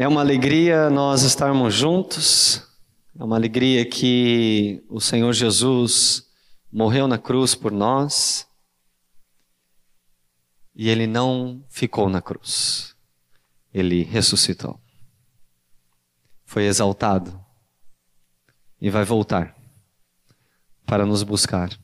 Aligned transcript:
É 0.00 0.06
uma 0.06 0.20
alegria 0.20 0.88
nós 0.88 1.22
estarmos 1.22 1.74
juntos, 1.74 2.62
é 3.18 3.24
uma 3.24 3.34
alegria 3.34 3.84
que 3.84 4.80
o 4.88 5.00
Senhor 5.00 5.32
Jesus 5.32 6.24
morreu 6.70 7.08
na 7.08 7.18
cruz 7.18 7.56
por 7.56 7.72
nós 7.72 8.46
e 10.72 10.88
ele 10.88 11.04
não 11.08 11.64
ficou 11.68 12.08
na 12.08 12.22
cruz, 12.22 12.94
ele 13.74 14.04
ressuscitou. 14.04 14.78
Foi 16.44 16.66
exaltado 16.66 17.44
e 18.80 18.90
vai 18.90 19.04
voltar 19.04 19.56
para 20.86 21.04
nos 21.04 21.24
buscar 21.24 21.76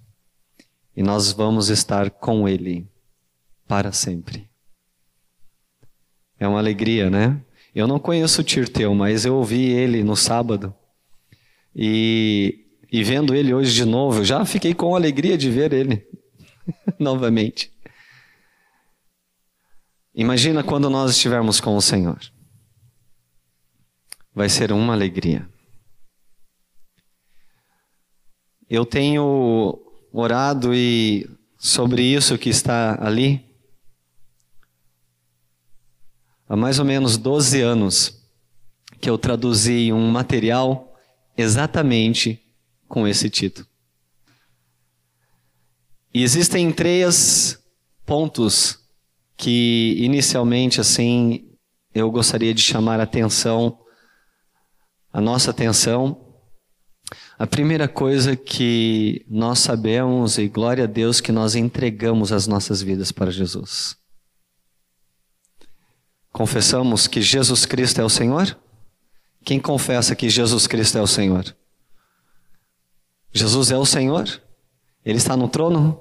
e 0.96 1.03
nós 1.03 1.33
vamos 1.33 1.69
estar 1.69 2.09
com 2.11 2.49
ele 2.49 2.89
para 3.67 3.91
sempre. 3.91 4.49
É 6.39 6.46
uma 6.46 6.61
alegria, 6.61 7.11
né? 7.11 7.45
Eu 7.75 7.89
não 7.89 7.99
conheço 7.99 8.41
o 8.41 8.45
Tirteu, 8.45 8.95
mas 8.95 9.25
eu 9.25 9.35
ouvi 9.35 9.64
ele 9.64 10.05
no 10.05 10.15
sábado. 10.15 10.73
E, 11.75 12.67
e 12.91 13.03
vendo 13.03 13.35
ele 13.35 13.53
hoje 13.53 13.75
de 13.75 13.85
novo, 13.85 14.21
eu 14.21 14.25
já 14.25 14.45
fiquei 14.45 14.73
com 14.73 14.95
alegria 14.95 15.37
de 15.37 15.51
ver 15.51 15.73
ele 15.73 16.07
novamente. 16.99 17.73
Imagina 20.15 20.63
quando 20.63 20.89
nós 20.89 21.11
estivermos 21.11 21.61
com 21.61 21.77
o 21.77 21.82
Senhor. 21.82 22.21
Vai 24.32 24.49
ser 24.49 24.71
uma 24.71 24.93
alegria. 24.93 25.49
Eu 28.71 28.87
tenho 28.87 29.81
orado 30.13 30.73
e 30.73 31.29
sobre 31.59 32.03
isso 32.03 32.39
que 32.39 32.48
está 32.48 33.05
ali 33.05 33.53
há 36.55 36.56
mais 36.56 36.78
ou 36.78 36.84
menos 36.84 37.17
12 37.17 37.61
anos 37.61 38.22
que 39.00 39.11
eu 39.11 39.19
traduzi 39.19 39.92
um 39.92 40.08
material 40.08 40.95
exatamente 41.36 42.41
com 42.89 43.09
esse 43.09 43.29
título. 43.29 43.67
E 46.14 46.23
existem 46.23 46.70
três 46.70 47.59
pontos 48.06 48.79
que 49.37 49.97
inicialmente 49.98 50.81
assim 50.81 51.51
eu 51.92 52.09
gostaria 52.09 52.55
de 52.55 52.62
chamar 52.62 53.01
a 53.01 53.03
atenção, 53.03 53.77
a 55.12 55.20
nossa 55.20 55.51
atenção. 55.51 56.20
A 57.36 57.48
primeira 57.48 57.89
coisa 57.89 58.36
que 58.36 59.27
nós 59.29 59.59
sabemos 59.59 60.39
e 60.39 60.47
glória 60.47 60.84
a 60.84 60.86
Deus 60.86 61.20
que 61.20 61.33
nós 61.33 61.57
entregamos 61.57 62.31
as 62.31 62.47
nossas 62.47 62.81
vidas 62.81 63.11
para 63.11 63.33
Jesus. 63.33 64.04
Confessamos 66.35 67.07
que 67.07 67.23
Jesus 67.23 67.65
Cristo 67.65 68.01
é 68.01 68.05
o 68.05 68.09
Senhor? 68.09 68.59
Quem 69.45 69.61
confessa 69.61 70.17
que 70.17 70.29
Jesus 70.29 70.67
Cristo 70.67 70.99
é 70.99 71.01
o 71.01 71.07
Senhor? 71.07 71.57
Jesus 73.33 73.71
é 73.71 73.79
o 73.79 73.87
Senhor? 73.87 74.43
Ele 75.05 75.19
está 75.19 75.37
no 75.37 75.49
trono 75.49 75.97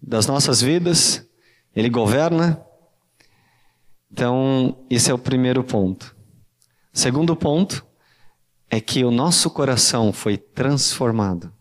das 0.00 0.26
nossas 0.26 0.62
vidas? 0.62 1.28
Ele 1.76 1.90
governa? 1.90 2.64
Então, 4.10 4.78
esse 4.88 5.10
é 5.10 5.14
o 5.14 5.18
primeiro 5.18 5.62
ponto. 5.62 6.16
Segundo 6.90 7.36
ponto 7.36 7.84
é 8.70 8.80
que 8.80 9.04
o 9.04 9.10
nosso 9.10 9.50
coração 9.50 10.10
foi 10.10 10.38
transformado 10.38 11.52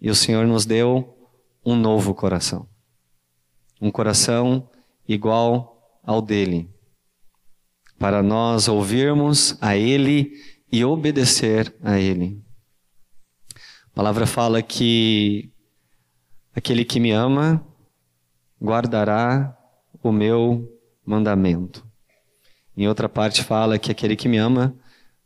e 0.00 0.08
o 0.08 0.14
Senhor 0.14 0.46
nos 0.46 0.64
deu 0.64 1.28
um 1.66 1.74
novo 1.74 2.14
coração. 2.14 2.68
Um 3.80 3.90
coração 3.90 4.70
igual 5.08 5.98
ao 6.04 6.22
dele 6.22 6.70
para 8.00 8.22
nós 8.22 8.66
ouvirmos 8.66 9.58
a 9.60 9.76
Ele 9.76 10.32
e 10.72 10.82
obedecer 10.82 11.76
a 11.82 12.00
Ele. 12.00 12.42
A 13.92 13.94
palavra 13.94 14.26
fala 14.26 14.62
que 14.62 15.52
aquele 16.56 16.82
que 16.82 16.98
me 16.98 17.10
ama 17.10 17.62
guardará 18.58 19.54
o 20.02 20.10
meu 20.10 20.66
mandamento. 21.04 21.86
Em 22.74 22.88
outra 22.88 23.06
parte 23.06 23.44
fala 23.44 23.78
que 23.78 23.90
aquele 23.90 24.16
que 24.16 24.28
me 24.28 24.38
ama 24.38 24.74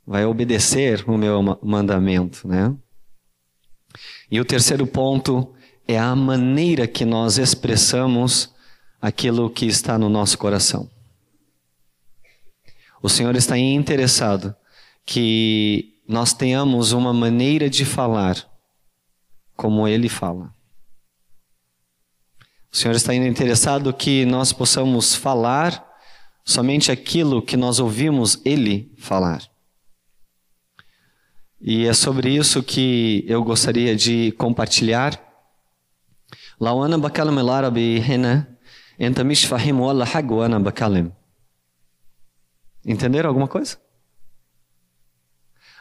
vai 0.05 0.27
obedecer 0.27 1.09
o 1.09 1.17
meu 1.17 1.41
mandamento, 1.63 2.49
né? 2.49 2.75
E 4.29 4.41
o 4.41 4.45
terceiro 4.45 4.85
ponto 4.85 5.55
é 5.87 5.97
a 5.97 6.17
maneira 6.17 6.89
que 6.89 7.05
nós 7.05 7.39
expressamos 7.39 8.53
aquilo 9.01 9.49
que 9.49 9.67
está 9.67 9.97
no 9.97 10.09
nosso 10.09 10.37
coração. 10.37 10.91
O 13.04 13.10
Senhor 13.10 13.36
está 13.36 13.58
interessado 13.58 14.56
que 15.06 15.96
nós 16.08 16.34
tenhamos 16.34 16.92
uma 16.92 17.14
maneira 17.14 17.70
de 17.70 17.86
falar 17.86 18.36
como 19.56 19.88
Ele 19.88 20.10
fala. 20.10 20.54
O 22.72 22.78
Senhor 22.78 22.96
está 22.96 23.14
interessado 23.16 23.94
que 23.94 24.26
nós 24.26 24.54
possamos 24.54 25.16
falar 25.16 25.86
somente 26.46 26.92
aquilo 26.92 27.42
que 27.42 27.58
nós 27.58 27.80
ouvimos 27.80 28.40
Ele 28.46 28.92
falar. 28.98 29.42
E 31.62 31.86
é 31.86 31.94
sobre 31.94 32.30
isso 32.36 32.64
que 32.64 33.26
eu 33.28 33.44
gostaria 33.44 33.96
de 33.96 34.32
compartilhar. 34.34 35.30
لو 36.62 36.86
أنا 36.86 36.98
بكلم 36.98 37.40
العربي 37.40 38.02
هنا 38.02 38.46
أنت 39.02 39.22
مش 39.22 39.46
فاهم 39.46 39.80
ولا 39.80 40.06
حاجة 40.06 40.34
وأنا 40.34 40.60
بكلم 40.60 41.12
Entenderam 42.85 43.29
alguma 43.29 43.49
coisa? 43.49 43.79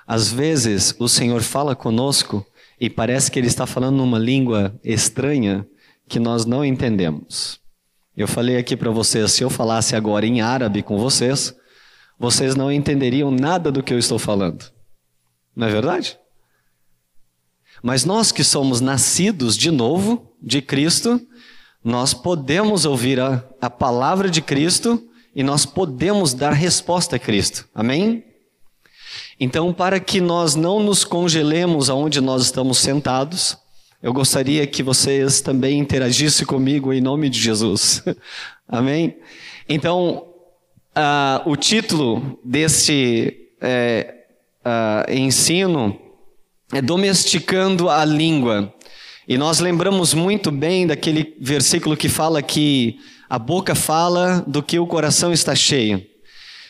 Às 0.06 0.32
vezes 0.32 0.96
o 1.00 1.08
Senhor 1.08 1.42
fala 1.42 1.76
conosco 1.76 2.46
e 2.80 2.90
parece 2.90 3.32
que 3.32 3.40
Ele 3.40 3.48
está 3.48 3.66
falando 3.66 3.98
numa 3.98 4.20
língua 4.20 4.78
estranha 4.84 5.68
que 6.08 6.20
nós 6.20 6.46
não 6.46 6.64
entendemos. 6.64 7.60
Eu 8.16 8.28
falei 8.28 8.58
aqui 8.58 8.78
para 8.78 8.92
vocês, 8.92 9.32
se 9.32 9.44
eu 9.44 9.50
falasse 9.50 9.96
agora 9.96 10.26
em 10.26 10.42
árabe 10.42 10.84
com 10.84 10.98
vocês, 10.98 11.56
vocês 12.20 12.56
não 12.56 12.72
entenderiam 12.72 13.32
nada 13.32 13.72
do 13.72 13.82
que 13.82 13.94
eu 13.94 13.98
estou 13.98 14.20
falando. 14.20 14.72
Não 15.56 15.68
é 15.68 15.72
verdade? 15.72 16.18
Mas 17.82 18.06
nós 18.06 18.32
que 18.32 18.44
somos 18.44 18.82
nascidos 18.82 19.58
de 19.58 19.72
novo, 19.72 20.32
de 20.42 20.62
Cristo, 20.62 21.20
nós 21.84 22.14
podemos 22.14 22.86
ouvir 22.86 23.20
a, 23.20 23.44
a 23.60 23.70
palavra 23.70 24.30
de 24.30 24.42
Cristo 24.42 25.04
e 25.36 25.44
nós 25.44 25.66
podemos 25.66 26.34
dar 26.34 26.52
resposta 26.52 27.16
a 27.16 27.20
Cristo. 27.20 27.68
Amém? 27.74 28.24
Então, 29.40 29.74
para 29.74 30.00
que 30.00 30.22
nós 30.22 30.56
não 30.56 30.80
nos 30.80 31.04
congelemos 31.04 31.90
aonde 31.90 32.22
nós 32.22 32.44
estamos 32.44 32.78
sentados, 32.78 33.58
eu 34.02 34.14
gostaria 34.14 34.66
que 34.68 34.84
vocês 34.84 35.42
também 35.42 35.80
interagissem 35.80 36.46
comigo 36.46 36.94
em 36.94 37.02
nome 37.02 37.30
de 37.30 37.40
Jesus. 37.40 38.04
Amém? 38.68 39.18
Então, 39.68 40.28
uh, 40.96 41.50
o 41.50 41.56
título 41.56 42.40
deste 42.44 43.50
uh, 43.62 45.12
ensino 45.12 46.00
é 46.74 46.82
Domesticando 46.82 47.90
a 47.90 48.04
Língua. 48.04 48.74
E 49.28 49.38
nós 49.38 49.60
lembramos 49.60 50.14
muito 50.14 50.52
bem 50.52 50.86
daquele 50.86 51.36
versículo 51.40 51.96
que 51.96 52.10
fala 52.10 52.42
que 52.42 53.00
a 53.34 53.40
boca 53.40 53.74
fala 53.74 54.44
do 54.46 54.62
que 54.62 54.78
o 54.78 54.86
coração 54.86 55.34
está 55.34 55.56
cheio. 55.56 56.06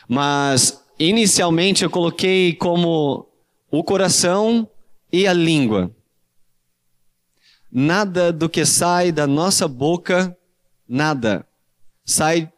Mas 0.07 0.81
inicialmente 0.97 1.83
eu 1.83 1.89
coloquei 1.89 2.53
como 2.53 3.27
o 3.69 3.83
coração 3.83 4.65
e 5.11 5.27
a 5.27 5.33
língua. 5.33 5.93
Nada 7.69 8.31
do 8.31 8.47
que 8.47 8.65
sai 8.65 9.11
da 9.11 9.27
nossa 9.27 9.67
boca, 9.67 10.37
nada, 10.87 11.45
sai 12.05 12.49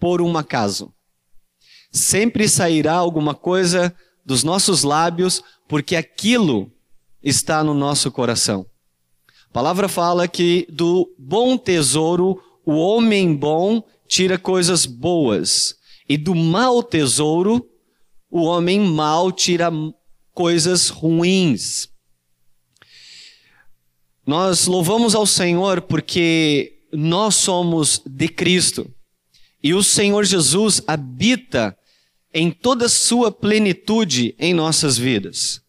por 0.00 0.22
um 0.22 0.38
acaso. 0.38 0.90
Sempre 1.92 2.48
sairá 2.48 2.94
alguma 2.94 3.34
coisa 3.34 3.94
dos 4.24 4.44
nossos 4.44 4.82
lábios, 4.82 5.44
porque 5.68 5.94
aquilo 5.94 6.72
está 7.22 7.62
no 7.62 7.74
nosso 7.74 8.10
coração. 8.10 8.64
A 9.50 9.52
palavra 9.52 9.90
fala 9.90 10.26
que 10.26 10.66
do 10.70 11.14
bom 11.18 11.58
tesouro 11.58 12.42
o 12.66 12.72
homem 12.72 13.32
bom 13.34 13.80
tira 14.08 14.36
coisas 14.36 14.84
boas, 14.84 15.76
e 16.08 16.18
do 16.18 16.34
mau 16.34 16.82
tesouro, 16.82 17.64
o 18.28 18.42
homem 18.42 18.80
mau 18.80 19.30
tira 19.30 19.70
coisas 20.34 20.88
ruins. 20.88 21.88
Nós 24.26 24.66
louvamos 24.66 25.14
ao 25.14 25.24
Senhor 25.24 25.80
porque 25.80 26.80
nós 26.92 27.36
somos 27.36 28.02
de 28.04 28.28
Cristo. 28.28 28.92
E 29.62 29.72
o 29.72 29.82
Senhor 29.82 30.24
Jesus 30.24 30.82
habita 30.86 31.76
em 32.34 32.50
toda 32.50 32.88
sua 32.88 33.30
plenitude 33.30 34.34
em 34.38 34.52
nossas 34.52 34.98
vidas. 34.98 35.60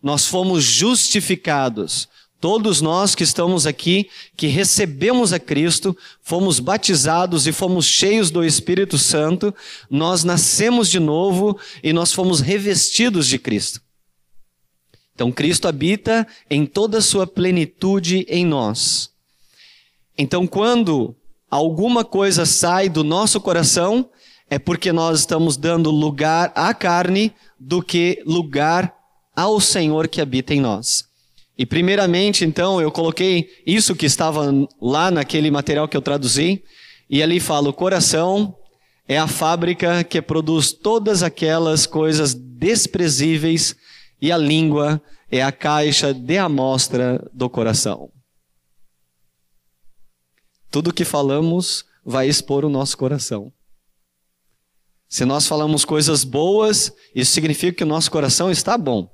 Nós 0.00 0.26
fomos 0.26 0.64
justificados 0.64 2.08
Todos 2.40 2.80
nós 2.80 3.16
que 3.16 3.24
estamos 3.24 3.66
aqui, 3.66 4.08
que 4.36 4.46
recebemos 4.46 5.32
a 5.32 5.40
Cristo, 5.40 5.96
fomos 6.22 6.60
batizados 6.60 7.48
e 7.48 7.52
fomos 7.52 7.84
cheios 7.84 8.30
do 8.30 8.44
Espírito 8.44 8.96
Santo, 8.96 9.52
nós 9.90 10.22
nascemos 10.22 10.88
de 10.88 11.00
novo 11.00 11.58
e 11.82 11.92
nós 11.92 12.12
fomos 12.12 12.40
revestidos 12.40 13.26
de 13.26 13.40
Cristo. 13.40 13.80
Então, 15.14 15.32
Cristo 15.32 15.66
habita 15.66 16.24
em 16.48 16.64
toda 16.64 16.98
a 16.98 17.02
sua 17.02 17.26
plenitude 17.26 18.24
em 18.28 18.46
nós. 18.46 19.10
Então, 20.16 20.46
quando 20.46 21.16
alguma 21.50 22.04
coisa 22.04 22.46
sai 22.46 22.88
do 22.88 23.02
nosso 23.02 23.40
coração, 23.40 24.08
é 24.48 24.60
porque 24.60 24.92
nós 24.92 25.18
estamos 25.18 25.56
dando 25.56 25.90
lugar 25.90 26.52
à 26.54 26.72
carne 26.72 27.34
do 27.58 27.82
que 27.82 28.22
lugar 28.24 28.94
ao 29.34 29.60
Senhor 29.60 30.06
que 30.06 30.20
habita 30.20 30.54
em 30.54 30.60
nós. 30.60 31.07
E 31.58 31.66
primeiramente, 31.66 32.44
então, 32.44 32.80
eu 32.80 32.92
coloquei 32.92 33.50
isso 33.66 33.96
que 33.96 34.06
estava 34.06 34.48
lá 34.80 35.10
naquele 35.10 35.50
material 35.50 35.88
que 35.88 35.96
eu 35.96 36.00
traduzi, 36.00 36.62
e 37.10 37.20
ali 37.20 37.40
fala: 37.40 37.68
o 37.68 37.72
coração 37.72 38.56
é 39.08 39.18
a 39.18 39.26
fábrica 39.26 40.04
que 40.04 40.22
produz 40.22 40.70
todas 40.70 41.24
aquelas 41.24 41.84
coisas 41.84 42.32
desprezíveis, 42.32 43.74
e 44.22 44.30
a 44.30 44.38
língua 44.38 45.02
é 45.28 45.42
a 45.42 45.50
caixa 45.50 46.14
de 46.14 46.38
amostra 46.38 47.28
do 47.34 47.50
coração. 47.50 48.08
Tudo 50.70 50.92
que 50.92 51.04
falamos 51.04 51.84
vai 52.04 52.28
expor 52.28 52.64
o 52.64 52.70
nosso 52.70 52.96
coração. 52.96 53.52
Se 55.08 55.24
nós 55.24 55.46
falamos 55.46 55.84
coisas 55.84 56.22
boas, 56.22 56.92
isso 57.14 57.32
significa 57.32 57.78
que 57.78 57.84
o 57.84 57.86
nosso 57.86 58.10
coração 58.10 58.50
está 58.50 58.78
bom. 58.78 59.10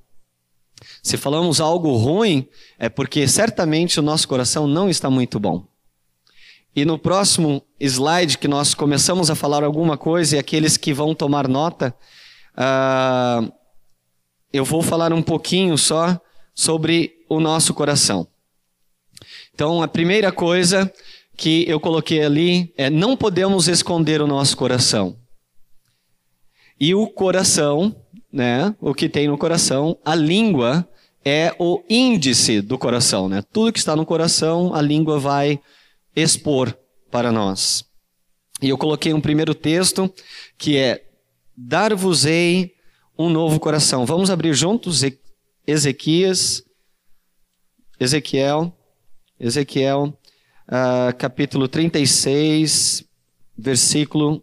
Se 1.03 1.17
falamos 1.17 1.61
algo 1.61 1.97
ruim, 1.97 2.49
é 2.79 2.89
porque 2.89 3.27
certamente 3.29 4.01
o 4.01 4.03
nosso 4.03 4.27
coração 4.27 4.67
não 4.67 4.89
está 4.89 5.11
muito 5.11 5.39
bom. 5.39 5.67
E 6.77 6.85
no 6.85 6.99
próximo 6.99 7.63
slide, 7.79 8.39
que 8.39 8.49
nós 8.49 8.75
começamos 8.75 9.31
a 9.31 9.35
falar 9.35 9.63
alguma 9.63 9.97
coisa, 9.97 10.37
e 10.37 10.39
aqueles 10.39 10.77
que 10.77 10.93
vão 10.93 11.15
tomar 11.15 11.47
nota, 11.47 11.95
uh, 12.57 13.53
eu 14.53 14.65
vou 14.65 14.83
falar 14.83 15.13
um 15.13 15.23
pouquinho 15.23 15.79
só 15.79 16.21
sobre 16.55 17.25
o 17.29 17.39
nosso 17.39 17.75
coração. 17.75 18.27
Então, 19.55 19.83
a 19.83 19.89
primeira 19.89 20.33
coisa 20.33 20.93
que 21.37 21.65
eu 21.69 21.79
coloquei 21.79 22.25
ali 22.25 22.73
é: 22.77 22.91
não 22.91 23.17
podemos 23.17 23.69
esconder 23.69 24.21
o 24.21 24.27
nosso 24.27 24.57
coração. 24.57 25.17
E 26.79 26.95
o 26.95 27.07
coração 27.07 27.95
né, 28.35 28.75
o 28.81 28.93
que 28.93 29.09
tem 29.09 29.29
no 29.29 29.39
coração. 29.39 29.97
A 30.05 30.13
língua 30.13 30.87
é 31.25 31.55
o 31.57 31.81
índice 31.89 32.61
do 32.61 32.77
coração, 32.77 33.29
né? 33.29 33.43
Tudo 33.53 33.73
que 33.73 33.79
está 33.79 33.95
no 33.95 34.05
coração, 34.05 34.75
a 34.75 34.83
língua 34.83 35.21
vai 35.21 35.61
expor 36.17 36.77
para 37.13 37.31
nós. 37.31 37.85
E 38.61 38.69
eu 38.69 38.77
coloquei 38.77 39.15
um 39.15 39.21
primeiro 39.21 39.55
texto 39.55 40.13
que 40.59 40.77
é: 40.77 41.05
Dar-vos-ei 41.57 42.75
um 43.17 43.31
novo 43.31 43.61
coração. 43.61 44.05
Vamos 44.05 44.31
abrir 44.31 44.53
juntos 44.53 45.03
Ezequias, 45.65 46.63
Ezequiel, 48.01 48.77
Ezequiel, 49.39 50.19
uh, 50.69 51.17
capítulo 51.17 51.69
36, 51.69 53.05
versículo 53.57 54.43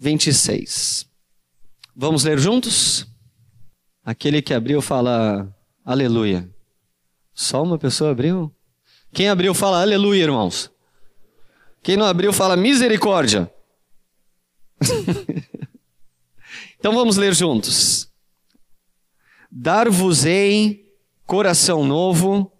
26. 0.00 1.07
Vamos 2.00 2.22
ler 2.22 2.38
juntos? 2.38 3.08
Aquele 4.04 4.40
que 4.40 4.54
abriu 4.54 4.80
fala 4.80 5.52
aleluia. 5.84 6.48
Só 7.34 7.60
uma 7.60 7.76
pessoa 7.76 8.12
abriu? 8.12 8.54
Quem 9.12 9.28
abriu 9.28 9.52
fala 9.52 9.82
aleluia, 9.82 10.22
irmãos. 10.22 10.70
Quem 11.82 11.96
não 11.96 12.06
abriu 12.06 12.32
fala 12.32 12.56
misericórdia. 12.56 13.52
então 16.78 16.94
vamos 16.94 17.16
ler 17.16 17.34
juntos. 17.34 18.08
Dar-vos-ei 19.50 20.94
coração 21.26 21.84
novo 21.84 22.52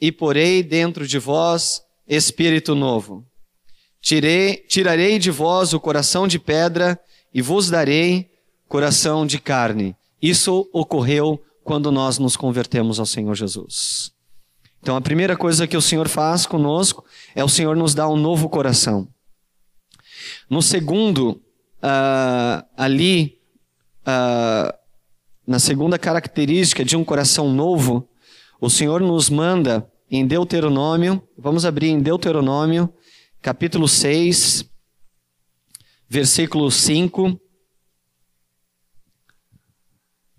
e 0.00 0.10
porei 0.10 0.62
dentro 0.62 1.06
de 1.06 1.18
vós 1.18 1.82
espírito 2.06 2.74
novo. 2.74 3.22
Tirei, 4.00 4.56
tirarei 4.66 5.18
de 5.18 5.30
vós 5.30 5.74
o 5.74 5.80
coração 5.80 6.26
de 6.26 6.38
pedra 6.38 6.98
e 7.34 7.42
vos 7.42 7.68
darei 7.68 8.37
coração 8.68 9.26
de 9.26 9.38
carne. 9.38 9.96
Isso 10.20 10.68
ocorreu 10.72 11.42
quando 11.64 11.90
nós 11.90 12.18
nos 12.18 12.36
convertemos 12.36 13.00
ao 13.00 13.06
Senhor 13.06 13.34
Jesus. 13.34 14.12
Então, 14.80 14.96
a 14.96 15.00
primeira 15.00 15.36
coisa 15.36 15.66
que 15.66 15.76
o 15.76 15.82
Senhor 15.82 16.08
faz 16.08 16.46
conosco 16.46 17.04
é 17.34 17.42
o 17.42 17.48
Senhor 17.48 17.76
nos 17.76 17.94
dar 17.94 18.08
um 18.08 18.16
novo 18.16 18.48
coração. 18.48 19.08
No 20.48 20.62
segundo, 20.62 21.42
uh, 21.82 22.64
ali, 22.76 23.38
uh, 24.02 24.72
na 25.46 25.58
segunda 25.58 25.98
característica 25.98 26.84
de 26.84 26.96
um 26.96 27.04
coração 27.04 27.52
novo, 27.52 28.08
o 28.60 28.70
Senhor 28.70 29.00
nos 29.00 29.28
manda 29.28 29.90
em 30.10 30.26
Deuteronômio, 30.26 31.22
vamos 31.36 31.64
abrir 31.64 31.88
em 31.88 32.00
Deuteronômio, 32.00 32.92
capítulo 33.42 33.86
6, 33.86 34.64
versículo 36.08 36.70
5. 36.70 37.38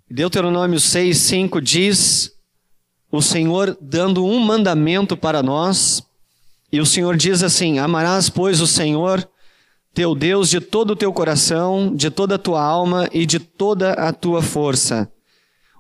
Deuteronômio 0.10 0.80
6, 0.80 1.18
5 1.18 1.62
diz: 1.62 2.40
o 3.12 3.22
Senhor 3.22 3.76
dando 3.82 4.24
um 4.24 4.40
mandamento 4.40 5.18
para 5.18 5.42
nós, 5.42 6.04
e 6.72 6.80
o 6.80 6.86
Senhor 6.86 7.18
diz 7.18 7.42
assim: 7.42 7.80
Amarás, 7.80 8.30
pois, 8.30 8.62
o 8.62 8.68
Senhor, 8.68 9.28
teu 9.94 10.14
Deus, 10.14 10.50
de 10.50 10.62
todo 10.62 10.92
o 10.92 10.96
teu 10.96 11.12
coração, 11.12 11.94
de 11.96 12.12
toda 12.12 12.36
a 12.36 12.40
tua 12.40 12.62
alma 12.62 13.10
e 13.12 13.26
de 13.26 13.40
toda 13.40 13.94
a 13.94 14.14
tua 14.14 14.42
força. 14.42 15.12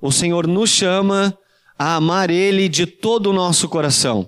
O 0.01 0.11
Senhor 0.11 0.47
nos 0.47 0.71
chama 0.71 1.37
a 1.77 1.95
amar 1.95 2.31
Ele 2.31 2.67
de 2.67 2.87
todo 2.87 3.27
o 3.27 3.33
nosso 3.33 3.69
coração. 3.69 4.27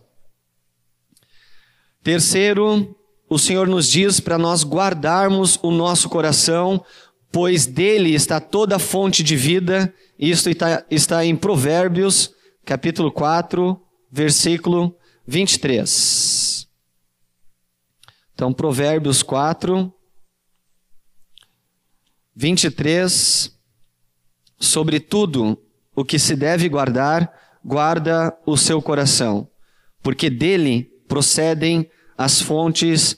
Terceiro, 2.03 2.95
o 3.27 3.39
Senhor 3.39 3.68
nos 3.68 3.88
diz 3.88 4.19
para 4.19 4.38
nós 4.38 4.63
guardarmos 4.63 5.57
o 5.63 5.71
nosso 5.71 6.07
coração 6.09 6.83
pois 7.31 7.66
dele 7.66 8.13
está 8.13 8.39
toda 8.39 8.75
a 8.75 8.80
fonte 8.80 9.24
de 9.24 9.36
vida. 9.36 9.94
Isto 10.19 10.50
está, 10.50 10.86
está 10.92 11.25
em 11.25 11.36
Provérbios, 11.36 12.33
capítulo 12.66 13.12
4, 13.12 13.81
versículo 14.12 14.95
23. 15.25 16.68
Então, 18.33 18.51
Provérbios 18.54 19.24
4, 19.24 19.94
23. 22.36 23.57
Sobre 24.60 25.00
tudo 25.00 25.60
o 25.96 26.05
que 26.05 26.20
se 26.20 26.36
deve 26.36 26.70
guardar, 26.70 27.32
guarda 27.63 28.38
o 28.46 28.55
seu 28.58 28.82
coração, 28.82 29.50
porque 30.03 30.29
dele 30.29 30.91
procedem 31.08 31.89
as 32.17 32.41
fontes 32.41 33.17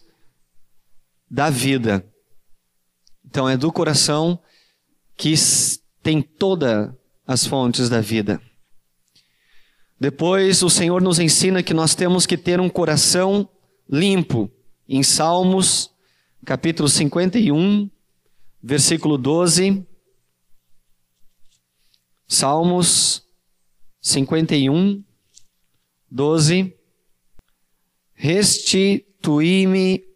da 1.30 1.50
vida. 1.50 2.06
Então 3.34 3.50
é 3.50 3.58
do 3.58 3.72
coração 3.72 4.40
que 5.18 5.34
tem 6.04 6.22
todas 6.22 6.94
as 7.26 7.48
fontes 7.48 7.90
da 7.90 8.00
vida. 8.00 8.40
Depois 10.00 10.62
o 10.62 10.70
Senhor 10.70 11.02
nos 11.02 11.18
ensina 11.18 11.64
que 11.64 11.74
nós 11.74 11.96
temos 11.96 12.28
que 12.28 12.38
ter 12.38 12.60
um 12.60 12.70
coração 12.70 13.50
limpo. 13.90 14.52
Em 14.88 15.02
Salmos, 15.02 15.90
capítulo 16.46 16.88
51, 16.88 17.90
versículo 18.62 19.18
12. 19.18 19.84
Salmos 22.28 23.24
51, 24.00 25.04
12. 26.12 26.78
Restitui-me 28.14 30.13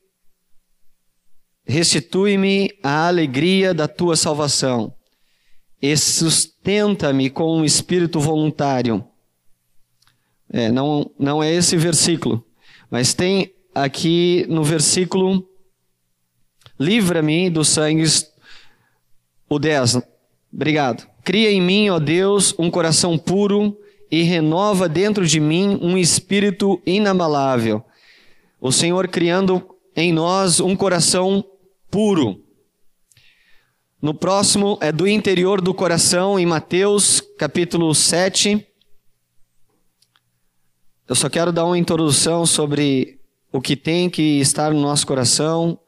Restitui-me 1.67 2.71
a 2.81 3.07
alegria 3.07 3.73
da 3.73 3.87
tua 3.87 4.15
salvação 4.15 4.93
e 5.81 5.95
sustenta-me 5.97 7.29
com 7.29 7.57
um 7.57 7.65
espírito 7.65 8.19
voluntário. 8.19 9.03
É, 10.49 10.71
não, 10.71 11.11
não 11.19 11.43
é 11.43 11.53
esse 11.53 11.75
versículo, 11.75 12.41
mas 12.89 13.13
tem 13.13 13.53
aqui 13.75 14.45
no 14.47 14.63
versículo: 14.63 15.45
Livra-me 16.79 17.49
dos 17.49 17.67
sangues, 17.67 18.31
o 19.49 19.59
10. 19.59 19.99
Obrigado. 20.53 21.05
Cria 21.23 21.51
em 21.51 21.61
mim, 21.61 21.89
ó 21.89 21.99
Deus, 21.99 22.55
um 22.57 22.71
coração 22.71 23.17
puro 23.17 23.77
e 24.09 24.23
renova 24.23 24.87
dentro 24.87 25.27
de 25.27 25.41
mim 25.41 25.77
um 25.81 25.97
espírito 25.97 26.81
inabalável. 26.85 27.83
O 28.61 28.71
Senhor 28.71 29.09
criando 29.09 29.61
em 29.93 30.13
nós 30.13 30.61
um 30.61 30.75
coração 30.75 31.43
puro. 31.89 32.43
No 34.01 34.13
próximo 34.13 34.77
é 34.81 34.91
do 34.91 35.07
interior 35.07 35.61
do 35.61 35.73
coração, 35.73 36.39
em 36.39 36.45
Mateus 36.45 37.21
capítulo 37.37 37.93
7, 37.95 38.67
eu 41.07 41.15
só 41.15 41.29
quero 41.29 41.53
dar 41.53 41.63
uma 41.63 41.77
introdução 41.77 42.45
sobre 42.45 43.21
o 43.49 43.61
que 43.61 43.77
tem 43.77 44.09
que 44.09 44.41
estar 44.41 44.73
no 44.73 44.81
nosso 44.81 45.07
coração. 45.07 45.79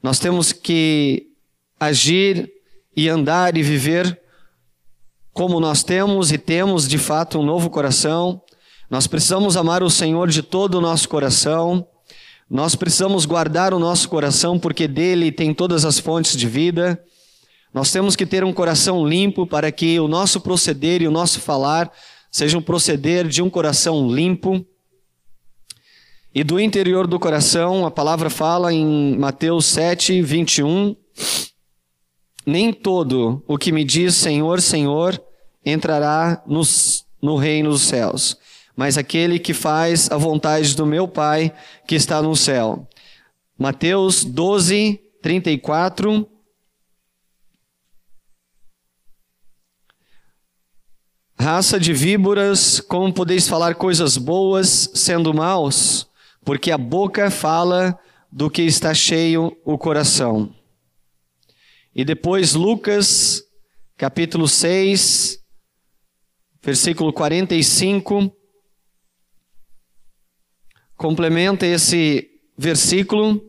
Nós 0.00 0.20
temos 0.20 0.52
que 0.52 1.26
agir 1.80 2.48
e 2.96 3.08
andar 3.08 3.56
e 3.56 3.62
viver 3.62 4.20
como 5.32 5.58
nós 5.58 5.82
temos 5.82 6.30
e 6.30 6.38
temos 6.38 6.86
de 6.86 6.96
fato 6.96 7.40
um 7.40 7.42
novo 7.42 7.70
coração. 7.70 8.40
Nós 8.88 9.08
precisamos 9.08 9.56
amar 9.56 9.82
o 9.82 9.90
Senhor 9.90 10.28
de 10.28 10.44
todo 10.44 10.76
o 10.76 10.80
nosso 10.80 11.08
coração. 11.08 11.84
Nós 12.48 12.74
precisamos 12.74 13.24
guardar 13.24 13.72
o 13.72 13.78
nosso 13.78 14.08
coração 14.08 14.58
porque 14.58 14.86
dele 14.86 15.32
tem 15.32 15.54
todas 15.54 15.84
as 15.84 15.98
fontes 15.98 16.36
de 16.36 16.46
vida. 16.46 17.02
Nós 17.72 17.90
temos 17.90 18.14
que 18.14 18.26
ter 18.26 18.44
um 18.44 18.52
coração 18.52 19.06
limpo 19.06 19.46
para 19.46 19.72
que 19.72 19.98
o 19.98 20.06
nosso 20.06 20.40
proceder 20.40 21.00
e 21.00 21.08
o 21.08 21.10
nosso 21.10 21.40
falar 21.40 21.90
seja 22.30 22.58
um 22.58 22.62
proceder 22.62 23.26
de 23.26 23.42
um 23.42 23.48
coração 23.48 24.10
limpo. 24.10 24.64
E 26.34 26.42
do 26.42 26.58
interior 26.58 27.06
do 27.06 27.18
coração, 27.18 27.84
a 27.84 27.90
palavra 27.90 28.30
fala 28.30 28.72
em 28.72 29.16
Mateus 29.18 29.66
7, 29.66 30.22
21. 30.22 30.96
Nem 32.46 32.72
todo 32.72 33.42
o 33.46 33.58
que 33.58 33.70
me 33.70 33.84
diz 33.84 34.14
Senhor, 34.14 34.60
Senhor 34.60 35.22
entrará 35.64 36.42
nos, 36.46 37.04
no 37.20 37.36
reino 37.36 37.70
dos 37.70 37.82
céus, 37.82 38.36
mas 38.76 38.96
aquele 38.96 39.38
que 39.38 39.52
faz 39.52 40.10
a 40.10 40.16
vontade 40.16 40.74
do 40.74 40.86
meu 40.86 41.06
Pai 41.06 41.54
que 41.86 41.94
está 41.94 42.22
no 42.22 42.34
céu. 42.34 42.88
Mateus 43.58 44.24
12, 44.24 45.00
34. 45.22 46.28
Raça 51.38 51.78
de 51.78 51.92
víboras, 51.92 52.80
como 52.80 53.12
podeis 53.12 53.48
falar 53.48 53.74
coisas 53.74 54.16
boas 54.16 54.90
sendo 54.94 55.34
maus? 55.34 56.08
Porque 56.44 56.70
a 56.70 56.78
boca 56.78 57.30
fala 57.30 57.98
do 58.30 58.48
que 58.48 58.62
está 58.62 58.94
cheio 58.94 59.56
o 59.64 59.76
coração. 59.76 60.54
E 61.94 62.04
depois 62.04 62.54
Lucas, 62.54 63.42
capítulo 63.96 64.48
6, 64.48 65.38
versículo 66.62 67.12
45, 67.12 68.34
complementa 71.02 71.66
esse 71.66 72.30
versículo 72.56 73.42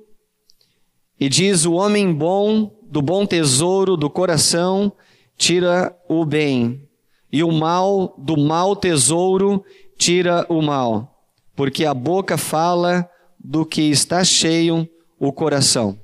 e 1.19 1.29
diz: 1.29 1.65
O 1.65 1.73
homem 1.73 2.11
bom, 2.11 2.75
do 2.81 2.99
bom 2.99 3.27
tesouro 3.27 3.95
do 3.95 4.09
coração, 4.09 4.91
tira 5.37 5.95
o 6.09 6.25
bem, 6.25 6.89
e 7.31 7.43
o 7.43 7.51
mal, 7.51 8.15
do 8.17 8.35
mau 8.35 8.75
tesouro, 8.75 9.63
tira 9.95 10.47
o 10.49 10.63
mal, 10.63 11.27
porque 11.55 11.85
a 11.85 11.93
boca 11.93 12.39
fala 12.39 13.07
do 13.39 13.63
que 13.63 13.83
está 13.83 14.23
cheio 14.23 14.89
o 15.19 15.31
coração. 15.31 15.99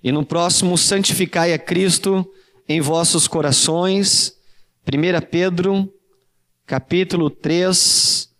E 0.00 0.12
no 0.12 0.24
próximo, 0.24 0.78
santificai 0.78 1.52
a 1.52 1.58
Cristo 1.58 2.24
em 2.68 2.80
vossos 2.80 3.26
corações 3.26 4.32
1 4.86 5.26
Pedro, 5.28 5.92
capítulo 6.66 7.28
3, 7.28 8.31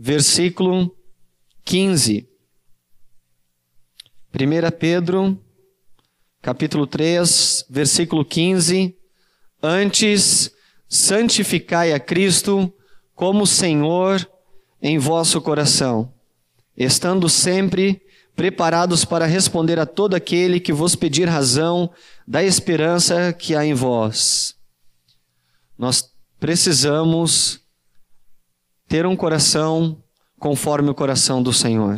versículo 0.00 0.96
15. 1.64 2.26
1 4.32 4.78
Pedro, 4.78 5.38
capítulo 6.40 6.86
3, 6.86 7.66
versículo 7.68 8.24
15. 8.24 8.96
Antes, 9.62 10.50
santificai 10.88 11.92
a 11.92 12.00
Cristo 12.00 12.72
como 13.14 13.46
Senhor 13.46 14.26
em 14.80 14.98
vosso 14.98 15.40
coração, 15.42 16.10
estando 16.74 17.28
sempre 17.28 18.00
preparados 18.34 19.04
para 19.04 19.26
responder 19.26 19.78
a 19.78 19.84
todo 19.84 20.14
aquele 20.14 20.58
que 20.58 20.72
vos 20.72 20.96
pedir 20.96 21.28
razão 21.28 21.92
da 22.26 22.42
esperança 22.42 23.34
que 23.34 23.54
há 23.54 23.66
em 23.66 23.74
vós 23.74 24.58
nós 25.80 26.12
precisamos 26.38 27.59
ter 28.90 29.06
um 29.06 29.14
coração 29.14 30.02
conforme 30.36 30.90
o 30.90 30.94
coração 30.96 31.40
do 31.40 31.52
Senhor. 31.52 31.94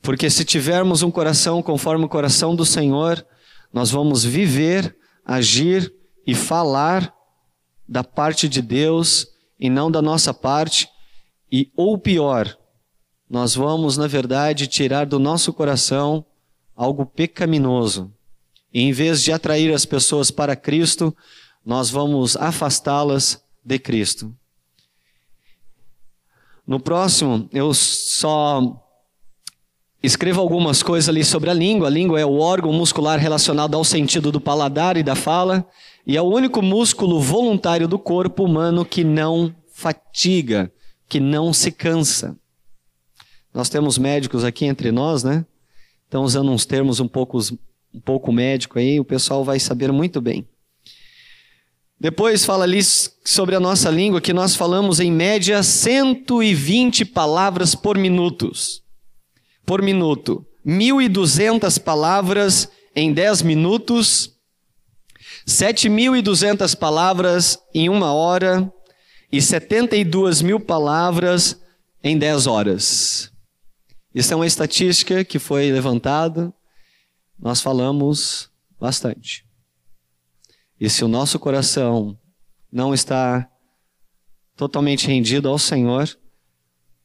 Porque 0.00 0.30
se 0.30 0.42
tivermos 0.42 1.02
um 1.02 1.10
coração 1.10 1.62
conforme 1.62 2.06
o 2.06 2.08
coração 2.08 2.56
do 2.56 2.64
Senhor, 2.64 3.24
nós 3.70 3.90
vamos 3.90 4.24
viver, 4.24 4.96
agir 5.22 5.92
e 6.26 6.34
falar 6.34 7.12
da 7.86 8.02
parte 8.02 8.48
de 8.48 8.62
Deus 8.62 9.28
e 9.60 9.68
não 9.68 9.90
da 9.90 10.00
nossa 10.00 10.32
parte, 10.32 10.88
e 11.52 11.70
ou 11.76 11.98
pior, 11.98 12.56
nós 13.28 13.54
vamos, 13.54 13.98
na 13.98 14.06
verdade, 14.06 14.66
tirar 14.66 15.04
do 15.04 15.18
nosso 15.18 15.52
coração 15.52 16.24
algo 16.74 17.04
pecaminoso. 17.04 18.10
E 18.72 18.80
em 18.80 18.92
vez 18.92 19.22
de 19.22 19.30
atrair 19.30 19.74
as 19.74 19.84
pessoas 19.84 20.30
para 20.30 20.56
Cristo, 20.56 21.14
nós 21.62 21.90
vamos 21.90 22.34
afastá-las 22.34 23.44
de 23.62 23.78
Cristo. 23.78 24.34
No 26.66 26.80
próximo, 26.80 27.48
eu 27.52 27.72
só 27.72 28.82
escrevo 30.02 30.40
algumas 30.40 30.82
coisas 30.82 31.08
ali 31.08 31.24
sobre 31.24 31.48
a 31.48 31.54
língua. 31.54 31.86
A 31.86 31.90
língua 31.90 32.20
é 32.20 32.26
o 32.26 32.38
órgão 32.38 32.72
muscular 32.72 33.18
relacionado 33.18 33.76
ao 33.76 33.84
sentido 33.84 34.32
do 34.32 34.40
paladar 34.40 34.96
e 34.96 35.02
da 35.02 35.14
fala, 35.14 35.66
e 36.06 36.16
é 36.16 36.22
o 36.22 36.26
único 36.26 36.60
músculo 36.62 37.20
voluntário 37.20 37.86
do 37.86 37.98
corpo 37.98 38.44
humano 38.44 38.84
que 38.84 39.04
não 39.04 39.54
fatiga, 39.72 40.72
que 41.08 41.20
não 41.20 41.52
se 41.52 41.70
cansa. 41.70 42.36
Nós 43.54 43.68
temos 43.68 43.96
médicos 43.96 44.44
aqui 44.44 44.64
entre 44.64 44.90
nós, 44.90 45.22
né? 45.22 45.46
Estão 46.04 46.22
usando 46.22 46.50
uns 46.50 46.66
termos 46.66 47.00
um 47.00 47.08
pouco, 47.08 47.38
um 47.94 48.00
pouco 48.00 48.32
médico 48.32 48.78
aí, 48.78 49.00
o 49.00 49.04
pessoal 49.04 49.44
vai 49.44 49.58
saber 49.58 49.92
muito 49.92 50.20
bem. 50.20 50.46
Depois 51.98 52.44
fala 52.44 52.64
ali 52.64 52.80
sobre 52.84 53.56
a 53.56 53.60
nossa 53.60 53.90
língua, 53.90 54.20
que 54.20 54.32
nós 54.32 54.54
falamos 54.54 55.00
em 55.00 55.10
média 55.10 55.62
120 55.62 57.06
palavras 57.06 57.74
por 57.74 57.96
minutos. 57.96 58.82
Por 59.64 59.80
minuto. 59.80 60.46
1.200 60.64 61.80
palavras 61.80 62.68
em 62.94 63.12
10 63.12 63.42
minutos. 63.42 64.32
7.200 65.46 66.76
palavras 66.76 67.58
em 67.74 67.88
uma 67.88 68.12
hora. 68.12 68.70
E 69.32 69.40
72 69.40 70.42
mil 70.42 70.60
palavras 70.60 71.58
em 72.04 72.18
10 72.18 72.46
horas. 72.46 73.32
Isso 74.14 74.32
é 74.32 74.36
uma 74.36 74.46
estatística 74.46 75.24
que 75.24 75.38
foi 75.38 75.72
levantada. 75.72 76.52
Nós 77.38 77.60
falamos 77.60 78.50
bastante. 78.78 79.45
E 80.80 80.90
se 80.90 81.04
o 81.04 81.08
nosso 81.08 81.38
coração 81.38 82.18
não 82.70 82.92
está 82.92 83.48
totalmente 84.56 85.06
rendido 85.06 85.48
ao 85.48 85.58
Senhor, 85.58 86.08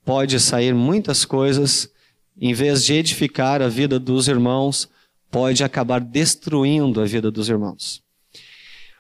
pode 0.04 0.40
sair 0.40 0.74
muitas 0.74 1.26
coisas, 1.26 1.90
em 2.38 2.54
vez 2.54 2.84
de 2.84 2.94
edificar 2.94 3.62
a 3.62 3.68
vida 3.68 4.00
dos 4.00 4.28
irmãos, 4.28 4.90
pode 5.30 5.64
acabar 5.64 6.02
destruindo 6.02 7.02
a 7.02 7.06
vida 7.06 7.32
dos 7.32 7.48
irmãos. 7.48 8.04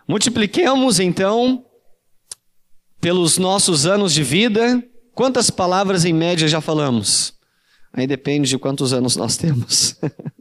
Multipliquemos 0.07 0.99
então 0.99 1.65
pelos 2.99 3.37
nossos 3.37 3.85
anos 3.85 4.13
de 4.13 4.23
vida, 4.23 4.83
quantas 5.13 5.49
palavras 5.49 6.05
em 6.05 6.13
média 6.13 6.47
já 6.47 6.61
falamos? 6.61 7.33
Aí 7.91 8.07
depende 8.07 8.49
de 8.49 8.57
quantos 8.57 8.93
anos 8.93 9.15
nós 9.15 9.35
temos. 9.37 9.99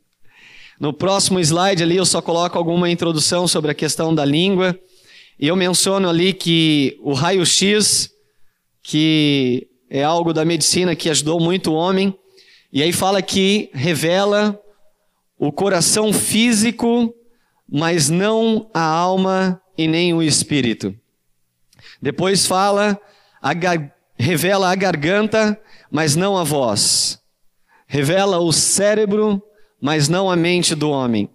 No 0.80 0.94
próximo 0.94 1.38
slide 1.38 1.82
ali 1.82 1.99
eu 1.99 2.06
só 2.06 2.22
coloco 2.22 2.56
alguma 2.56 2.88
introdução 2.88 3.46
sobre 3.46 3.70
a 3.70 3.75
questão 3.75 4.14
da 4.14 4.25
língua. 4.25 4.75
E 5.38 5.46
eu 5.46 5.54
menciono 5.54 6.08
ali 6.08 6.32
que 6.32 6.99
o 7.02 7.12
raio-x, 7.12 8.10
que 8.82 9.68
é 9.90 10.02
algo 10.02 10.32
da 10.32 10.42
medicina 10.42 10.96
que 10.96 11.10
ajudou 11.10 11.38
muito 11.38 11.70
o 11.70 11.75
homem, 11.75 12.16
e 12.72 12.82
aí 12.82 12.92
fala 12.92 13.20
que 13.20 13.68
revela 13.75 14.58
o 15.38 15.52
coração 15.52 16.14
físico, 16.14 17.14
mas 17.70 18.08
não 18.08 18.70
a 18.72 18.82
alma 18.82 19.60
e 19.76 19.87
nem 19.87 20.14
o 20.14 20.22
espírito. 20.22 20.94
Depois 22.00 22.46
fala, 22.46 22.99
a 23.42 23.52
revela 24.18 24.70
a 24.70 24.75
garganta, 24.75 25.60
mas 25.90 26.16
não 26.16 26.38
a 26.38 26.44
voz. 26.44 27.20
Revela 27.87 28.38
o 28.38 28.50
cérebro, 28.50 29.42
mas 29.80 30.08
não 30.08 30.30
a 30.30 30.37
mente 30.37 30.75
do 30.75 30.90
homem. 30.90 31.28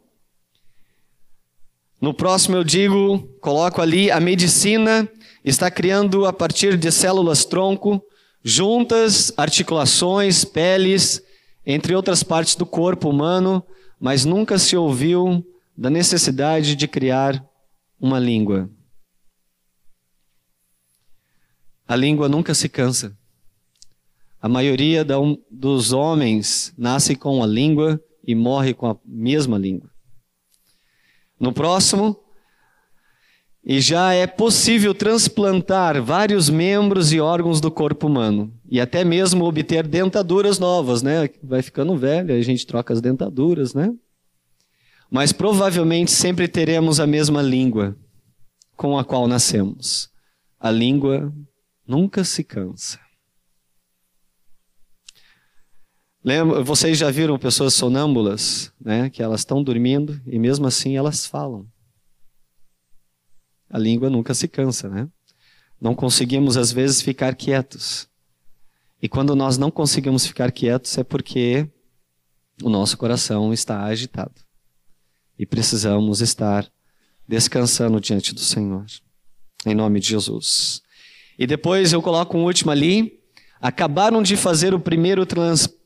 No 2.00 2.14
próximo 2.14 2.56
eu 2.56 2.64
digo, 2.64 3.28
coloco 3.42 3.82
ali, 3.82 4.12
a 4.12 4.20
medicina 4.20 5.10
está 5.44 5.72
criando 5.72 6.26
a 6.26 6.34
partir 6.34 6.78
de 6.78 6.92
células 6.92 7.46
tronco, 7.46 8.02
juntas, 8.44 9.34
articulações, 9.36 10.46
peles, 10.46 11.22
entre 11.66 11.96
outras 11.96 12.22
partes 12.22 12.56
do 12.56 12.66
corpo 12.66 13.10
humano, 13.10 13.66
mas 14.00 14.24
nunca 14.24 14.60
se 14.60 14.78
ouviu 14.78 15.44
da 15.76 15.90
necessidade 15.90 16.76
de 16.76 16.88
criar 16.88 17.44
uma 18.00 18.20
língua. 18.20 18.70
A 21.88 21.96
língua 21.96 22.30
nunca 22.30 22.54
se 22.54 22.70
cansa. 22.70 23.18
A 24.42 24.48
maioria 24.48 25.06
dos 25.50 25.92
homens 25.92 26.74
nasce 26.78 27.16
com 27.16 27.42
a 27.42 27.48
língua 27.48 28.00
e 28.26 28.34
morre 28.36 28.74
com 28.74 28.88
a 28.88 28.98
mesma 29.06 29.58
língua. 29.58 29.90
No 31.40 31.52
próximo, 31.52 32.18
e 33.64 33.82
já 33.82 34.14
é 34.14 34.28
possível 34.28 34.94
transplantar 34.94 36.02
vários 36.02 36.50
membros 36.50 37.12
e 37.12 37.20
órgãos 37.20 37.60
do 37.60 37.72
corpo 37.72 38.06
humano 38.06 38.54
e 38.70 38.80
até 38.80 39.04
mesmo 39.04 39.44
obter 39.44 39.88
dentaduras 39.88 40.60
novas, 40.60 41.02
né? 41.02 41.28
Vai 41.44 41.64
ficando 41.64 41.98
velho, 41.98 42.34
a 42.34 42.42
gente 42.42 42.68
troca 42.68 42.94
as 42.94 43.02
dentaduras, 43.02 43.74
né? 43.74 43.92
Mas 45.10 45.32
provavelmente 45.32 46.12
sempre 46.12 46.48
teremos 46.48 47.00
a 47.00 47.08
mesma 47.08 47.42
língua 47.42 47.98
com 48.78 49.00
a 49.00 49.04
qual 49.04 49.28
nascemos. 49.28 50.10
A 50.60 50.70
língua 50.70 51.34
nunca 51.88 52.24
se 52.24 52.44
cansa. 52.44 53.00
Lembra, 56.26 56.64
vocês 56.64 56.98
já 56.98 57.12
viram 57.12 57.38
pessoas 57.38 57.76
sonâmbulas, 57.76 58.74
né? 58.82 59.10
Que 59.10 59.22
elas 59.22 59.42
estão 59.42 59.64
dormindo 59.64 60.20
e 60.26 60.40
mesmo 60.40 60.66
assim 60.66 60.98
elas 60.98 61.28
falam 61.28 61.68
a 63.76 63.78
língua 63.78 64.10
nunca 64.10 64.34
se 64.34 64.48
cansa, 64.48 64.88
né? 64.88 65.10
Não 65.82 65.94
conseguimos, 65.94 66.56
às 66.56 66.72
vezes, 66.72 67.02
ficar 67.02 67.36
quietos. 67.36 68.08
E 69.02 69.10
quando 69.10 69.36
nós 69.36 69.58
não 69.58 69.70
conseguimos 69.70 70.26
ficar 70.26 70.50
quietos 70.50 70.98
é 70.98 71.04
porque 71.04 71.70
o 72.64 72.70
nosso 72.70 72.98
coração 72.98 73.52
está 73.52 73.84
agitado. 73.84 74.34
E 75.38 75.46
precisamos 75.46 76.22
estar 76.22 76.66
descansando 77.28 78.00
diante 78.00 78.34
do 78.34 78.40
Senhor. 78.40 78.86
Em 79.66 79.76
nome 79.76 80.00
de 80.00 80.08
Jesus. 80.08 80.82
E 81.38 81.46
depois 81.46 81.92
eu 81.92 82.02
coloco 82.02 82.38
um 82.38 82.46
último 82.46 82.72
ali. 82.72 83.20
Acabaram 83.60 84.24
de 84.24 84.38
fazer 84.38 84.74
o 84.74 84.80
primeiro 84.80 85.26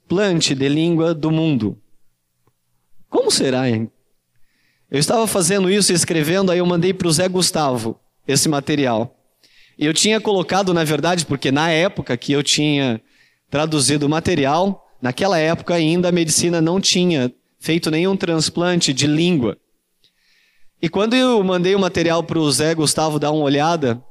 transplante 0.09 0.55
de 0.55 0.67
língua 0.67 1.13
do 1.13 1.29
mundo. 1.29 1.77
Como 3.07 3.29
será, 3.29 3.69
hein? 3.69 3.91
Eu 4.89 4.99
estava 4.99 5.27
fazendo 5.27 5.69
isso, 5.69 5.93
escrevendo, 5.93 6.51
aí 6.51 6.57
eu 6.57 6.65
mandei 6.65 6.93
para 6.93 7.07
o 7.07 7.11
Zé 7.11 7.27
Gustavo 7.27 7.99
esse 8.27 8.49
material. 8.49 9.15
E 9.77 9.85
eu 9.85 9.93
tinha 9.93 10.19
colocado, 10.19 10.73
na 10.73 10.83
verdade, 10.83 11.27
porque 11.27 11.51
na 11.51 11.69
época 11.69 12.17
que 12.17 12.31
eu 12.31 12.41
tinha 12.41 12.99
traduzido 13.51 14.07
o 14.07 14.09
material, 14.09 14.91
naquela 14.99 15.37
época 15.37 15.75
ainda 15.75 16.09
a 16.09 16.11
medicina 16.11 16.59
não 16.59 16.81
tinha 16.81 17.31
feito 17.59 17.91
nenhum 17.91 18.17
transplante 18.17 18.91
de 18.91 19.05
língua. 19.05 19.57
E 20.81 20.89
quando 20.89 21.13
eu 21.15 21.43
mandei 21.43 21.75
o 21.75 21.79
material 21.79 22.23
para 22.23 22.39
o 22.39 22.51
Zé 22.51 22.73
Gustavo 22.73 23.19
dar 23.19 23.31
uma 23.31 23.43
olhada, 23.43 24.03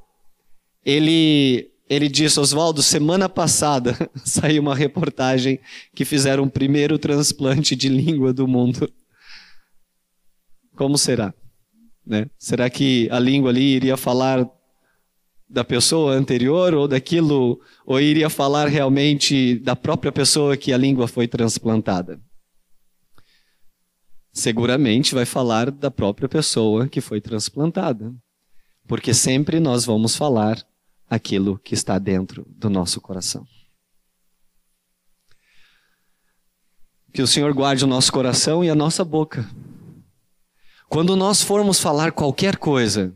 ele, 0.84 1.67
ele 1.88 2.08
disse, 2.08 2.38
Oswaldo, 2.38 2.82
semana 2.82 3.28
passada 3.28 3.96
saiu 4.24 4.60
uma 4.60 4.74
reportagem 4.74 5.58
que 5.94 6.04
fizeram 6.04 6.44
o 6.44 6.50
primeiro 6.50 6.98
transplante 6.98 7.74
de 7.74 7.88
língua 7.88 8.32
do 8.32 8.46
mundo. 8.46 8.92
Como 10.76 10.98
será? 10.98 11.32
Né? 12.06 12.28
Será 12.38 12.68
que 12.68 13.08
a 13.10 13.18
língua 13.18 13.50
ali 13.50 13.74
iria 13.74 13.96
falar 13.96 14.46
da 15.48 15.64
pessoa 15.64 16.12
anterior 16.12 16.74
ou 16.74 16.86
daquilo, 16.86 17.58
ou 17.86 17.98
iria 17.98 18.28
falar 18.28 18.68
realmente 18.68 19.58
da 19.58 19.74
própria 19.74 20.12
pessoa 20.12 20.58
que 20.58 20.72
a 20.74 20.76
língua 20.76 21.08
foi 21.08 21.26
transplantada? 21.26 22.20
Seguramente 24.30 25.14
vai 25.14 25.24
falar 25.24 25.70
da 25.70 25.90
própria 25.90 26.28
pessoa 26.28 26.86
que 26.86 27.00
foi 27.00 27.20
transplantada, 27.20 28.14
porque 28.86 29.14
sempre 29.14 29.58
nós 29.58 29.86
vamos 29.86 30.14
falar 30.14 30.62
aquilo 31.08 31.58
que 31.58 31.74
está 31.74 31.98
dentro 31.98 32.44
do 32.48 32.68
nosso 32.68 33.00
coração. 33.00 33.46
Que 37.12 37.22
o 37.22 37.26
Senhor 37.26 37.52
guarde 37.54 37.84
o 37.84 37.88
nosso 37.88 38.12
coração 38.12 38.62
e 38.62 38.70
a 38.70 38.74
nossa 38.74 39.04
boca 39.04 39.48
quando 40.88 41.14
nós 41.14 41.42
formos 41.42 41.78
falar 41.78 42.12
qualquer 42.12 42.56
coisa 42.56 43.14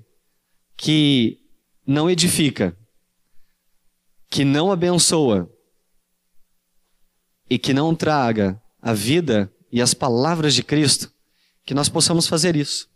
que 0.77 1.39
não 1.87 2.11
edifica, 2.11 2.77
que 4.29 4.45
não 4.45 4.71
abençoa 4.71 5.51
e 7.49 7.59
que 7.59 7.73
não 7.73 7.95
traga 7.95 8.63
a 8.81 8.93
vida 8.93 9.53
e 9.71 9.81
as 9.81 9.95
palavras 9.95 10.55
de 10.55 10.63
Cristo, 10.63 11.11
que 11.65 11.73
nós 11.73 11.89
possamos 11.89 12.27
fazer 12.27 12.57
isso. 12.57 12.89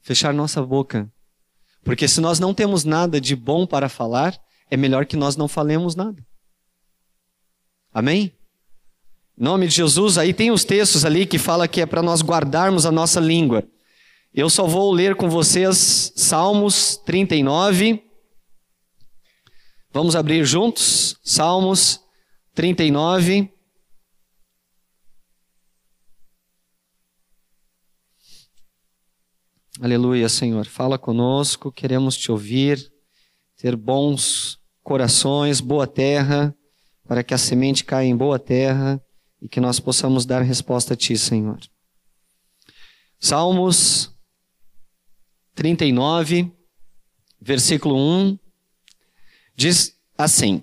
Fechar 0.00 0.32
nossa 0.32 0.64
boca. 0.64 1.12
Porque 1.82 2.06
se 2.06 2.20
nós 2.20 2.38
não 2.38 2.52
temos 2.52 2.84
nada 2.84 3.20
de 3.20 3.34
bom 3.34 3.66
para 3.66 3.88
falar, 3.88 4.38
é 4.70 4.76
melhor 4.76 5.06
que 5.06 5.16
nós 5.16 5.36
não 5.36 5.48
falemos 5.48 5.94
nada. 5.94 6.24
Amém? 7.92 8.32
Em 9.38 9.42
nome 9.42 9.66
de 9.66 9.74
Jesus, 9.74 10.18
aí 10.18 10.32
tem 10.32 10.50
os 10.50 10.64
textos 10.64 11.04
ali 11.04 11.26
que 11.26 11.38
fala 11.38 11.66
que 11.66 11.80
é 11.80 11.86
para 11.86 12.02
nós 12.02 12.22
guardarmos 12.22 12.84
a 12.84 12.92
nossa 12.92 13.18
língua. 13.18 13.64
Eu 14.32 14.48
só 14.48 14.66
vou 14.66 14.92
ler 14.92 15.16
com 15.16 15.28
vocês 15.28 16.12
Salmos 16.14 16.96
39. 17.04 18.02
Vamos 19.92 20.14
abrir 20.14 20.44
juntos? 20.44 21.18
Salmos 21.24 22.00
39. 22.54 23.50
Aleluia, 29.82 30.28
Senhor. 30.28 30.66
Fala 30.66 30.98
conosco, 30.98 31.72
queremos 31.72 32.14
te 32.14 32.30
ouvir, 32.30 32.92
ter 33.56 33.74
bons 33.74 34.60
corações, 34.82 35.58
boa 35.62 35.86
terra, 35.86 36.54
para 37.08 37.24
que 37.24 37.32
a 37.32 37.38
semente 37.38 37.82
caia 37.82 38.06
em 38.06 38.14
boa 38.14 38.38
terra 38.38 39.02
e 39.40 39.48
que 39.48 39.58
nós 39.58 39.80
possamos 39.80 40.26
dar 40.26 40.42
resposta 40.42 40.92
a 40.92 40.96
Ti, 40.98 41.16
Senhor. 41.16 41.58
Salmos 43.18 44.14
39, 45.54 46.52
versículo 47.40 47.96
1, 47.96 48.38
diz 49.56 49.98
assim: 50.18 50.62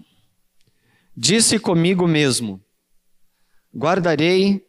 Disse 1.16 1.58
comigo 1.58 2.08
mesmo: 2.08 2.64
Guardarei 3.76 4.64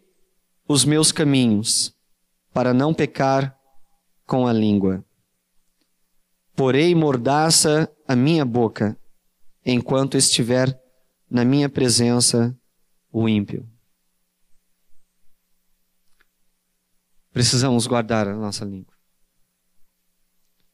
os 0.67 0.87
meus 0.87 1.13
caminhos, 1.13 1.95
para 2.51 2.73
não 2.73 2.95
pecar 2.95 3.58
com 4.29 4.47
a 4.47 4.53
língua. 4.53 5.03
Porei 6.55 6.95
mordaça 6.95 7.91
a 8.07 8.15
minha 8.15 8.45
boca, 8.45 8.97
enquanto 9.65 10.19
estiver 10.19 10.79
na 11.31 11.47
minha 11.47 11.69
presença 11.69 12.57
o 13.11 13.27
ímpio. 13.27 13.67
Precisamos 17.33 17.87
guardar 17.87 18.29
a 18.29 18.37
nossa 18.37 18.65
língua. 18.67 18.95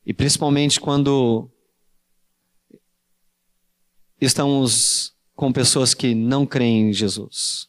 E 0.04 0.12
principalmente 0.12 0.80
quando 0.80 1.48
estamos 4.20 5.14
com 5.34 5.52
pessoas 5.52 5.94
que 5.94 6.14
não 6.14 6.44
creem 6.44 6.88
em 6.88 6.92
Jesus. 6.92 7.68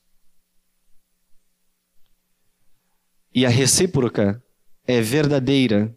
E 3.34 3.46
a 3.46 3.50
recíproca 3.50 4.42
é 4.88 5.02
verdadeira 5.02 5.96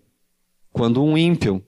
quando 0.72 1.02
um 1.02 1.16
ímpio, 1.16 1.64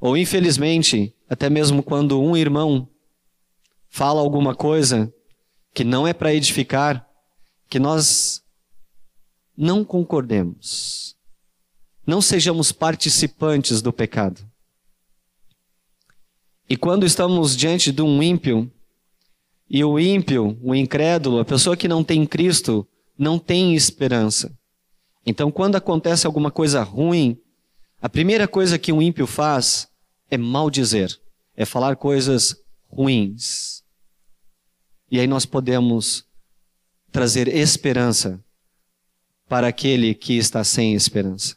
ou 0.00 0.16
infelizmente, 0.16 1.14
até 1.28 1.48
mesmo 1.48 1.82
quando 1.82 2.20
um 2.20 2.36
irmão 2.36 2.88
fala 3.88 4.20
alguma 4.20 4.54
coisa 4.54 5.12
que 5.72 5.84
não 5.84 6.06
é 6.06 6.12
para 6.12 6.34
edificar, 6.34 7.08
que 7.68 7.78
nós 7.78 8.42
não 9.56 9.84
concordemos. 9.84 11.16
Não 12.06 12.20
sejamos 12.20 12.70
participantes 12.70 13.80
do 13.80 13.92
pecado. 13.92 14.44
E 16.68 16.76
quando 16.76 17.06
estamos 17.06 17.56
diante 17.56 17.92
de 17.92 18.02
um 18.02 18.22
ímpio, 18.22 18.70
e 19.68 19.82
o 19.82 19.98
ímpio, 19.98 20.58
o 20.62 20.74
incrédulo, 20.74 21.38
a 21.38 21.44
pessoa 21.44 21.76
que 21.76 21.88
não 21.88 22.04
tem 22.04 22.26
Cristo, 22.26 22.86
não 23.18 23.38
tem 23.38 23.74
esperança. 23.74 24.56
Então, 25.26 25.50
quando 25.50 25.76
acontece 25.76 26.26
alguma 26.26 26.50
coisa 26.50 26.82
ruim, 26.82 27.38
a 28.00 28.08
primeira 28.08 28.46
coisa 28.46 28.78
que 28.78 28.92
um 28.92 29.00
ímpio 29.00 29.26
faz 29.26 29.88
é 30.30 30.36
maldizer, 30.36 31.18
é 31.56 31.64
falar 31.64 31.96
coisas 31.96 32.56
ruins. 32.86 33.82
E 35.10 35.18
aí 35.18 35.26
nós 35.26 35.46
podemos 35.46 36.24
trazer 37.10 37.48
esperança 37.48 38.42
para 39.48 39.68
aquele 39.68 40.14
que 40.14 40.36
está 40.36 40.64
sem 40.64 40.94
esperança. 40.94 41.56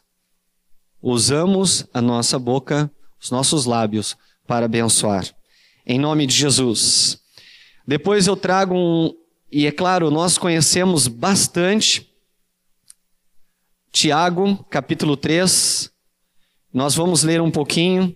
Usamos 1.02 1.86
a 1.92 2.00
nossa 2.00 2.38
boca, 2.38 2.90
os 3.20 3.30
nossos 3.30 3.64
lábios, 3.64 4.16
para 4.46 4.66
abençoar. 4.66 5.26
Em 5.86 5.98
nome 5.98 6.26
de 6.26 6.34
Jesus. 6.34 7.20
Depois 7.86 8.26
eu 8.26 8.36
trago 8.36 8.74
um, 8.74 9.14
e 9.50 9.66
é 9.66 9.72
claro, 9.72 10.10
nós 10.10 10.38
conhecemos 10.38 11.08
bastante 11.08 12.07
Tiago, 14.00 14.64
capítulo 14.70 15.16
3. 15.16 15.90
Nós 16.72 16.94
vamos 16.94 17.24
ler 17.24 17.40
um 17.40 17.50
pouquinho 17.50 18.14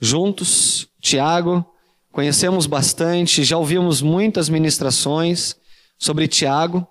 juntos, 0.00 0.88
Tiago, 1.00 1.64
conhecemos 2.10 2.66
bastante, 2.66 3.44
já 3.44 3.56
ouvimos 3.56 4.02
muitas 4.02 4.48
ministrações 4.48 5.54
sobre 5.96 6.26
Tiago. 6.26 6.84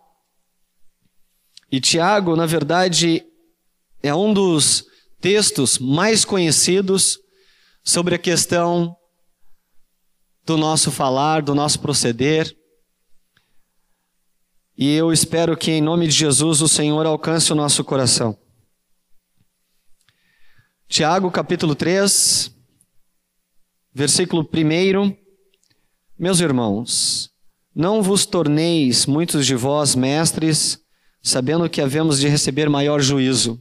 E 1.70 1.82
Tiago, 1.82 2.38
na 2.38 2.46
verdade, 2.46 3.22
é 4.02 4.16
um 4.16 4.34
dos 4.34 4.86
textos 5.20 5.78
mais 5.78 6.24
conhecidos 6.24 7.20
sobre 7.84 8.16
a 8.16 8.18
questão 8.18 8.96
do 10.46 10.56
nosso 10.56 10.90
falar, 10.90 11.42
do 11.42 11.54
nosso 11.54 11.82
proceder. 11.82 12.56
E 14.78 14.94
eu 14.94 15.14
espero 15.14 15.56
que, 15.56 15.72
em 15.72 15.82
nome 15.82 16.06
de 16.06 16.12
Jesus, 16.12 16.62
o 16.62 16.68
Senhor 16.68 17.06
alcance 17.06 17.50
o 17.54 17.56
nosso 17.56 17.82
coração. 17.82 18.38
Tiago, 20.90 21.32
capítulo 21.32 21.74
3, 21.74 22.54
versículo 23.94 24.44
1. 24.44 25.16
Meus 26.20 26.42
irmãos, 26.42 27.30
não 27.74 28.04
vos 28.04 28.26
torneis 28.26 29.06
muitos 29.06 29.46
de 29.46 29.56
vós 29.56 29.96
mestres, 29.96 30.78
sabendo 31.24 31.70
que 31.70 31.80
havemos 31.80 32.20
de 32.20 32.28
receber 32.28 32.70
maior 32.70 33.00
juízo. 33.00 33.58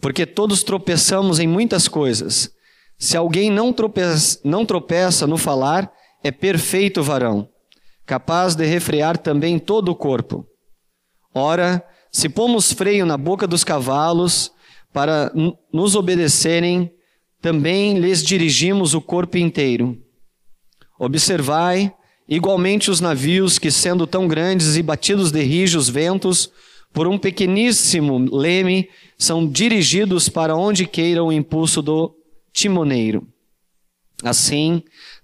Porque 0.00 0.24
todos 0.24 0.62
tropeçamos 0.62 1.40
em 1.40 1.46
muitas 1.46 1.88
coisas. 1.88 2.50
Se 2.98 3.18
alguém 3.18 3.50
não 3.50 3.70
tropeça, 3.70 4.40
não 4.42 4.64
tropeça 4.64 5.26
no 5.26 5.36
falar, 5.36 5.92
é 6.24 6.30
perfeito 6.30 7.02
varão 7.02 7.51
capaz 8.12 8.54
de 8.54 8.66
refrear 8.66 9.16
também 9.16 9.58
todo 9.58 9.88
o 9.88 9.94
corpo. 9.94 10.46
Ora, 11.34 11.82
se 12.10 12.28
pomos 12.28 12.70
freio 12.70 13.06
na 13.06 13.16
boca 13.16 13.46
dos 13.46 13.64
cavalos 13.64 14.52
para 14.92 15.32
nos 15.72 15.96
obedecerem, 15.96 16.92
também 17.40 17.98
lhes 17.98 18.22
dirigimos 18.22 18.92
o 18.92 19.00
corpo 19.00 19.38
inteiro. 19.38 19.96
Observai 20.98 21.90
igualmente 22.28 22.90
os 22.90 23.00
navios 23.00 23.58
que, 23.58 23.70
sendo 23.70 24.06
tão 24.06 24.28
grandes 24.28 24.76
e 24.76 24.82
batidos 24.82 25.32
de 25.32 25.42
rijos 25.42 25.88
ventos, 25.88 26.52
por 26.92 27.08
um 27.08 27.16
pequeníssimo 27.16 28.18
leme, 28.30 28.90
são 29.16 29.48
dirigidos 29.48 30.28
para 30.28 30.54
onde 30.54 30.86
queira 30.86 31.24
o 31.24 31.32
impulso 31.32 31.80
do 31.80 32.14
timoneiro. 32.52 33.26
Assim, 34.22 34.82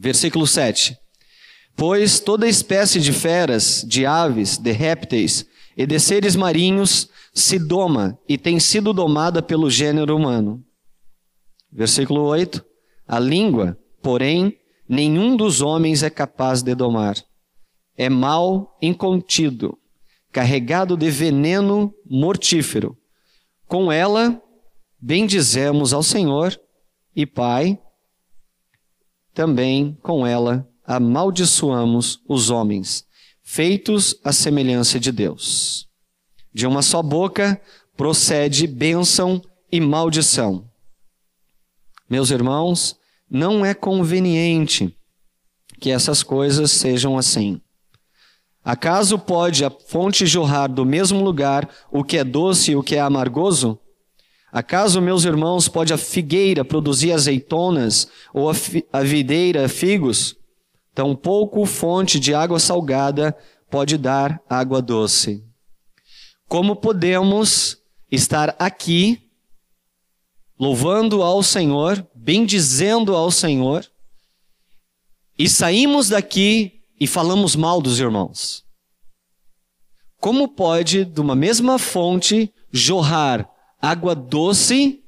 Versículo 0.00 0.46
7. 0.46 0.96
Pois 1.74 2.20
toda 2.20 2.48
espécie 2.48 3.00
de 3.00 3.12
feras, 3.12 3.84
de 3.84 4.06
aves, 4.06 4.56
de 4.56 4.70
répteis 4.70 5.44
e 5.76 5.84
de 5.84 5.98
seres 5.98 6.36
marinhos 6.36 7.08
se 7.34 7.58
doma 7.58 8.16
e 8.28 8.38
tem 8.38 8.60
sido 8.60 8.92
domada 8.92 9.42
pelo 9.42 9.68
gênero 9.68 10.16
humano. 10.16 10.64
Versículo 11.72 12.22
8. 12.22 12.64
A 13.08 13.18
língua, 13.18 13.76
porém, 14.00 14.56
nenhum 14.88 15.36
dos 15.36 15.60
homens 15.60 16.04
é 16.04 16.10
capaz 16.10 16.62
de 16.62 16.76
domar. 16.76 17.16
É 17.96 18.08
mal 18.08 18.78
incontido, 18.80 19.76
carregado 20.30 20.96
de 20.96 21.10
veneno 21.10 21.92
mortífero. 22.08 22.96
Com 23.66 23.90
ela, 23.90 24.40
bendizemos 25.00 25.92
ao 25.92 26.04
Senhor 26.04 26.58
e 27.16 27.26
Pai 27.26 27.80
também 29.38 29.96
com 30.02 30.26
ela 30.26 30.68
amaldiçoamos 30.84 32.20
os 32.28 32.50
homens, 32.50 33.06
feitos 33.40 34.16
à 34.24 34.32
semelhança 34.32 34.98
de 34.98 35.12
Deus. 35.12 35.86
De 36.52 36.66
uma 36.66 36.82
só 36.82 37.00
boca 37.04 37.62
procede 37.96 38.66
bênção 38.66 39.40
e 39.70 39.80
maldição. 39.80 40.68
Meus 42.10 42.32
irmãos, 42.32 42.96
não 43.30 43.64
é 43.64 43.74
conveniente 43.74 44.92
que 45.78 45.92
essas 45.92 46.24
coisas 46.24 46.72
sejam 46.72 47.16
assim. 47.16 47.60
Acaso 48.64 49.20
pode 49.20 49.64
a 49.64 49.70
fonte 49.70 50.26
jorrar 50.26 50.66
do 50.66 50.84
mesmo 50.84 51.22
lugar 51.22 51.70
o 51.92 52.02
que 52.02 52.18
é 52.18 52.24
doce 52.24 52.72
e 52.72 52.76
o 52.76 52.82
que 52.82 52.96
é 52.96 53.00
amargoso? 53.00 53.78
Acaso, 54.50 55.00
meus 55.00 55.24
irmãos, 55.24 55.68
pode 55.68 55.92
a 55.92 55.98
figueira 55.98 56.64
produzir 56.64 57.12
azeitonas 57.12 58.08
ou 58.32 58.50
a, 58.50 58.54
a 58.92 59.02
videira 59.02 59.68
figos? 59.68 60.36
Tampouco 60.94 61.64
fonte 61.66 62.18
de 62.18 62.34
água 62.34 62.58
salgada 62.58 63.36
pode 63.70 63.98
dar 63.98 64.40
água 64.48 64.80
doce. 64.80 65.44
Como 66.48 66.74
podemos 66.74 67.76
estar 68.10 68.56
aqui 68.58 69.22
louvando 70.58 71.22
ao 71.22 71.42
Senhor, 71.42 72.04
bendizendo 72.14 73.14
ao 73.14 73.30
Senhor, 73.30 73.86
e 75.38 75.48
saímos 75.48 76.08
daqui 76.08 76.80
e 76.98 77.06
falamos 77.06 77.54
mal 77.54 77.80
dos 77.80 78.00
irmãos? 78.00 78.64
Como 80.18 80.48
pode, 80.48 81.04
de 81.04 81.20
uma 81.20 81.36
mesma 81.36 81.78
fonte, 81.78 82.52
jorrar 82.72 83.48
água 83.80 84.14
doce 84.14 85.04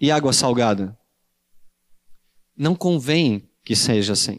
e 0.00 0.10
água 0.10 0.32
salgada. 0.32 0.98
Não 2.56 2.74
convém 2.74 3.48
que 3.64 3.76
seja 3.76 4.12
assim. 4.12 4.38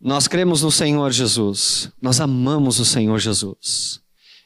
Nós 0.00 0.28
cremos 0.28 0.62
no 0.62 0.70
Senhor 0.70 1.10
Jesus, 1.10 1.90
nós 2.00 2.20
amamos 2.20 2.78
o 2.78 2.84
Senhor 2.84 3.18
Jesus. 3.18 4.00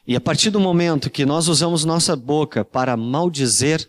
E 0.06 0.16
a 0.16 0.20
partir 0.20 0.50
do 0.50 0.61
momento 0.61 1.11
que 1.11 1.26
nós 1.26 1.48
usamos 1.48 1.85
nossa 1.85 2.16
boca 2.16 2.64
para 2.64 2.96
maldizer, 2.96 3.88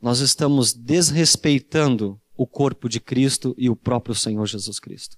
nós 0.00 0.20
estamos 0.20 0.72
desrespeitando 0.72 2.20
o 2.36 2.46
corpo 2.46 2.88
de 2.88 3.00
Cristo 3.00 3.54
e 3.56 3.70
o 3.70 3.76
próprio 3.76 4.14
Senhor 4.14 4.46
Jesus 4.46 4.78
Cristo. 4.78 5.16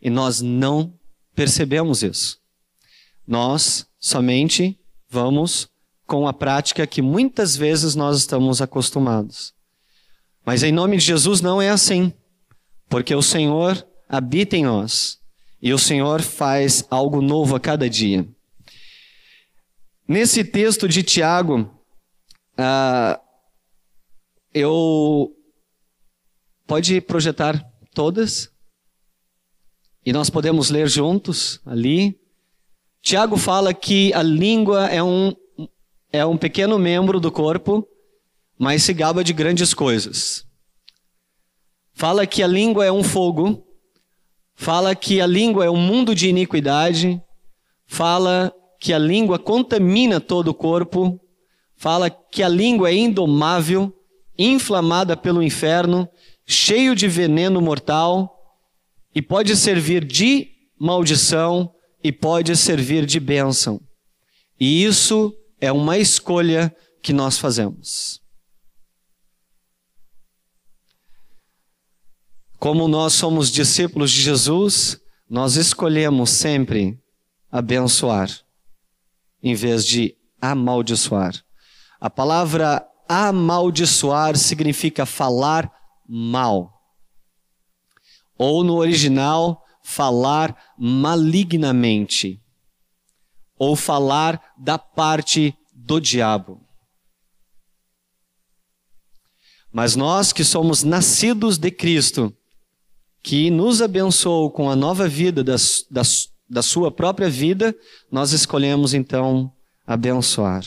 E 0.00 0.10
nós 0.10 0.40
não 0.40 0.98
percebemos 1.34 2.02
isso. 2.02 2.37
Nós 3.28 3.86
somente 4.00 4.80
vamos 5.06 5.68
com 6.06 6.26
a 6.26 6.32
prática 6.32 6.86
que 6.86 7.02
muitas 7.02 7.54
vezes 7.54 7.94
nós 7.94 8.16
estamos 8.16 8.62
acostumados. 8.62 9.52
Mas 10.46 10.62
em 10.62 10.72
nome 10.72 10.96
de 10.96 11.04
Jesus 11.04 11.42
não 11.42 11.60
é 11.60 11.68
assim, 11.68 12.10
porque 12.88 13.14
o 13.14 13.20
Senhor 13.20 13.86
habita 14.08 14.56
em 14.56 14.64
nós 14.64 15.20
e 15.60 15.74
o 15.74 15.78
Senhor 15.78 16.22
faz 16.22 16.86
algo 16.88 17.20
novo 17.20 17.54
a 17.54 17.60
cada 17.60 17.90
dia. 17.90 18.26
Nesse 20.08 20.42
texto 20.42 20.88
de 20.88 21.02
Tiago, 21.02 21.70
uh, 22.58 23.20
eu. 24.54 25.34
Pode 26.66 26.98
projetar 27.02 27.62
todas? 27.92 28.50
E 30.04 30.14
nós 30.14 30.30
podemos 30.30 30.70
ler 30.70 30.88
juntos 30.88 31.60
ali. 31.66 32.18
Tiago 33.02 33.36
fala 33.36 33.72
que 33.72 34.12
a 34.12 34.22
língua 34.22 34.86
é 34.86 35.02
um, 35.02 35.32
é 36.12 36.24
um 36.24 36.36
pequeno 36.36 36.78
membro 36.78 37.20
do 37.20 37.30
corpo, 37.30 37.86
mas 38.58 38.82
se 38.82 38.92
gaba 38.92 39.22
de 39.22 39.32
grandes 39.32 39.72
coisas. 39.72 40.44
Fala 41.92 42.26
que 42.26 42.42
a 42.42 42.46
língua 42.46 42.84
é 42.84 42.92
um 42.92 43.02
fogo, 43.02 43.64
fala 44.54 44.94
que 44.94 45.20
a 45.20 45.26
língua 45.26 45.64
é 45.64 45.70
um 45.70 45.76
mundo 45.76 46.14
de 46.14 46.28
iniquidade, 46.28 47.20
fala 47.86 48.52
que 48.80 48.92
a 48.92 48.98
língua 48.98 49.38
contamina 49.38 50.20
todo 50.20 50.48
o 50.48 50.54
corpo, 50.54 51.20
fala 51.76 52.10
que 52.10 52.42
a 52.42 52.48
língua 52.48 52.90
é 52.90 52.94
indomável, 52.94 53.92
inflamada 54.38 55.16
pelo 55.16 55.42
inferno, 55.42 56.08
cheio 56.46 56.94
de 56.94 57.08
veneno 57.08 57.60
mortal 57.60 58.38
e 59.14 59.20
pode 59.20 59.56
servir 59.56 60.04
de 60.04 60.48
maldição 60.78 61.74
e 62.02 62.12
pode 62.12 62.56
servir 62.56 63.04
de 63.04 63.18
bênção. 63.18 63.80
E 64.58 64.84
isso 64.84 65.34
é 65.60 65.70
uma 65.72 65.98
escolha 65.98 66.74
que 67.02 67.12
nós 67.12 67.38
fazemos. 67.38 68.20
Como 72.58 72.88
nós 72.88 73.12
somos 73.12 73.50
discípulos 73.50 74.10
de 74.10 74.20
Jesus, 74.20 75.00
nós 75.30 75.54
escolhemos 75.54 76.30
sempre 76.30 76.98
abençoar, 77.50 78.28
em 79.42 79.54
vez 79.54 79.84
de 79.86 80.16
amaldiçoar. 80.40 81.32
A 82.00 82.10
palavra 82.10 82.84
amaldiçoar 83.08 84.36
significa 84.36 85.06
falar 85.06 85.72
mal. 86.08 86.72
Ou 88.36 88.62
no 88.64 88.76
original, 88.76 89.64
falar 89.88 90.54
malignamente. 90.78 92.38
Ou 93.58 93.74
falar 93.74 94.52
da 94.56 94.78
parte 94.78 95.56
do 95.74 95.98
diabo. 95.98 96.60
Mas 99.72 99.96
nós 99.96 100.30
que 100.30 100.44
somos 100.44 100.84
nascidos 100.84 101.56
de 101.56 101.70
Cristo, 101.70 102.32
que 103.22 103.50
nos 103.50 103.80
abençoou 103.80 104.50
com 104.50 104.70
a 104.70 104.76
nova 104.76 105.08
vida 105.08 105.42
da, 105.42 105.56
da, 105.90 106.62
sua 106.62 106.90
própria 106.90 107.30
vida, 107.30 107.74
nós 108.12 108.32
escolhemos 108.32 108.92
então 108.92 109.50
abençoar. 109.86 110.64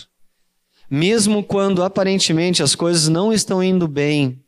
Mesmo 0.90 1.44
quando 1.44 1.84
aparentemente 1.84 2.64
as 2.64 2.76
coisas 2.76 3.08
não 3.08 3.32
estão 3.32 3.64
indo 3.64 3.88
bem, 3.88 4.44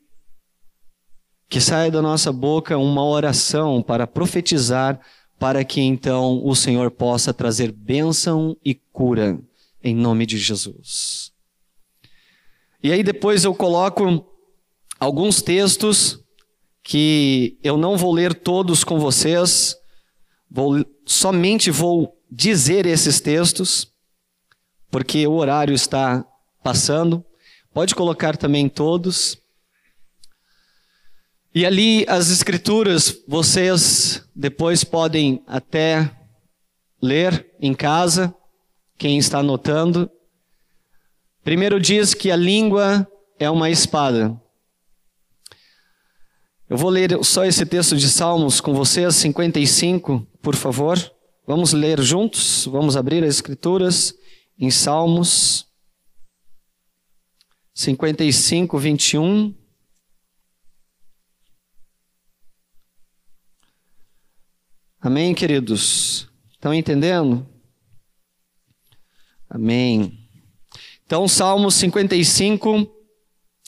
que 1.53 1.61
saia 1.61 1.91
da 1.91 2.01
nossa 2.01 2.31
boca 2.31 2.79
uma 2.79 3.05
oração 3.05 3.79
para 3.79 4.07
profetizar, 4.07 4.99
para 5.37 5.63
que 5.63 5.79
então 5.79 6.43
o 6.43 6.55
Senhor 6.55 6.89
possa 6.89 7.31
trazer 7.31 7.71
bênção 7.71 8.57
e 8.65 8.73
cura, 8.73 9.39
em 9.83 9.93
nome 9.95 10.25
de 10.25 10.39
Jesus. 10.39 11.31
E 12.81 12.91
aí 12.91 13.03
depois 13.03 13.43
eu 13.43 13.53
coloco 13.53 14.25
alguns 14.99 15.43
textos 15.43 16.19
que 16.81 17.59
eu 17.63 17.77
não 17.77 17.97
vou 17.97 18.11
ler 18.11 18.33
todos 18.33 18.83
com 18.83 18.99
vocês, 18.99 19.75
vou, 20.49 20.83
somente 21.05 21.69
vou 21.69 22.17
dizer 22.31 22.87
esses 22.87 23.21
textos, 23.21 23.93
porque 24.89 25.27
o 25.27 25.33
horário 25.33 25.75
está 25.75 26.25
passando. 26.63 27.23
Pode 27.71 27.93
colocar 27.93 28.37
também 28.37 28.67
todos. 28.67 29.42
E 31.55 31.67
ali 31.67 32.03
as 32.07 32.31
escrituras, 32.31 33.23
vocês 33.27 34.27
depois 34.35 34.83
podem 34.83 35.43
até 35.45 36.09
ler 36.99 37.47
em 37.59 37.75
casa, 37.75 38.33
quem 38.97 39.19
está 39.19 39.39
anotando. 39.39 40.09
Primeiro 41.43 41.79
diz 41.79 42.15
que 42.15 42.31
a 42.31 42.35
língua 42.35 43.07
é 43.37 43.49
uma 43.51 43.69
espada. 43.69 44.35
Eu 46.67 46.75
vou 46.75 46.89
ler 46.89 47.23
só 47.23 47.45
esse 47.45 47.65
texto 47.67 47.95
de 47.95 48.09
Salmos 48.09 48.59
com 48.59 48.73
vocês, 48.73 49.15
55, 49.15 50.25
por 50.41 50.55
favor. 50.55 50.97
Vamos 51.45 51.71
ler 51.71 52.01
juntos, 52.01 52.65
vamos 52.65 52.97
abrir 52.97 53.23
as 53.23 53.35
Escrituras 53.35 54.15
em 54.57 54.71
Salmos 54.71 55.67
55, 57.75 58.75
21. 58.79 59.62
Amém, 65.05 65.33
queridos? 65.35 66.29
Estão 66.53 66.73
entendendo? 66.73 67.45
Amém. 69.49 70.17
Então, 71.05 71.27
Salmos 71.27 71.75
55, 71.75 72.89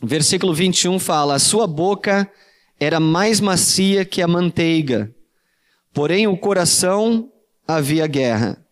versículo 0.01 0.53
21 0.53 0.97
fala: 0.97 1.35
A 1.35 1.39
sua 1.39 1.67
boca 1.67 2.31
era 2.79 3.01
mais 3.01 3.41
macia 3.41 4.05
que 4.05 4.21
a 4.21 4.29
manteiga, 4.29 5.13
porém 5.93 6.25
o 6.25 6.37
coração 6.37 7.29
havia 7.67 8.07
guerra. 8.07 8.65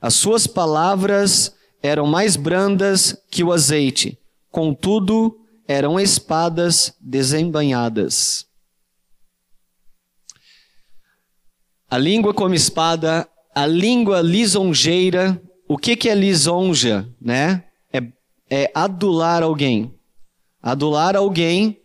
As 0.00 0.14
suas 0.14 0.46
palavras 0.46 1.52
eram 1.82 2.06
mais 2.06 2.36
brandas 2.36 3.20
que 3.28 3.42
o 3.42 3.50
azeite, 3.50 4.16
contudo 4.52 5.36
eram 5.66 5.98
espadas 5.98 6.94
desembanhadas. 7.00 8.43
A 11.94 11.98
língua 11.98 12.34
como 12.34 12.56
espada, 12.56 13.28
a 13.54 13.66
língua 13.66 14.20
lisonjeira. 14.20 15.40
O 15.68 15.78
que, 15.78 15.94
que 15.94 16.08
é 16.08 16.14
lisonja, 16.16 17.08
né? 17.20 17.62
É, 17.92 18.02
é 18.50 18.70
adular 18.74 19.44
alguém. 19.44 19.94
Adular 20.60 21.14
alguém 21.14 21.78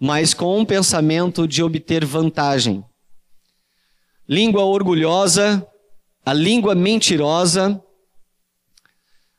mas 0.00 0.34
com 0.34 0.58
um 0.58 0.64
pensamento 0.64 1.46
de 1.46 1.62
obter 1.62 2.04
vantagem. 2.04 2.84
Língua 4.28 4.64
orgulhosa, 4.64 5.64
a 6.26 6.32
língua 6.32 6.74
mentirosa, 6.74 7.80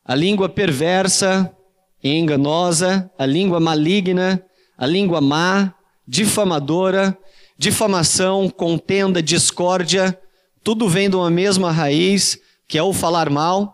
a 0.06 0.16
língua 0.16 0.48
perversa 0.48 1.54
e 2.02 2.16
enganosa, 2.16 3.12
a 3.18 3.26
língua 3.26 3.60
maligna, 3.60 4.42
a 4.78 4.86
língua 4.86 5.20
má, 5.20 5.76
difamadora, 6.08 7.18
difamação, 7.58 8.50
contenda, 8.50 9.22
discórdia, 9.22 10.20
tudo 10.64 10.90
vem 10.90 11.10
de 11.10 11.16
uma 11.16 11.30
mesma 11.30 11.72
raiz, 11.72 12.40
que 12.68 12.78
é 12.78 12.84
o 12.84 12.94
falar 12.94 13.30
mal. 13.30 13.74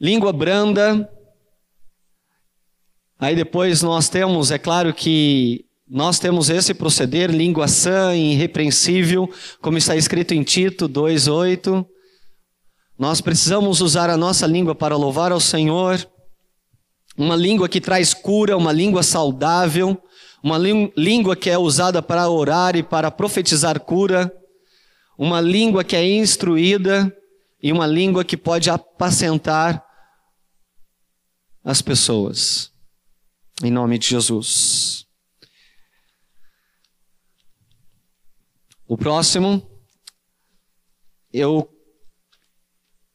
Língua 0.00 0.32
branda, 0.32 1.08
Aí 3.20 3.36
depois 3.36 3.82
nós 3.82 4.08
temos, 4.08 4.50
é 4.50 4.56
claro 4.56 4.94
que 4.94 5.66
nós 5.86 6.18
temos 6.18 6.48
esse 6.48 6.72
proceder, 6.72 7.30
língua 7.30 7.68
sã 7.68 8.16
e 8.16 8.32
irrepreensível, 8.32 9.28
como 9.60 9.76
está 9.76 9.94
escrito 9.94 10.32
em 10.32 10.42
Tito 10.42 10.88
2,8. 10.88 11.84
Nós 12.98 13.20
precisamos 13.20 13.82
usar 13.82 14.08
a 14.08 14.16
nossa 14.16 14.46
língua 14.46 14.74
para 14.74 14.96
louvar 14.96 15.32
ao 15.32 15.40
Senhor, 15.40 16.02
uma 17.14 17.36
língua 17.36 17.68
que 17.68 17.78
traz 17.78 18.14
cura, 18.14 18.56
uma 18.56 18.72
língua 18.72 19.02
saudável, 19.02 20.00
uma 20.42 20.56
língua 20.58 21.36
que 21.36 21.50
é 21.50 21.58
usada 21.58 22.02
para 22.02 22.28
orar 22.28 22.76
e 22.76 22.82
para 22.82 23.10
profetizar 23.10 23.78
cura, 23.80 24.32
uma 25.18 25.40
língua 25.40 25.84
que 25.84 25.94
é 25.94 26.04
instruída 26.04 27.14
e 27.62 27.70
uma 27.72 27.86
língua 27.86 28.24
que 28.24 28.36
pode 28.36 28.70
apacentar 28.70 29.84
as 31.62 31.82
pessoas. 31.82 32.72
Em 33.62 33.70
nome 33.70 33.98
de 33.98 34.08
Jesus. 34.08 35.06
O 38.88 38.96
próximo, 38.96 39.70
eu, 41.32 41.70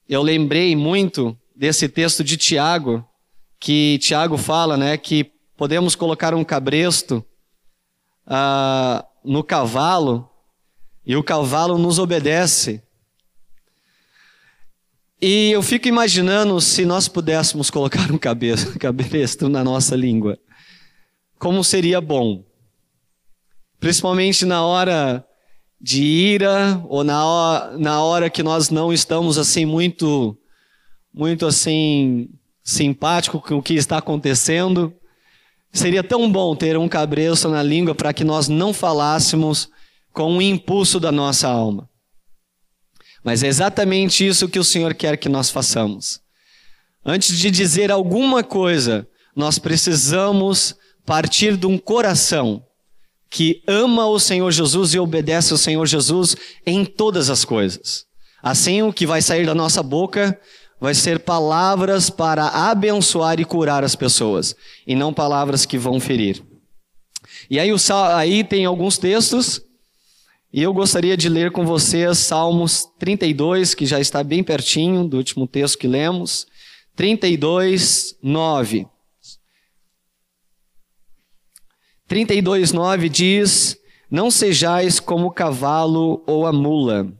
eu 0.08 0.22
lembrei 0.22 0.76
muito 0.76 1.38
desse 1.56 1.90
texto 1.90 2.24
de 2.24 2.38
Tiago, 2.38 3.04
que 3.60 3.98
Tiago 4.00 4.38
fala, 4.38 4.78
né, 4.78 4.98
que 4.98 5.35
podemos 5.58 5.96
colocar 5.96 6.34
um 6.34 6.44
cabresto 6.44 7.26
uh, 8.28 9.06
no 9.24 9.44
cavalo 9.44 10.30
e 11.06 11.16
o 11.16 11.24
cavalo 11.24 11.78
nos 11.78 12.00
obedece. 12.00 12.82
E 15.22 15.52
eu 15.52 15.64
fico 15.64 15.88
imaginando 15.88 16.60
se 16.60 16.86
nós 16.86 17.08
pudéssemos 17.08 17.70
colocar 17.70 18.12
um 18.12 18.18
cabresto 18.78 19.50
na 19.50 19.64
nossa 19.64 19.96
língua. 19.96 20.38
Como 21.40 21.64
seria 21.64 22.02
bom. 22.02 22.44
Principalmente 23.80 24.46
na 24.46 24.66
hora 24.66 25.26
de 25.80 26.02
ira 26.02 26.82
ou 26.88 27.04
na 27.04 27.26
hora, 27.26 27.78
na 27.78 28.02
hora 28.02 28.30
que 28.30 28.42
nós 28.42 28.70
não 28.70 28.92
estamos 28.92 29.38
assim 29.38 29.66
muito 29.66 30.38
muito 31.14 31.46
assim 31.46 32.30
simpático 32.64 33.40
com 33.40 33.56
o 33.56 33.64
que 33.64 33.76
está 33.76 33.98
acontecendo. 33.98 34.94
Seria 35.76 36.02
tão 36.02 36.32
bom 36.32 36.56
ter 36.56 36.78
um 36.78 36.88
cabresto 36.88 37.50
na 37.50 37.62
língua 37.62 37.94
para 37.94 38.14
que 38.14 38.24
nós 38.24 38.48
não 38.48 38.74
falássemos 38.74 39.68
com 40.14 40.38
o 40.38 40.42
impulso 40.42 41.02
da 41.02 41.12
nossa 41.12 41.50
alma. 41.50 41.90
Mas 43.22 43.44
é 43.44 43.48
exatamente 43.48 44.26
isso 44.26 44.48
que 44.48 44.58
o 44.58 44.64
Senhor 44.64 44.94
quer 44.94 45.18
que 45.18 45.28
nós 45.28 45.50
façamos. 45.50 46.22
Antes 47.06 47.38
de 47.38 47.52
dizer 47.52 47.92
alguma 47.92 48.42
coisa, 48.42 49.06
nós 49.36 49.60
precisamos 49.60 50.76
partir 51.06 51.58
de 51.58 51.66
um 51.68 51.78
coração 51.78 52.64
que 53.30 53.62
ama 53.68 54.08
o 54.08 54.18
Senhor 54.18 54.50
Jesus 54.52 54.94
e 54.94 55.00
obedece 55.00 55.52
ao 55.52 55.58
Senhor 55.58 55.86
Jesus 55.86 56.38
em 56.66 56.86
todas 56.86 57.30
as 57.30 57.44
coisas. 57.44 58.06
Assim, 58.42 58.82
o 58.82 58.94
que 58.94 59.06
vai 59.06 59.22
sair 59.22 59.46
da 59.46 59.54
nossa 59.54 59.84
boca 59.84 60.40
vai 60.86 60.94
ser 60.94 61.20
palavras 61.22 62.12
para 62.12 62.48
abençoar 62.48 63.40
e 63.40 63.46
curar 63.46 63.84
as 63.84 63.96
pessoas, 63.96 64.56
e 64.86 64.96
não 64.96 65.12
palavras 65.12 65.66
que 65.66 65.80
vão 65.80 66.00
ferir. 66.00 66.44
E 67.50 67.60
aí, 67.60 67.72
aí 68.14 68.44
tem 68.44 68.66
alguns 68.66 69.00
textos 69.00 69.66
e 70.54 70.62
eu 70.62 70.72
gostaria 70.72 71.18
de 71.18 71.28
ler 71.28 71.50
com 71.50 71.66
vocês 71.66 72.20
Salmos 72.20 72.86
32, 73.00 73.74
que 73.74 73.84
já 73.88 74.00
está 74.00 74.24
bem 74.24 74.44
pertinho 74.44 75.08
do 75.08 75.18
último 75.18 75.48
texto 75.48 75.80
que 75.80 75.88
lemos. 75.88 76.46
32, 76.96 78.16
9. 78.22 78.88
32, 82.08 82.72
9 82.72 83.10
diz: 83.10 83.76
Não 84.08 84.30
sejais 84.30 85.00
como 85.00 85.26
o 85.26 85.32
cavalo 85.32 86.24
ou 86.28 86.46
a 86.46 86.54
mula, 86.54 87.12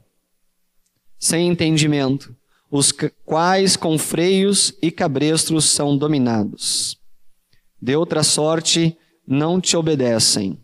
sem 1.18 1.48
entendimento, 1.48 2.35
os 2.70 2.92
quais 3.24 3.76
com 3.76 3.96
freios 3.98 4.74
e 4.82 4.90
cabrestros 4.90 5.66
são 5.66 5.96
dominados. 5.96 6.98
De 7.80 7.94
outra 7.94 8.22
sorte, 8.22 8.96
não 9.26 9.60
te 9.60 9.76
obedecem. 9.76 10.58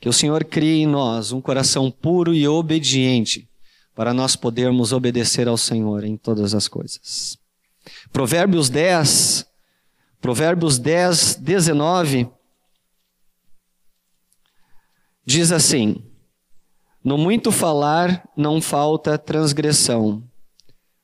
Que 0.00 0.08
o 0.08 0.12
Senhor 0.12 0.44
crie 0.44 0.82
em 0.82 0.86
nós 0.86 1.32
um 1.32 1.40
coração 1.40 1.90
puro 1.90 2.34
e 2.34 2.46
obediente 2.46 3.48
para 3.94 4.12
nós 4.12 4.36
podermos 4.36 4.92
obedecer 4.92 5.48
ao 5.48 5.56
Senhor 5.56 6.04
em 6.04 6.16
todas 6.16 6.54
as 6.54 6.68
coisas. 6.68 7.38
Provérbios 8.12 8.68
10, 8.68 9.46
Provérbios 10.20 10.78
10, 10.78 11.36
19, 11.36 12.28
diz 15.24 15.52
assim: 15.52 16.02
No 17.04 17.18
muito 17.18 17.52
falar 17.52 18.26
não 18.34 18.62
falta 18.62 19.18
transgressão, 19.18 20.24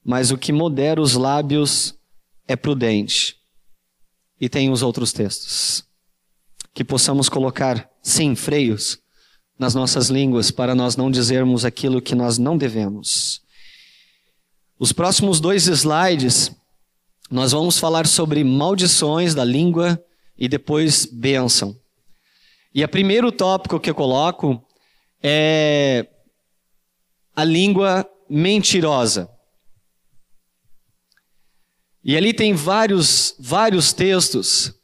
mas 0.02 0.30
o 0.30 0.38
que 0.38 0.50
modera 0.50 0.98
os 0.98 1.14
lábios 1.14 1.94
é 2.48 2.56
prudente. 2.56 3.36
E 4.40 4.48
tem 4.48 4.70
os 4.70 4.82
outros 4.82 5.12
textos. 5.12 5.84
Que 6.72 6.82
possamos 6.82 7.28
colocar, 7.28 7.86
sim, 8.02 8.34
freios 8.34 8.98
nas 9.58 9.74
nossas 9.74 10.08
línguas 10.08 10.50
para 10.50 10.74
nós 10.74 10.96
não 10.96 11.10
dizermos 11.10 11.66
aquilo 11.66 12.00
que 12.00 12.14
nós 12.14 12.38
não 12.38 12.56
devemos. 12.56 13.42
Os 14.78 14.90
próximos 14.90 15.38
dois 15.38 15.66
slides, 15.66 16.50
nós 17.30 17.52
vamos 17.52 17.78
falar 17.78 18.06
sobre 18.06 18.42
maldições 18.42 19.34
da 19.34 19.44
língua 19.44 20.02
e 20.38 20.48
depois 20.48 21.04
bênção. 21.04 21.76
E 22.74 22.82
o 22.82 22.88
primeiro 22.88 23.30
tópico 23.30 23.78
que 23.78 23.90
eu 23.90 23.94
coloco 23.94 24.66
é 25.22 26.06
a 27.34 27.44
língua 27.44 28.08
mentirosa. 28.28 29.28
E 32.02 32.16
ali 32.16 32.32
tem 32.32 32.54
vários, 32.54 33.34
vários 33.38 33.92
textos. 33.92 34.74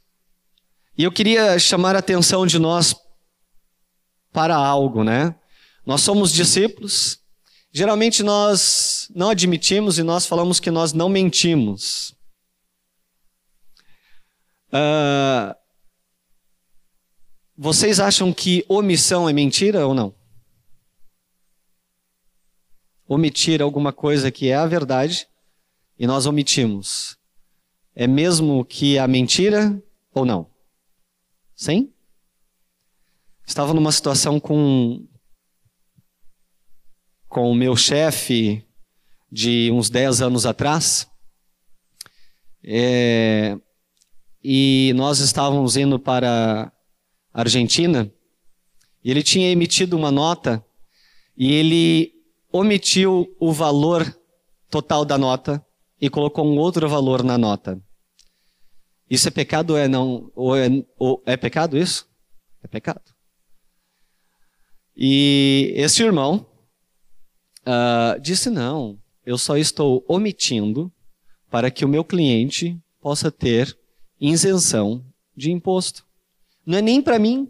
E 0.99 1.05
eu 1.05 1.13
queria 1.13 1.59
chamar 1.59 1.97
a 1.97 2.01
atenção 2.01 2.47
de 2.47 2.59
nós 2.59 2.95
para 4.33 4.55
algo, 4.55 5.03
né? 5.03 5.35
Nós 5.85 6.03
somos 6.03 6.33
discípulos. 6.33 7.19
Geralmente 7.73 8.23
nós 8.23 9.11
não 9.15 9.31
admitimos 9.31 9.99
e 9.99 10.03
nós 10.03 10.27
falamos 10.27 10.61
que 10.61 10.71
nós 10.71 10.93
não 10.93 11.09
mentimos. 11.09 12.15
Uh, 14.69 15.55
vocês 17.57 18.01
acham 18.01 18.33
que 18.33 18.65
omissão 18.69 19.29
é 19.29 19.33
mentira 19.33 19.87
ou 19.87 19.95
não? 19.95 20.15
Omitir 23.09 23.63
alguma 23.63 23.93
coisa 23.93 24.31
que 24.31 24.49
é 24.49 24.57
a 24.57 24.67
verdade 24.67 25.27
e 25.99 26.07
nós 26.07 26.27
omitimos. 26.27 27.17
É 27.95 28.07
mesmo 28.07 28.65
que 28.65 28.99
a 28.99 29.07
mentira 29.07 29.83
ou 30.13 30.25
não? 30.25 30.51
Sim? 31.55 31.93
Estava 33.47 33.73
numa 33.73 33.93
situação 33.93 34.41
com 34.41 35.07
com 37.29 37.51
o 37.51 37.55
meu 37.55 37.77
chefe 37.77 38.65
de 39.31 39.71
uns 39.71 39.91
10 39.91 40.23
anos 40.23 40.47
atrás. 40.47 41.07
É, 42.65 43.57
e 44.43 44.93
nós 44.97 45.19
estávamos 45.19 45.77
indo 45.77 45.99
para 45.99 46.73
a 47.33 47.41
Argentina 47.41 48.11
e 49.05 49.11
ele 49.11 49.23
tinha 49.23 49.51
emitido 49.51 49.97
uma 49.97 50.11
nota 50.11 50.65
e 51.37 51.53
ele 51.53 52.16
omitiu 52.57 53.27
o 53.39 53.53
valor 53.53 54.05
total 54.71 55.05
da 55.05 55.17
nota 55.17 55.65
e 56.01 56.11
colocou 56.11 56.47
um 56.47 56.59
outro 56.59 56.89
valor 56.89 57.23
na 57.23 57.39
nota. 57.39 57.81
Isso 59.09 59.29
é 59.29 59.31
pecado 59.31 59.71
ou 59.71 59.79
é 59.79 59.87
não? 59.87 60.31
Ou 60.35 60.57
é, 60.57 60.69
ou 60.99 61.23
é 61.25 61.37
pecado 61.37 61.79
isso? 61.79 62.09
É 62.63 62.67
pecado. 62.69 63.03
E 64.97 65.73
esse 65.77 66.03
irmão 66.03 66.47
uh, 67.63 68.21
disse: 68.21 68.51
não, 68.51 68.99
eu 69.25 69.39
só 69.39 69.57
estou 69.57 70.05
omitindo 70.09 70.93
para 71.51 71.71
que 71.71 71.85
o 71.85 71.89
meu 71.89 72.05
cliente 72.05 72.81
possa 73.01 73.31
ter 73.31 73.79
isenção 74.21 75.05
de 75.37 75.53
imposto. 75.53 76.05
Não 76.65 76.79
é 76.79 76.83
nem 76.83 77.01
para 77.01 77.19
mim. 77.19 77.49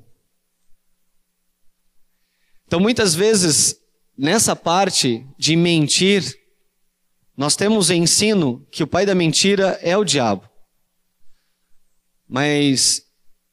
Então, 2.67 2.81
muitas 2.81 3.15
vezes, 3.15 3.81
nessa 4.17 4.57
parte 4.57 5.27
de 5.39 5.57
mentir, 5.57 6.23
nós 7.37 7.57
temos 7.57 7.91
ensino 7.91 8.67
que 8.71 8.83
o 8.83 8.87
pai 8.87 9.05
da 9.05 9.15
mentira 9.15 9.79
é 9.83 9.97
o 9.97 10.05
diabo. 10.05 10.49
Mas 12.29 13.03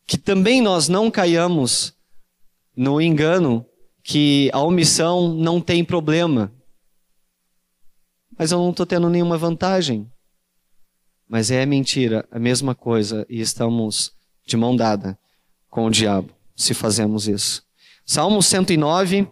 que 0.07 0.17
também 0.17 0.61
nós 0.61 0.87
não 0.87 1.11
caiamos 1.11 1.93
no 2.75 3.01
engano 3.01 3.65
que 4.03 4.49
a 4.53 4.59
omissão 4.59 5.33
não 5.33 5.61
tem 5.61 5.83
problema. 5.83 6.51
Mas 8.37 8.51
eu 8.51 8.57
não 8.57 8.71
estou 8.71 8.85
tendo 8.85 9.09
nenhuma 9.09 9.37
vantagem. 9.37 10.09
Mas 11.27 11.51
é 11.51 11.65
mentira, 11.65 12.27
a 12.31 12.39
mesma 12.39 12.75
coisa, 12.75 13.25
e 13.29 13.39
estamos 13.39 14.11
de 14.45 14.57
mão 14.57 14.75
dada 14.75 15.17
com 15.69 15.85
o 15.85 15.91
diabo 15.91 16.33
se 16.55 16.73
fazemos 16.73 17.27
isso. 17.27 17.63
Salmo 18.05 18.41
109, 18.41 19.27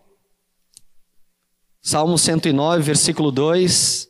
Salmo 1.82 2.16
109, 2.16 2.84
versículo 2.84 3.32
2. 3.32 4.08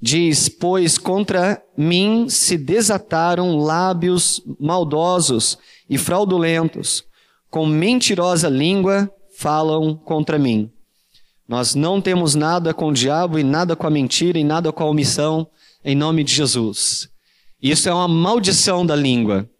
Diz: 0.00 0.48
Pois 0.48 0.96
contra 0.96 1.60
mim 1.76 2.28
se 2.28 2.56
desataram 2.56 3.58
lábios 3.58 4.40
maldosos 4.60 5.58
e 5.88 5.98
fraudulentos, 5.98 7.04
com 7.50 7.66
mentirosa 7.66 8.48
língua 8.48 9.10
falam 9.36 9.96
contra 9.96 10.38
mim. 10.38 10.70
Nós 11.48 11.74
não 11.74 12.00
temos 12.00 12.36
nada 12.36 12.72
com 12.72 12.90
o 12.90 12.94
diabo 12.94 13.36
e 13.36 13.42
nada 13.42 13.74
com 13.74 13.86
a 13.86 13.90
mentira 13.90 14.38
e 14.38 14.44
nada 14.44 14.72
com 14.72 14.84
a 14.84 14.86
omissão, 14.88 15.48
em 15.84 15.96
nome 15.96 16.22
de 16.22 16.32
Jesus. 16.32 17.08
Isso 17.60 17.88
é 17.88 17.92
uma 17.92 18.06
maldição 18.06 18.86
da 18.86 18.94
língua. 18.94 19.50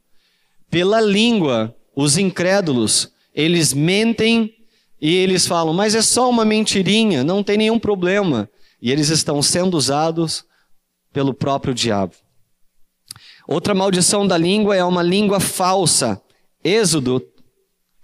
Pela 0.71 1.01
língua, 1.01 1.75
os 1.97 2.17
incrédulos, 2.17 3.11
eles 3.35 3.75
mentem 3.75 4.55
e 5.01 5.15
eles 5.15 5.47
falam, 5.47 5.73
mas 5.73 5.95
é 5.95 6.03
só 6.03 6.29
uma 6.29 6.45
mentirinha, 6.45 7.25
não 7.25 7.43
tem 7.43 7.57
nenhum 7.57 7.79
problema 7.79 8.49
e 8.81 8.91
eles 8.91 9.09
estão 9.09 9.43
sendo 9.43 9.77
usados 9.77 10.45
pelo 11.13 11.35
próprio 11.35 11.75
diabo. 11.75 12.15
Outra 13.47 13.75
maldição 13.75 14.27
da 14.27 14.39
língua 14.39 14.77
é 14.77 14.85
uma 14.85 15.03
língua 15.03 15.41
falsa. 15.41 16.21
Êxodo, 16.63 17.23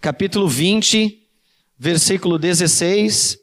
capítulo 0.01 0.49
20, 0.49 1.23
versículo 1.79 2.39
16. 2.39 3.39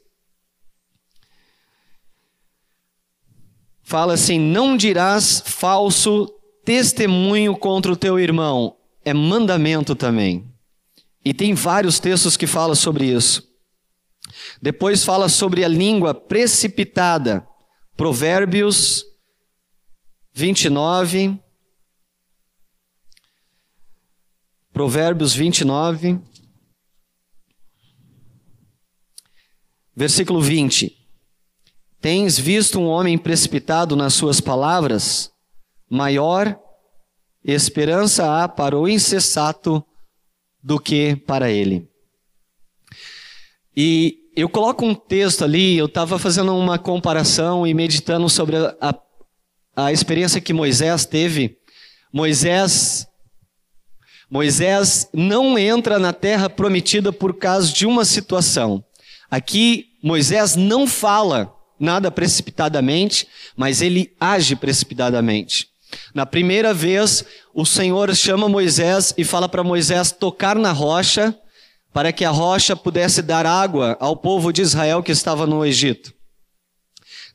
Fala 3.82 4.14
assim: 4.14 4.38
Não 4.38 4.76
dirás 4.76 5.42
falso 5.44 6.28
testemunho 6.64 7.56
contra 7.56 7.92
o 7.92 7.96
teu 7.96 8.18
irmão. 8.18 8.76
É 9.04 9.12
mandamento 9.12 9.94
também. 9.94 10.53
E 11.24 11.32
tem 11.32 11.54
vários 11.54 11.98
textos 11.98 12.36
que 12.36 12.46
falam 12.46 12.74
sobre 12.74 13.06
isso. 13.06 13.48
Depois 14.60 15.04
fala 15.04 15.28
sobre 15.28 15.64
a 15.64 15.68
língua 15.68 16.14
precipitada. 16.14 17.46
Provérbios 17.96 19.04
29. 20.34 21.40
Provérbios 24.72 25.34
29. 25.34 26.20
Versículo 29.96 30.40
20. 30.40 30.92
Tens 32.00 32.38
visto 32.38 32.78
um 32.78 32.86
homem 32.86 33.16
precipitado 33.16 33.96
nas 33.96 34.12
suas 34.12 34.40
palavras? 34.40 35.32
Maior 35.88 36.60
esperança 37.42 38.42
há 38.42 38.48
para 38.48 38.76
o 38.76 38.88
insensato 38.88 39.84
do 40.64 40.80
que 40.80 41.14
para 41.14 41.50
ele. 41.50 41.86
E 43.76 44.30
eu 44.34 44.48
coloco 44.48 44.84
um 44.84 44.94
texto 44.94 45.44
ali, 45.44 45.76
eu 45.76 45.84
estava 45.84 46.18
fazendo 46.18 46.56
uma 46.56 46.78
comparação 46.78 47.66
e 47.66 47.74
meditando 47.74 48.28
sobre 48.30 48.56
a, 48.56 48.74
a, 48.80 48.94
a 49.84 49.92
experiência 49.92 50.40
que 50.40 50.54
Moisés 50.54 51.04
teve. 51.04 51.58
Moisés 52.10 53.06
Moisés 54.30 55.08
não 55.12 55.58
entra 55.58 55.98
na 55.98 56.12
terra 56.12 56.48
prometida 56.48 57.12
por 57.12 57.36
causa 57.36 57.70
de 57.70 57.84
uma 57.84 58.04
situação. 58.04 58.82
Aqui 59.30 59.90
Moisés 60.02 60.56
não 60.56 60.86
fala 60.86 61.54
nada 61.78 62.10
precipitadamente, 62.10 63.28
mas 63.54 63.82
ele 63.82 64.12
age 64.18 64.56
precipitadamente. 64.56 65.68
Na 66.14 66.24
primeira 66.24 66.72
vez, 66.72 67.24
o 67.52 67.64
Senhor 67.64 68.14
chama 68.14 68.48
Moisés 68.48 69.14
e 69.16 69.24
fala 69.24 69.48
para 69.48 69.64
Moisés 69.64 70.12
tocar 70.12 70.56
na 70.56 70.72
rocha 70.72 71.36
para 71.92 72.12
que 72.12 72.24
a 72.24 72.30
rocha 72.30 72.74
pudesse 72.74 73.22
dar 73.22 73.46
água 73.46 73.96
ao 74.00 74.16
povo 74.16 74.52
de 74.52 74.60
Israel 74.60 75.00
que 75.00 75.12
estava 75.12 75.46
no 75.46 75.64
Egito. 75.64 76.12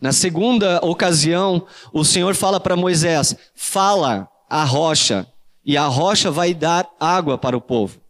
Na 0.01 0.11
segunda 0.11 0.79
ocasião, 0.85 1.65
o 1.93 2.03
Senhor 2.03 2.35
fala 2.35 2.59
para 2.59 2.75
Moisés: 2.75 3.35
fala 3.55 4.29
a 4.49 4.65
rocha, 4.65 5.25
e 5.65 5.77
a 5.77 5.85
rocha 5.85 6.29
vai 6.29 6.53
dar 6.53 6.89
água 6.99 7.37
para 7.37 7.55
o 7.55 7.61
povo. 7.61 8.01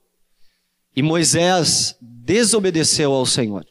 E 0.96 1.04
Moisés 1.04 1.96
desobedeceu 2.02 3.14
ao 3.14 3.26
Senhor. 3.26 3.66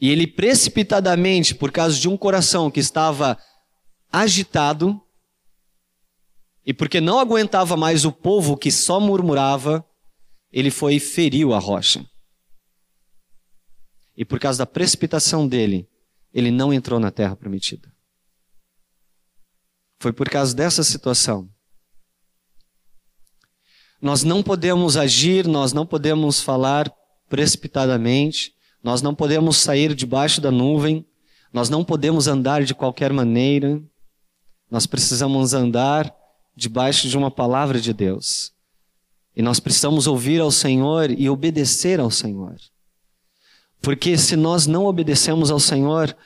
E 0.00 0.10
ele 0.10 0.26
precipitadamente, 0.26 1.54
por 1.54 1.70
causa 1.70 1.98
de 1.98 2.08
um 2.08 2.16
coração 2.16 2.70
que 2.70 2.80
estava 2.80 3.38
agitado, 4.12 5.00
e 6.66 6.72
porque 6.72 7.00
não 7.00 7.18
aguentava 7.18 7.76
mais 7.76 8.04
o 8.04 8.12
povo 8.12 8.56
que 8.56 8.70
só 8.70 8.98
murmurava, 8.98 9.84
ele 10.50 10.70
foi 10.70 10.94
e 10.94 11.00
feriu 11.00 11.52
a 11.52 11.58
rocha. 11.58 12.04
E 14.16 14.24
por 14.24 14.38
causa 14.38 14.58
da 14.60 14.66
precipitação 14.66 15.46
dele, 15.46 15.88
ele 16.32 16.50
não 16.50 16.72
entrou 16.72 16.98
na 16.98 17.10
terra 17.10 17.36
prometida. 17.36 17.92
Foi 20.00 20.12
por 20.12 20.28
causa 20.28 20.54
dessa 20.54 20.82
situação. 20.82 21.48
Nós 24.00 24.22
não 24.22 24.42
podemos 24.42 24.96
agir, 24.96 25.46
nós 25.46 25.72
não 25.72 25.86
podemos 25.86 26.40
falar 26.40 26.92
precipitadamente, 27.28 28.52
nós 28.82 29.00
não 29.00 29.14
podemos 29.14 29.56
sair 29.56 29.94
debaixo 29.94 30.40
da 30.40 30.50
nuvem, 30.50 31.06
nós 31.52 31.70
não 31.70 31.84
podemos 31.84 32.28
andar 32.28 32.64
de 32.64 32.74
qualquer 32.74 33.12
maneira, 33.12 33.82
nós 34.70 34.86
precisamos 34.86 35.54
andar 35.54 36.14
debaixo 36.54 37.08
de 37.08 37.16
uma 37.16 37.30
palavra 37.30 37.80
de 37.80 37.92
Deus. 37.92 38.52
E 39.36 39.42
nós 39.42 39.58
precisamos 39.58 40.06
ouvir 40.06 40.40
ao 40.40 40.50
Senhor 40.50 41.10
e 41.10 41.28
obedecer 41.28 41.98
ao 41.98 42.10
Senhor. 42.10 42.56
Porque 43.80 44.16
se 44.16 44.36
nós 44.36 44.66
não 44.66 44.86
obedecemos 44.86 45.50
ao 45.50 45.58
Senhor, 45.58 46.16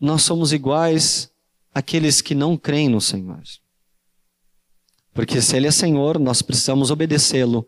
nós 0.00 0.22
somos 0.22 0.52
iguais 0.52 1.30
àqueles 1.74 2.20
que 2.20 2.34
não 2.34 2.56
creem 2.56 2.88
no 2.88 3.00
Senhor. 3.00 3.42
Porque 5.12 5.40
se 5.40 5.56
Ele 5.56 5.66
é 5.66 5.70
Senhor, 5.70 6.18
nós 6.18 6.42
precisamos 6.42 6.90
obedecê-lo 6.90 7.66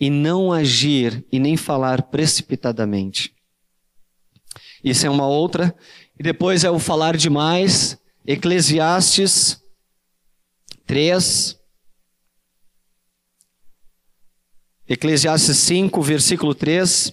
e 0.00 0.08
não 0.08 0.52
agir 0.52 1.24
e 1.30 1.38
nem 1.38 1.56
falar 1.56 2.02
precipitadamente. 2.04 3.34
Isso 4.82 5.06
é 5.06 5.10
uma 5.10 5.26
outra. 5.26 5.76
E 6.18 6.22
depois 6.22 6.64
é 6.64 6.70
o 6.70 6.78
falar 6.78 7.16
demais. 7.16 7.98
Eclesiastes 8.26 9.62
3. 10.86 11.58
Eclesiastes 14.88 15.58
5, 15.58 16.00
versículo 16.00 16.54
3. 16.54 17.12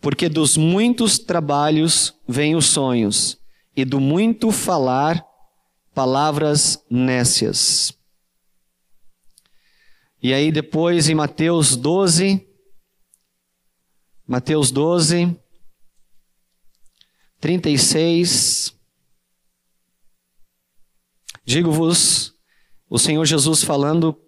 Porque 0.00 0.28
dos 0.28 0.56
muitos 0.56 1.18
trabalhos 1.18 2.14
vêm 2.26 2.56
os 2.56 2.66
sonhos, 2.66 3.38
e 3.76 3.84
do 3.84 4.00
muito 4.00 4.50
falar, 4.50 5.22
palavras 5.92 6.82
nécias. 6.88 7.92
E 10.22 10.32
aí 10.32 10.50
depois 10.50 11.08
em 11.08 11.14
Mateus 11.14 11.76
12, 11.76 12.46
Mateus 14.26 14.70
12, 14.70 15.36
36. 17.40 18.74
Digo-vos, 21.44 22.32
o 22.90 22.98
Senhor 22.98 23.24
Jesus 23.24 23.62
falando 23.62 24.18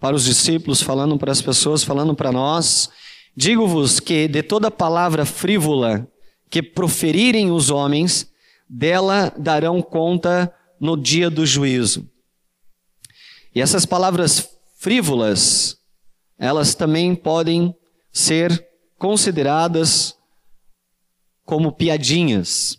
para 0.00 0.16
os 0.16 0.24
discípulos, 0.24 0.82
falando 0.82 1.16
para 1.16 1.30
as 1.30 1.40
pessoas, 1.40 1.84
falando 1.84 2.14
para 2.14 2.32
nós, 2.32 2.90
digo-vos 3.36 4.00
que 4.00 4.26
de 4.26 4.42
toda 4.42 4.70
palavra 4.70 5.24
frívola 5.24 6.06
que 6.50 6.60
proferirem 6.60 7.50
os 7.52 7.70
homens, 7.70 8.30
dela 8.68 9.32
darão 9.38 9.80
conta 9.80 10.52
no 10.80 10.96
dia 10.96 11.30
do 11.30 11.46
juízo. 11.46 12.08
E 13.54 13.60
essas 13.60 13.86
palavras 13.86 14.50
frívolas, 14.76 15.76
elas 16.38 16.74
também 16.74 17.14
podem 17.14 17.74
ser 18.12 18.66
consideradas 18.98 20.16
como 21.44 21.72
piadinhas. 21.72 22.78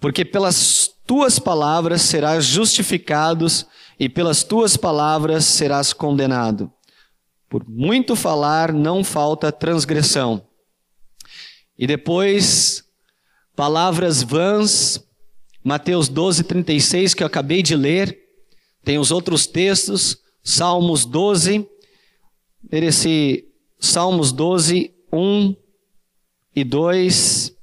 Porque 0.00 0.24
pelas 0.24 0.90
tuas 1.06 1.38
palavras 1.38 2.02
serás 2.02 2.44
justificados 2.44 3.66
e 4.00 4.08
pelas 4.08 4.42
tuas 4.42 4.78
palavras 4.78 5.44
serás 5.44 5.92
condenado. 5.92 6.72
Por 7.50 7.68
muito 7.68 8.16
falar 8.16 8.72
não 8.72 9.04
falta 9.04 9.52
transgressão. 9.52 10.48
E 11.76 11.86
depois, 11.86 12.82
palavras 13.54 14.22
vãs, 14.22 15.06
Mateus 15.62 16.08
12, 16.08 16.44
36, 16.44 17.12
que 17.12 17.22
eu 17.22 17.26
acabei 17.26 17.62
de 17.62 17.76
ler, 17.76 18.18
tem 18.82 18.98
os 18.98 19.10
outros 19.10 19.46
textos, 19.46 20.16
Salmos 20.42 21.04
12, 21.04 21.68
esse 22.72 23.46
Salmos 23.78 24.32
12, 24.32 24.94
1 25.12 25.56
e 26.56 26.64
2. 26.64 27.54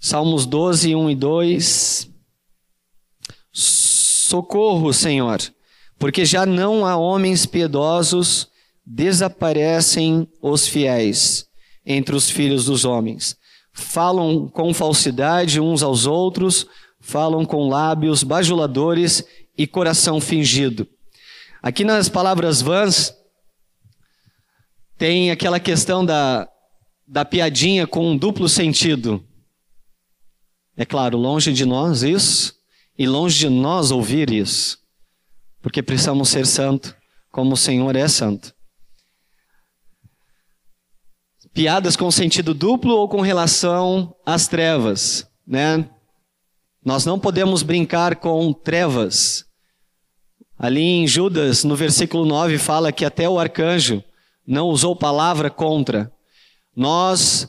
Salmos 0.00 0.44
12, 0.44 0.96
1 0.96 1.10
e 1.10 1.14
2. 1.14 2.11
Socorro, 4.32 4.94
Senhor, 4.94 5.42
porque 5.98 6.24
já 6.24 6.46
não 6.46 6.86
há 6.86 6.96
homens 6.96 7.44
piedosos, 7.44 8.48
desaparecem 8.82 10.26
os 10.40 10.66
fiéis 10.66 11.46
entre 11.84 12.16
os 12.16 12.30
filhos 12.30 12.64
dos 12.64 12.86
homens. 12.86 13.36
Falam 13.74 14.48
com 14.48 14.72
falsidade 14.72 15.60
uns 15.60 15.82
aos 15.82 16.06
outros, 16.06 16.66
falam 16.98 17.44
com 17.44 17.68
lábios 17.68 18.22
bajuladores 18.22 19.22
e 19.54 19.66
coração 19.66 20.18
fingido. 20.18 20.88
Aqui 21.62 21.84
nas 21.84 22.08
palavras 22.08 22.62
vãs, 22.62 23.14
tem 24.96 25.30
aquela 25.30 25.60
questão 25.60 26.06
da, 26.06 26.48
da 27.06 27.22
piadinha 27.22 27.86
com 27.86 28.12
um 28.12 28.16
duplo 28.16 28.48
sentido. 28.48 29.22
É 30.74 30.86
claro, 30.86 31.18
longe 31.18 31.52
de 31.52 31.66
nós 31.66 32.02
isso, 32.02 32.61
e 32.98 33.06
longe 33.06 33.38
de 33.38 33.48
nós 33.48 33.90
ouvir 33.90 34.30
isso, 34.30 34.78
porque 35.60 35.82
precisamos 35.82 36.28
ser 36.28 36.46
santo, 36.46 36.94
como 37.30 37.54
o 37.54 37.56
Senhor 37.56 37.96
é 37.96 38.06
santo. 38.08 38.54
Piadas 41.54 41.96
com 41.96 42.10
sentido 42.10 42.54
duplo 42.54 42.94
ou 42.94 43.08
com 43.08 43.20
relação 43.20 44.14
às 44.24 44.48
trevas, 44.48 45.26
né? 45.46 45.88
Nós 46.84 47.04
não 47.04 47.18
podemos 47.18 47.62
brincar 47.62 48.16
com 48.16 48.52
trevas. 48.52 49.44
Ali 50.58 50.82
em 50.82 51.06
Judas, 51.06 51.62
no 51.64 51.76
versículo 51.76 52.24
9, 52.24 52.58
fala 52.58 52.92
que 52.92 53.04
até 53.04 53.28
o 53.28 53.38
arcanjo 53.38 54.02
não 54.46 54.68
usou 54.68 54.96
palavra 54.96 55.50
contra. 55.50 56.10
Nós 56.74 57.48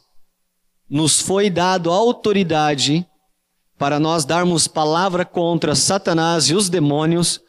nos 0.89 1.19
foi 1.19 1.49
dado 1.49 1.91
autoridade 1.91 3.07
para 3.83 3.99
nós 3.99 4.23
darmos 4.23 4.65
palavra 4.65 5.25
contra 5.25 5.75
Satanás 5.75 6.45
e 6.45 6.55
os 6.55 6.69
demônios 6.69 7.41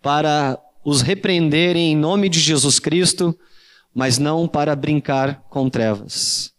para 0.00 0.58
os 0.82 1.02
repreenderem 1.02 1.92
em 1.92 1.94
nome 1.94 2.30
de 2.30 2.40
Jesus 2.40 2.78
Cristo, 2.78 3.38
mas 3.94 4.16
não 4.16 4.48
para 4.48 4.74
brincar 4.74 5.42
com 5.50 5.68
trevas. 5.68 6.50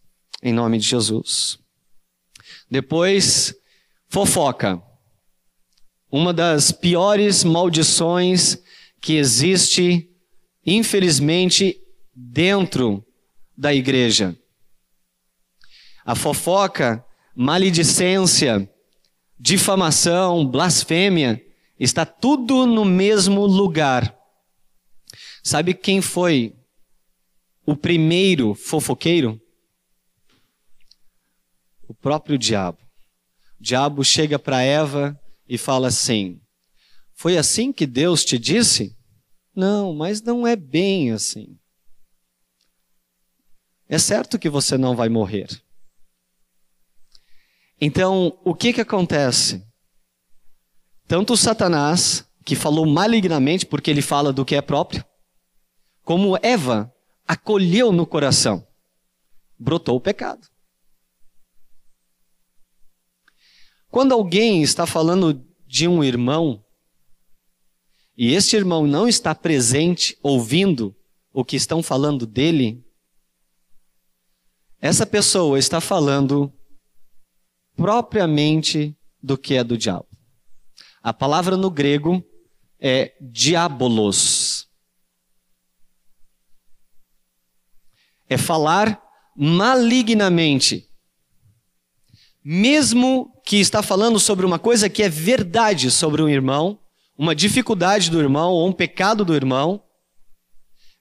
Em 0.44 0.54
nome 0.54 0.78
de 0.78 0.88
Jesus. 0.88 1.58
Depois, 2.70 3.56
Fofoca. 4.08 4.80
Uma 6.12 6.32
das 6.32 6.72
piores 6.72 7.44
maldições 7.44 8.60
que 9.02 9.14
existe, 9.14 10.12
infelizmente, 10.64 11.76
dentro 12.16 13.04
da 13.58 13.74
igreja. 13.74 14.38
A 16.06 16.14
fofoca, 16.14 17.04
maledicência, 17.36 18.70
difamação, 19.40 20.46
blasfêmia, 20.46 21.44
está 21.80 22.06
tudo 22.06 22.66
no 22.66 22.86
mesmo 22.86 23.46
lugar. 23.46 24.16
Sabe 25.44 25.74
quem 25.74 26.02
foi 26.02 26.56
o 27.66 27.76
primeiro 27.76 28.54
fofoqueiro? 28.54 29.40
O 31.88 31.94
próprio 31.94 32.38
diabo 32.38 32.84
diabo 33.64 34.04
chega 34.04 34.38
para 34.38 34.62
Eva 34.62 35.18
e 35.48 35.58
fala 35.58 35.88
assim: 35.88 36.42
Foi 37.14 37.38
assim 37.38 37.72
que 37.72 37.88
Deus 37.88 38.26
te 38.26 38.38
disse? 38.38 38.94
Não, 39.56 39.96
mas 39.96 40.22
não 40.22 40.46
é 40.46 40.56
bem 40.56 41.12
assim. 41.12 41.58
É 43.88 43.98
certo 43.98 44.38
que 44.38 44.50
você 44.50 44.78
não 44.78 44.96
vai 44.96 45.08
morrer. 45.08 45.63
Então, 47.86 48.40
o 48.46 48.56
que 48.56 48.72
que 48.72 48.80
acontece? 48.80 49.62
Tanto 51.06 51.36
Satanás, 51.36 52.26
que 52.46 52.56
falou 52.56 52.86
malignamente, 52.86 53.66
porque 53.66 53.92
ele 53.92 54.02
fala 54.02 54.32
do 54.32 54.46
que 54.46 54.56
é 54.56 54.62
próprio, 54.62 55.04
como 56.02 56.40
Eva 56.42 56.90
acolheu 57.28 57.92
no 57.92 58.08
coração, 58.08 58.66
brotou 59.60 59.98
o 59.98 60.00
pecado. 60.00 60.48
Quando 63.92 64.14
alguém 64.14 64.64
está 64.64 64.86
falando 64.86 65.46
de 65.68 65.86
um 65.86 66.02
irmão, 66.02 66.64
e 68.16 68.34
este 68.34 68.56
irmão 68.56 68.88
não 68.88 69.10
está 69.10 69.36
presente, 69.36 70.18
ouvindo 70.24 70.96
o 71.34 71.44
que 71.44 71.58
estão 71.58 71.84
falando 71.84 72.26
dele, 72.26 72.82
essa 74.80 75.06
pessoa 75.06 75.60
está 75.60 75.82
falando 75.82 76.50
propriamente 77.76 78.98
do 79.22 79.38
que 79.38 79.56
é 79.56 79.64
do 79.64 79.78
diabo. 79.78 80.08
A 81.02 81.14
palavra 81.14 81.58
no 81.58 81.70
grego 81.70 82.24
é 82.80 83.14
diabolos. 83.22 84.68
É 88.30 88.38
falar 88.38 89.02
malignamente. 89.36 90.90
Mesmo 92.44 93.34
que 93.46 93.58
está 93.58 93.82
falando 93.82 94.20
sobre 94.20 94.46
uma 94.46 94.60
coisa 94.60 94.90
que 94.90 95.04
é 95.04 95.10
verdade 95.10 95.90
sobre 95.90 96.22
um 96.22 96.30
irmão, 96.30 96.80
uma 97.18 97.36
dificuldade 97.36 98.10
do 98.10 98.20
irmão 98.20 98.52
ou 98.52 98.68
um 98.68 98.74
pecado 98.74 99.24
do 99.24 99.36
irmão, 99.36 99.84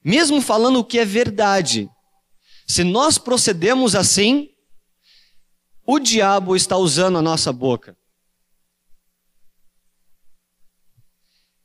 mesmo 0.03 0.41
falando 0.41 0.79
o 0.79 0.83
que 0.83 0.99
é 0.99 1.05
verdade, 1.05 1.89
se 2.67 2.83
nós 2.83 3.17
procedemos 3.17 3.95
assim, 3.95 4.49
o 5.85 5.99
diabo 5.99 6.55
está 6.55 6.77
usando 6.77 7.17
a 7.17 7.21
nossa 7.21 7.51
boca. 7.51 7.97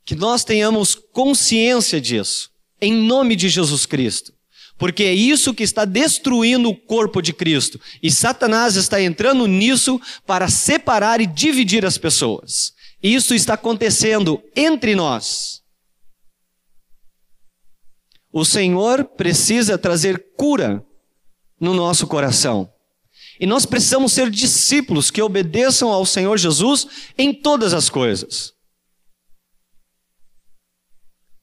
Que 0.04 0.14
nós 0.14 0.44
tenhamos 0.44 0.94
consciência 0.94 2.00
disso, 2.00 2.50
em 2.80 2.92
nome 2.92 3.36
de 3.36 3.48
Jesus 3.48 3.84
Cristo. 3.86 4.32
Porque 4.78 5.02
é 5.02 5.12
isso 5.12 5.52
que 5.52 5.64
está 5.64 5.84
destruindo 5.84 6.68
o 6.68 6.76
corpo 6.76 7.20
de 7.20 7.32
Cristo. 7.32 7.80
E 8.00 8.10
Satanás 8.10 8.76
está 8.76 9.02
entrando 9.02 9.46
nisso 9.46 10.00
para 10.24 10.48
separar 10.48 11.20
e 11.20 11.26
dividir 11.26 11.84
as 11.84 11.98
pessoas. 11.98 12.72
Isso 13.02 13.34
está 13.34 13.54
acontecendo 13.54 14.42
entre 14.54 14.94
nós. 14.94 15.62
O 18.32 18.44
Senhor 18.44 19.04
precisa 19.04 19.76
trazer 19.76 20.32
cura 20.36 20.84
no 21.60 21.74
nosso 21.74 22.06
coração. 22.06 22.72
E 23.40 23.46
nós 23.46 23.64
precisamos 23.64 24.12
ser 24.12 24.30
discípulos 24.30 25.10
que 25.10 25.22
obedeçam 25.22 25.90
ao 25.90 26.04
Senhor 26.04 26.36
Jesus 26.36 26.88
em 27.16 27.32
todas 27.32 27.72
as 27.72 27.88
coisas. 27.88 28.52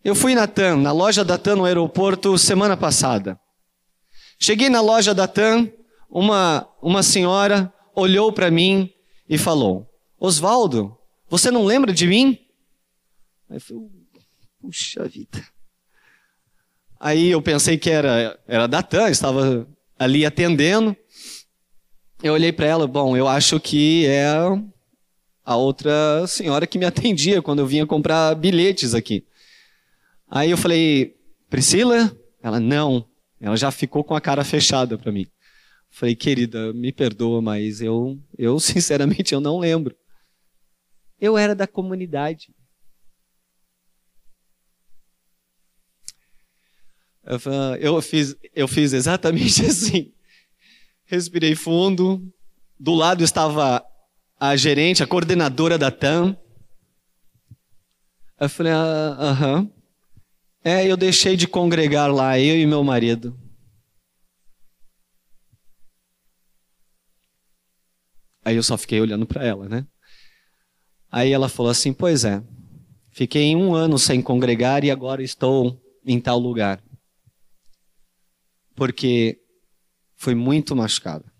Eu 0.04 0.14
fui 0.14 0.36
na 0.36 0.46
TAM, 0.46 0.78
na 0.78 0.91
loja 0.91 1.24
da 1.24 1.38
TAM 1.38 1.56
no 1.56 1.66
aeroporto, 1.66 2.38
semana 2.38 2.78
passada. 2.78 3.39
Cheguei 4.38 4.70
na 4.70 4.82
loja 4.82 5.16
da 5.16 5.28
TAM, 5.28 5.72
uma, 6.10 6.70
uma 6.82 7.02
senhora 7.02 7.74
olhou 7.96 8.32
para 8.32 8.52
mim 8.52 8.91
e 9.28 9.38
falou: 9.38 9.89
Oswaldo, 10.20 10.96
você 11.30 11.50
não 11.50 11.66
lembra 11.66 11.91
de 11.91 12.06
mim? 12.06 12.38
Aí 13.50 13.58
eu 13.58 13.62
falei, 13.62 13.84
puxa 14.62 15.06
vida. 15.06 15.43
Aí 17.00 17.30
eu 17.30 17.41
pensei 17.41 17.78
que 17.78 17.89
era, 17.89 18.39
era 18.48 18.68
da 18.68 18.84
TAM, 18.84 19.10
estava 19.10 19.68
ali 19.98 20.26
atendendo. 20.26 20.96
Eu 22.26 22.34
olhei 22.34 22.51
para 22.51 22.65
ela, 22.65 22.88
bom, 22.88 23.15
eu 23.15 23.28
acho 23.28 23.59
que 23.59 24.07
é 24.07 24.26
a 25.43 25.55
outra 25.55 26.26
senhora 26.26 26.65
que 26.65 26.80
me 26.80 26.84
atendia 26.88 27.39
quando 27.39 27.59
eu 27.59 27.67
vinha 27.67 27.86
comprar 27.86 28.34
bilhetes 28.34 28.95
aqui. 28.95 29.23
Aí 30.28 30.49
eu 30.49 30.57
falei, 30.57 31.15
Priscila? 31.51 32.17
Ela, 32.41 32.59
não. 32.59 33.07
Ela 33.39 33.55
já 33.55 33.69
ficou 33.69 34.03
com 34.03 34.15
a 34.15 34.19
cara 34.21 34.43
fechada 34.43 34.97
para 34.97 35.11
mim. 35.11 35.28
Falei, 35.91 36.15
querida, 36.15 36.73
me 36.73 36.91
perdoa, 36.91 37.43
mas 37.43 37.80
eu, 37.80 38.19
eu 38.36 38.57
sinceramente 38.59 39.32
eu 39.32 39.39
não 39.39 39.59
lembro. 39.59 39.95
Eu 41.21 41.38
era 41.38 41.53
da 41.53 41.67
comunidade. 41.67 42.51
Eu 47.80 48.01
fiz, 48.01 48.36
eu 48.55 48.67
fiz 48.67 48.93
exatamente 48.93 49.61
assim. 49.69 50.14
Respirei 51.06 51.56
fundo. 51.56 52.22
Do 52.80 52.93
lado 52.93 53.24
estava 53.24 53.86
a 54.39 54.56
gerente, 54.56 55.03
a 55.03 55.08
coordenadora 55.08 55.78
da 55.78 55.91
TAM. 55.91 56.38
Eu 58.39 58.49
falei, 58.49 58.74
ah, 58.74 59.16
aham. 59.20 59.72
É, 60.64 60.86
eu 60.89 60.97
deixei 60.97 61.38
de 61.38 61.47
congregar 61.47 62.12
lá, 62.12 62.39
eu 62.39 62.58
e 62.58 62.66
meu 62.66 62.84
marido. 62.84 63.39
Aí 68.43 68.56
eu 68.56 68.64
só 68.64 68.78
fiquei 68.78 69.01
olhando 69.01 69.26
para 69.26 69.43
ela, 69.43 69.68
né? 69.68 69.88
Aí 71.12 71.32
ela 71.32 71.49
falou 71.49 71.72
assim: 71.72 71.91
Pois 71.91 72.24
é, 72.24 72.43
fiquei 73.12 73.56
um 73.56 73.74
ano 73.74 73.97
sem 73.97 74.22
congregar 74.22 74.84
e 74.84 74.91
agora 74.91 75.24
estou 75.24 75.82
em 76.06 76.20
tal 76.20 76.38
lugar. 76.38 76.84
Porque 78.76 79.39
foi 80.26 80.34
muito 80.34 80.76
machucada. 80.76 81.32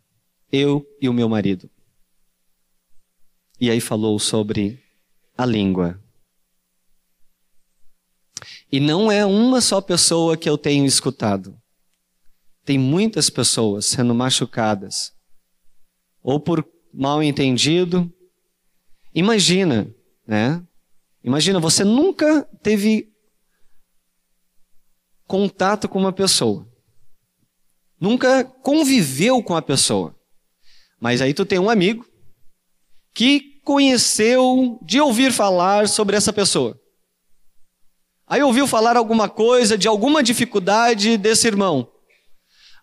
Eu 0.52 0.86
e 1.02 1.10
o 1.10 1.14
meu 1.14 1.28
marido. 1.28 1.68
E 3.60 3.72
aí 3.72 3.82
falou 3.82 4.20
sobre 4.20 4.80
a 5.36 5.44
língua. 5.44 6.00
E 8.72 8.80
não 8.80 9.12
é 9.12 9.26
uma 9.26 9.60
só 9.60 9.82
pessoa 9.82 10.38
que 10.38 10.48
eu 10.48 10.56
tenho 10.56 10.86
escutado. 10.86 11.60
Tem 12.64 12.78
muitas 12.78 13.28
pessoas 13.28 13.88
sendo 13.88 14.14
machucadas, 14.14 15.12
ou 16.22 16.40
por 16.40 16.64
mal 16.94 17.24
entendido, 17.24 18.12
Imagina, 19.16 19.90
né? 20.28 20.62
Imagina, 21.24 21.58
você 21.58 21.86
nunca 21.86 22.44
teve 22.62 23.10
contato 25.26 25.88
com 25.88 25.98
uma 25.98 26.12
pessoa. 26.12 26.70
Nunca 28.00 28.44
conviveu 28.44 29.42
com 29.42 29.56
a 29.56 29.62
pessoa. 29.62 30.16
Mas 31.00 31.22
aí 31.22 31.34
tu 31.34 31.46
tem 31.46 31.60
um 31.60 31.70
amigo 31.70 32.06
que 33.14 33.60
conheceu 33.64 34.80
de 34.82 35.00
ouvir 35.00 35.32
falar 35.32 35.88
sobre 35.88 36.16
essa 36.16 36.34
pessoa. 36.34 36.80
Aí 38.28 38.42
ouviu 38.42 38.68
falar 38.68 38.98
alguma 38.98 39.30
coisa 39.30 39.78
de 39.78 39.88
alguma 39.88 40.22
dificuldade 40.22 41.18
desse 41.18 41.48
irmão. 41.48 41.92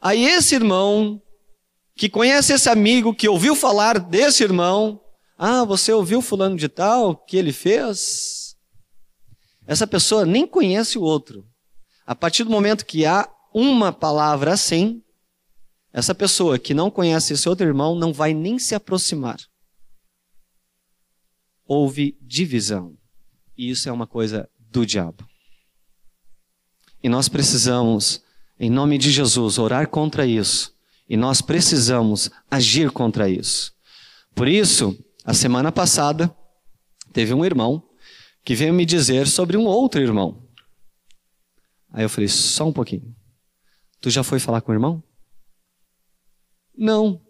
Aí 0.00 0.24
esse 0.24 0.54
irmão 0.54 1.20
que 1.96 2.08
conhece 2.08 2.52
esse 2.52 2.68
amigo 2.68 3.14
que 3.14 3.28
ouviu 3.28 3.54
falar 3.54 3.98
desse 3.98 4.42
irmão 4.42 5.02
ah, 5.44 5.64
você 5.64 5.92
ouviu 5.92 6.22
fulano 6.22 6.56
de 6.56 6.68
tal 6.68 7.16
que 7.16 7.36
ele 7.36 7.52
fez? 7.52 8.54
Essa 9.66 9.88
pessoa 9.88 10.24
nem 10.24 10.46
conhece 10.46 10.96
o 10.96 11.02
outro. 11.02 11.44
A 12.06 12.14
partir 12.14 12.44
do 12.44 12.50
momento 12.50 12.86
que 12.86 13.04
há 13.04 13.28
uma 13.54 13.92
palavra 13.92 14.52
assim, 14.52 15.02
essa 15.92 16.14
pessoa 16.14 16.58
que 16.58 16.72
não 16.72 16.90
conhece 16.90 17.34
esse 17.34 17.48
outro 17.48 17.66
irmão 17.66 17.94
não 17.94 18.12
vai 18.12 18.32
nem 18.32 18.58
se 18.58 18.74
aproximar. 18.74 19.38
Houve 21.66 22.16
divisão. 22.20 22.96
E 23.56 23.70
isso 23.70 23.88
é 23.88 23.92
uma 23.92 24.06
coisa 24.06 24.48
do 24.58 24.86
diabo. 24.86 25.28
E 27.02 27.08
nós 27.08 27.28
precisamos, 27.28 28.22
em 28.58 28.70
nome 28.70 28.96
de 28.96 29.10
Jesus, 29.10 29.58
orar 29.58 29.88
contra 29.88 30.26
isso. 30.26 30.74
E 31.08 31.16
nós 31.16 31.42
precisamos 31.42 32.30
agir 32.50 32.90
contra 32.90 33.28
isso. 33.28 33.74
Por 34.34 34.48
isso, 34.48 34.98
a 35.24 35.34
semana 35.34 35.70
passada, 35.70 36.34
teve 37.12 37.34
um 37.34 37.44
irmão 37.44 37.86
que 38.44 38.54
veio 38.54 38.72
me 38.72 38.86
dizer 38.86 39.26
sobre 39.26 39.56
um 39.56 39.66
outro 39.66 40.00
irmão. 40.00 40.42
Aí 41.92 42.04
eu 42.04 42.08
falei, 42.08 42.28
só 42.28 42.66
um 42.66 42.72
pouquinho. 42.72 43.14
Tu 44.02 44.10
já 44.10 44.24
foi 44.24 44.40
falar 44.40 44.60
com 44.60 44.72
o 44.72 44.74
irmão? 44.74 45.00
Não. 46.76 47.24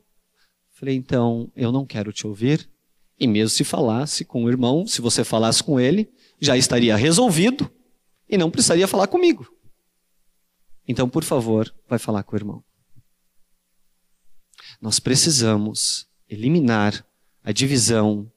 Falei, 0.71 0.97
então, 0.97 1.53
eu 1.55 1.71
não 1.71 1.85
quero 1.85 2.13
te 2.15 2.27
ouvir. 2.27 2.67
E 3.21 3.27
mesmo 3.27 3.51
se 3.51 3.63
falasse 3.63 4.25
com 4.25 4.45
o 4.45 4.49
irmão, 4.49 4.87
se 4.87 5.03
você 5.03 5.23
falasse 5.23 5.63
com 5.63 5.79
ele, 5.79 6.11
já 6.41 6.57
estaria 6.57 6.97
resolvido 6.97 7.71
e 8.27 8.39
não 8.39 8.51
precisaria 8.51 8.89
falar 8.89 9.07
comigo. 9.07 9.47
Então, 10.89 11.11
por 11.11 11.23
favor, 11.23 11.73
vai 11.87 11.99
falar 11.99 12.23
com 12.23 12.35
o 12.35 12.39
irmão. 12.39 12.65
Nós 14.81 14.99
precisamos 14.99 16.09
eliminar 16.27 17.07
a 17.45 17.53
divisão 17.53 18.33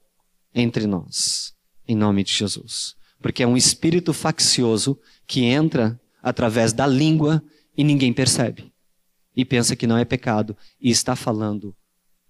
entre 0.54 0.86
nós, 0.86 1.54
em 1.88 1.96
nome 1.96 2.22
de 2.22 2.32
Jesus. 2.32 2.94
Porque 3.18 3.42
é 3.42 3.46
um 3.46 3.56
espírito 3.56 4.12
faccioso 4.12 5.00
que 5.26 5.42
entra 5.42 5.98
através 6.22 6.74
da 6.74 6.86
língua 6.86 7.42
e 7.76 7.84
ninguém 7.84 8.12
percebe. 8.12 8.72
E 9.34 9.44
pensa 9.44 9.76
que 9.76 9.86
não 9.86 9.98
é 9.98 10.04
pecado 10.04 10.56
e 10.80 10.90
está 10.90 11.14
falando 11.14 11.76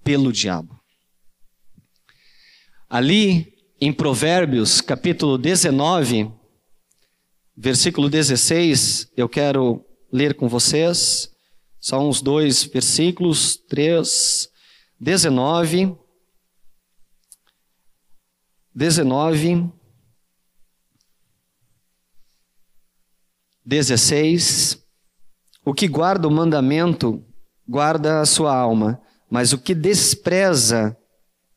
pelo 0.03 0.33
diabo. 0.33 0.79
Ali 2.89 3.55
em 3.81 3.93
Provérbios, 3.93 4.81
capítulo 4.81 5.37
19, 5.39 6.31
versículo 7.57 8.09
16, 8.09 9.13
eu 9.17 9.29
quero 9.29 9.85
ler 10.13 10.35
com 10.35 10.49
vocês, 10.49 11.31
só 11.81 12.01
uns 12.01 12.21
dois 12.21 12.65
versículos, 12.65 13.57
3, 13.69 14.49
19 14.99 15.97
19. 18.77 19.73
16: 23.65 24.86
O 25.67 25.75
que 25.75 25.89
guarda 25.89 26.29
o 26.29 26.31
mandamento 26.31 27.27
guarda 27.69 28.21
a 28.21 28.25
sua 28.25 28.57
alma, 28.57 29.03
mas 29.29 29.53
o 29.53 29.59
que 29.59 29.75
despreza 29.75 30.97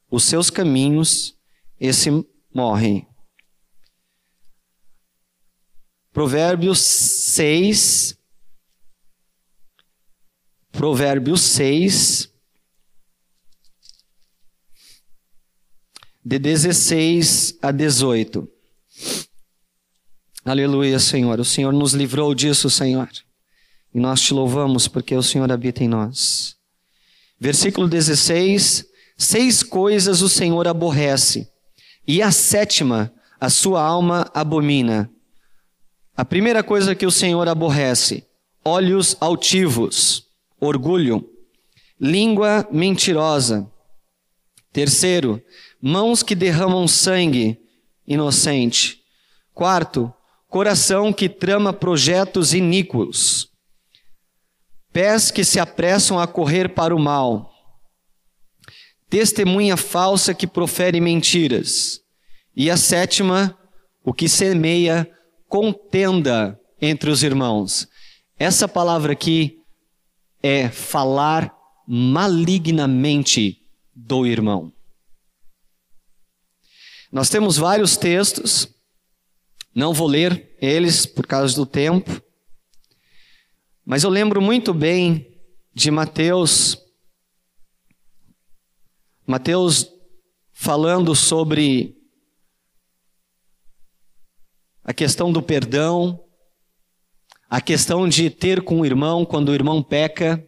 os 0.10 0.24
seus 0.24 0.49
caminhos, 0.49 1.38
esse 1.80 2.10
morre. 2.51 3.07
Provérbios 6.12 6.80
6. 6.80 8.18
Provérbios 10.72 11.41
6. 11.41 12.34
De 16.26 16.39
16 16.39 17.60
a 17.62 17.72
18. 17.72 18.51
Aleluia, 20.43 20.97
Senhor. 20.97 21.39
O 21.39 21.45
Senhor 21.45 21.72
nos 21.72 21.93
livrou 21.93 22.34
disso, 22.34 22.72
Senhor. 22.72 23.07
E 23.93 23.99
nós 23.99 24.21
te 24.21 24.33
louvamos 24.33 24.87
porque 24.87 25.15
o 25.15 25.23
Senhor 25.23 25.51
habita 25.51 25.83
em 25.83 25.87
nós. 25.87 26.55
Versículo 27.39 27.87
16: 27.87 28.85
Seis 29.17 29.63
coisas 29.63 30.21
o 30.21 30.29
Senhor 30.29 30.67
aborrece, 30.67 31.49
e 32.07 32.21
a 32.21 32.31
sétima 32.31 33.13
a 33.39 33.49
sua 33.49 33.81
alma 33.81 34.29
abomina. 34.33 35.09
A 36.15 36.25
primeira 36.25 36.61
coisa 36.61 36.93
que 36.93 37.05
o 37.05 37.11
Senhor 37.11 37.47
aborrece: 37.47 38.25
olhos 38.63 39.15
altivos, 39.19 40.25
orgulho, 40.59 41.27
língua 41.99 42.67
mentirosa. 42.71 43.69
Terceiro, 44.71 45.41
mãos 45.81 46.21
que 46.21 46.35
derramam 46.35 46.87
sangue 46.87 47.57
inocente. 48.07 48.99
Quarto, 49.53 50.13
coração 50.47 51.11
que 51.11 51.27
trama 51.27 51.73
projetos 51.73 52.53
iníquos, 52.53 53.48
pés 54.91 55.31
que 55.31 55.43
se 55.43 55.59
apressam 55.59 56.19
a 56.19 56.27
correr 56.27 56.73
para 56.73 56.95
o 56.95 56.99
mal, 56.99 57.51
testemunha 59.09 59.77
falsa 59.77 60.33
que 60.33 60.47
profere 60.47 60.99
mentiras, 60.99 61.99
e 62.55 62.69
a 62.69 62.77
sétima, 62.77 63.57
o 64.03 64.13
que 64.13 64.27
semeia 64.27 65.09
contenda 65.47 66.59
entre 66.81 67.09
os 67.09 67.23
irmãos. 67.23 67.87
Essa 68.37 68.67
palavra 68.67 69.13
aqui 69.13 69.57
é 70.41 70.69
falar 70.69 71.53
malignamente 71.87 73.57
do 73.95 74.25
irmão. 74.25 74.71
Nós 77.11 77.29
temos 77.29 77.57
vários 77.57 77.97
textos 77.97 78.69
não 79.73 79.93
vou 79.93 80.07
ler 80.07 80.57
eles 80.61 81.05
por 81.05 81.25
causa 81.25 81.55
do 81.55 81.65
tempo, 81.65 82.21
mas 83.89 84.03
eu 84.03 84.09
lembro 84.11 84.39
muito 84.39 84.71
bem 84.71 85.35
de 85.73 85.89
Mateus, 85.89 86.77
Mateus 89.25 89.89
falando 90.53 91.15
sobre 91.15 91.97
a 94.83 94.93
questão 94.93 95.31
do 95.31 95.41
perdão, 95.41 96.23
a 97.49 97.59
questão 97.59 98.07
de 98.07 98.29
ter 98.29 98.63
com 98.63 98.81
o 98.81 98.85
irmão 98.85 99.25
quando 99.25 99.49
o 99.49 99.55
irmão 99.55 99.81
peca. 99.81 100.47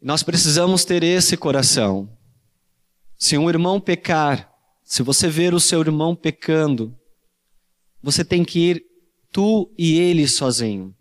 Nós 0.00 0.22
precisamos 0.22 0.84
ter 0.84 1.02
esse 1.02 1.36
coração. 1.36 2.16
Se 3.18 3.36
um 3.36 3.50
irmão 3.50 3.80
pecar, 3.80 4.54
se 4.84 5.02
você 5.02 5.28
ver 5.28 5.52
o 5.52 5.58
seu 5.58 5.80
irmão 5.80 6.14
pecando, 6.14 6.96
você 8.00 8.24
tem 8.24 8.44
que 8.44 8.70
ir 8.70 8.85
tu 9.36 9.70
e 9.76 9.98
ele 9.98 10.26
sozinho. 10.26 10.96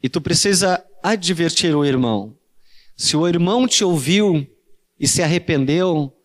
E 0.00 0.08
tu 0.08 0.20
precisa 0.20 0.80
advertir 1.02 1.74
o 1.74 1.84
irmão. 1.84 2.38
Se 2.96 3.16
o 3.16 3.26
irmão 3.26 3.66
te 3.66 3.82
ouviu 3.82 4.46
e 4.96 5.08
se 5.08 5.24
arrependeu, 5.24 6.16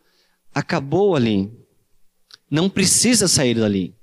acabou 0.53 1.15
ali. 1.15 1.51
Não 2.51 2.69
precisa 2.69 3.27
sair 3.27 3.55
dali. 3.55 3.95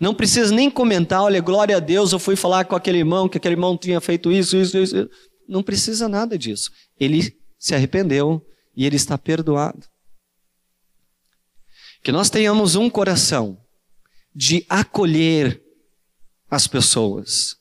Não 0.00 0.12
precisa 0.12 0.52
nem 0.52 0.68
comentar, 0.68 1.22
olha, 1.22 1.40
glória 1.40 1.76
a 1.76 1.80
Deus, 1.80 2.10
eu 2.10 2.18
fui 2.18 2.34
falar 2.34 2.64
com 2.64 2.74
aquele 2.74 2.98
irmão, 2.98 3.28
que 3.28 3.38
aquele 3.38 3.54
irmão 3.54 3.78
tinha 3.78 4.00
feito 4.00 4.32
isso, 4.32 4.56
isso, 4.56 4.76
isso. 4.76 5.08
Não 5.48 5.62
precisa 5.62 6.08
nada 6.08 6.36
disso. 6.36 6.68
Ele 6.98 7.32
se 7.60 7.76
arrependeu 7.76 8.44
e 8.76 8.84
ele 8.84 8.96
está 8.96 9.16
perdoado. 9.16 9.86
Que 12.02 12.10
nós 12.10 12.28
tenhamos 12.28 12.74
um 12.74 12.90
coração 12.90 13.63
de 14.34 14.66
acolher 14.68 15.62
as 16.50 16.66
pessoas 16.66 17.56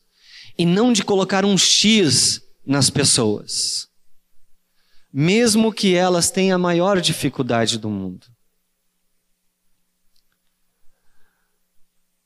e 0.57 0.65
não 0.65 0.91
de 0.91 1.03
colocar 1.03 1.45
um 1.45 1.57
X 1.57 2.41
nas 2.65 2.89
pessoas, 2.89 3.87
mesmo 5.11 5.73
que 5.73 5.95
elas 5.95 6.31
tenham 6.31 6.55
a 6.55 6.59
maior 6.59 6.99
dificuldade 7.01 7.77
do 7.77 7.89
mundo. 7.89 8.27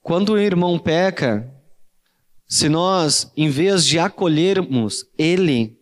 Quando 0.01 0.33
o 0.33 0.37
irmão 0.37 0.79
peca, 0.79 1.53
se 2.47 2.69
nós, 2.69 3.29
em 3.35 3.49
vez 3.49 3.85
de 3.85 3.99
acolhermos 3.99 5.05
ele, 5.17 5.77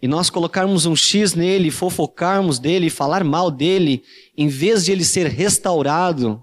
e 0.00 0.08
nós 0.08 0.30
colocarmos 0.30 0.86
um 0.86 0.96
X 0.96 1.34
nele, 1.34 1.70
fofocarmos 1.70 2.58
dele, 2.58 2.88
falar 2.88 3.24
mal 3.24 3.50
dele, 3.50 4.02
em 4.36 4.48
vez 4.48 4.84
de 4.84 4.92
ele 4.92 5.04
ser 5.04 5.26
restaurado 5.26 6.42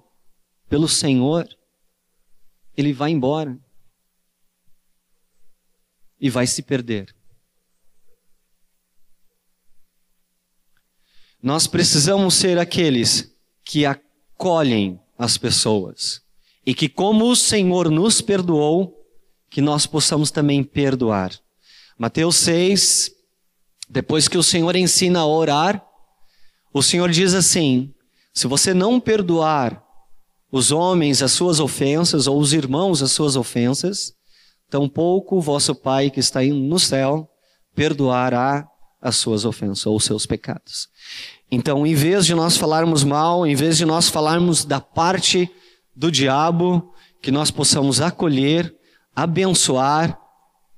pelo 0.67 0.87
Senhor, 0.87 1.47
ele 2.75 2.93
vai 2.93 3.11
embora 3.11 3.57
e 6.19 6.29
vai 6.29 6.47
se 6.47 6.61
perder. 6.61 7.15
Nós 11.41 11.67
precisamos 11.67 12.33
ser 12.33 12.57
aqueles 12.57 13.31
que 13.63 13.85
acolhem 13.85 14.99
as 15.17 15.37
pessoas 15.37 16.21
e 16.65 16.73
que, 16.73 16.89
como 16.89 17.29
o 17.29 17.35
Senhor 17.35 17.91
nos 17.91 18.19
perdoou, 18.19 19.05
que 19.49 19.61
nós 19.61 19.85
possamos 19.85 20.31
também 20.31 20.63
perdoar. 20.63 21.31
Mateus 21.97 22.37
6, 22.37 23.11
depois 23.87 24.27
que 24.27 24.37
o 24.37 24.43
Senhor 24.43 24.75
ensina 24.75 25.19
a 25.19 25.27
orar, 25.27 25.85
o 26.73 26.81
Senhor 26.81 27.11
diz 27.11 27.33
assim: 27.35 27.93
se 28.33 28.47
você 28.47 28.73
não 28.73 28.99
perdoar 28.99 29.84
os 30.51 30.71
homens 30.71 31.21
as 31.21 31.31
suas 31.31 31.59
ofensas, 31.59 32.27
ou 32.27 32.39
os 32.39 32.53
irmãos 32.53 33.01
as 33.01 33.11
suas 33.11 33.35
ofensas, 33.35 34.13
tampouco 34.69 35.41
vosso 35.41 35.75
Pai 35.75 36.09
que 36.09 36.19
está 36.19 36.41
no 36.41 36.79
céu 36.79 37.29
perdoará 37.75 38.67
as 39.01 39.17
suas 39.17 39.45
ofensas 39.45 39.85
ou 39.85 39.97
os 39.97 40.05
seus 40.05 40.25
pecados. 40.25 40.87
Então, 41.51 41.85
em 41.85 41.93
vez 41.93 42.25
de 42.25 42.33
nós 42.33 42.57
falarmos 42.57 43.03
mal, 43.03 43.45
em 43.45 43.53
vez 43.53 43.77
de 43.77 43.85
nós 43.85 44.09
falarmos 44.09 44.65
da 44.65 44.79
parte 44.79 45.49
do 45.95 46.11
diabo, 46.11 46.91
que 47.21 47.31
nós 47.31 47.51
possamos 47.51 48.01
acolher, 48.01 48.73
abençoar 49.15 50.19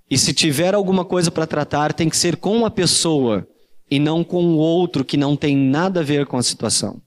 e 0.09 0.17
se 0.17 0.33
tiver 0.33 0.73
alguma 0.73 1.03
coisa 1.03 1.29
para 1.29 1.47
tratar, 1.47 1.93
tem 1.93 2.09
que 2.09 2.17
ser 2.17 2.37
com 2.37 2.65
a 2.65 2.71
pessoa 2.71 3.47
e 3.89 3.99
não 3.99 4.23
com 4.23 4.43
o 4.43 4.57
outro 4.57 5.03
que 5.03 5.17
não 5.17 5.35
tem 5.35 5.55
nada 5.55 5.99
a 5.99 6.03
ver 6.03 6.25
com 6.25 6.37
a 6.37 6.43
situação. 6.43 7.01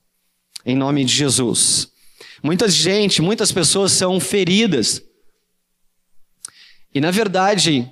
Em 0.64 0.76
nome 0.76 1.04
de 1.04 1.14
Jesus. 1.14 1.90
Muita 2.42 2.68
gente, 2.68 3.20
muitas 3.20 3.52
pessoas 3.52 3.92
são 3.92 4.18
feridas. 4.18 5.02
E 6.94 7.00
na 7.00 7.10
verdade, 7.10 7.90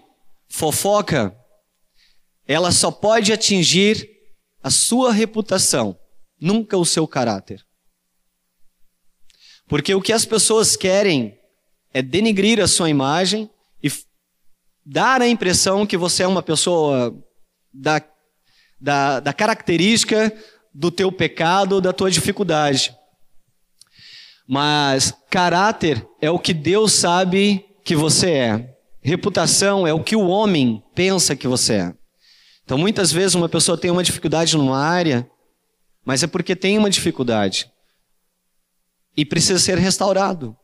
fofoca, 0.49 1.36
ela 2.46 2.72
só 2.72 2.90
pode 2.90 3.32
atingir 3.32 4.09
a 4.62 4.70
sua 4.70 5.12
reputação, 5.12 5.99
nunca 6.40 6.76
o 6.76 6.84
seu 6.84 7.07
caráter. 7.07 7.64
Porque 9.68 9.94
o 9.94 10.01
que 10.01 10.12
as 10.12 10.24
pessoas 10.24 10.76
querem 10.76 11.38
é 11.92 12.01
denigrir 12.01 12.61
a 12.61 12.66
sua 12.66 12.88
imagem 12.88 13.51
e 13.82 13.92
dar 14.84 15.20
a 15.20 15.28
impressão 15.28 15.86
que 15.86 15.96
você 15.96 16.22
é 16.22 16.26
uma 16.26 16.42
pessoa 16.42 17.14
da, 17.72 18.03
da, 18.80 19.20
da 19.20 19.32
característica 19.32 20.34
do 20.72 20.90
teu 20.90 21.12
pecado, 21.12 21.80
da 21.80 21.92
tua 21.92 22.11
dificuldade. 22.11 22.96
Mas 24.49 25.12
caráter 25.28 26.09
é 26.22 26.30
o 26.30 26.38
que 26.38 26.55
Deus 26.55 26.94
sabe 26.94 27.66
que 27.84 27.94
você 27.94 28.30
é. 28.30 28.74
Reputação 29.03 29.86
é 29.86 29.92
o 29.92 30.03
que 30.03 30.16
o 30.16 30.26
homem 30.26 30.82
pensa 30.94 31.36
que 31.36 31.46
você 31.46 31.74
é. 31.74 31.94
Então, 32.64 32.78
muitas 32.78 33.12
vezes 33.12 33.34
uma 33.34 33.49
pessoa 33.49 33.76
tem 33.76 33.90
uma 33.90 34.03
dificuldade 34.03 34.57
numa 34.57 34.78
área, 34.78 35.28
mas 36.05 36.22
é 36.22 36.26
porque 36.26 36.57
tem 36.57 36.78
uma 36.78 36.88
dificuldade 36.88 37.70
e 39.14 39.24
precisa 39.24 39.59
ser 39.59 39.76
restaurado. 39.78 40.57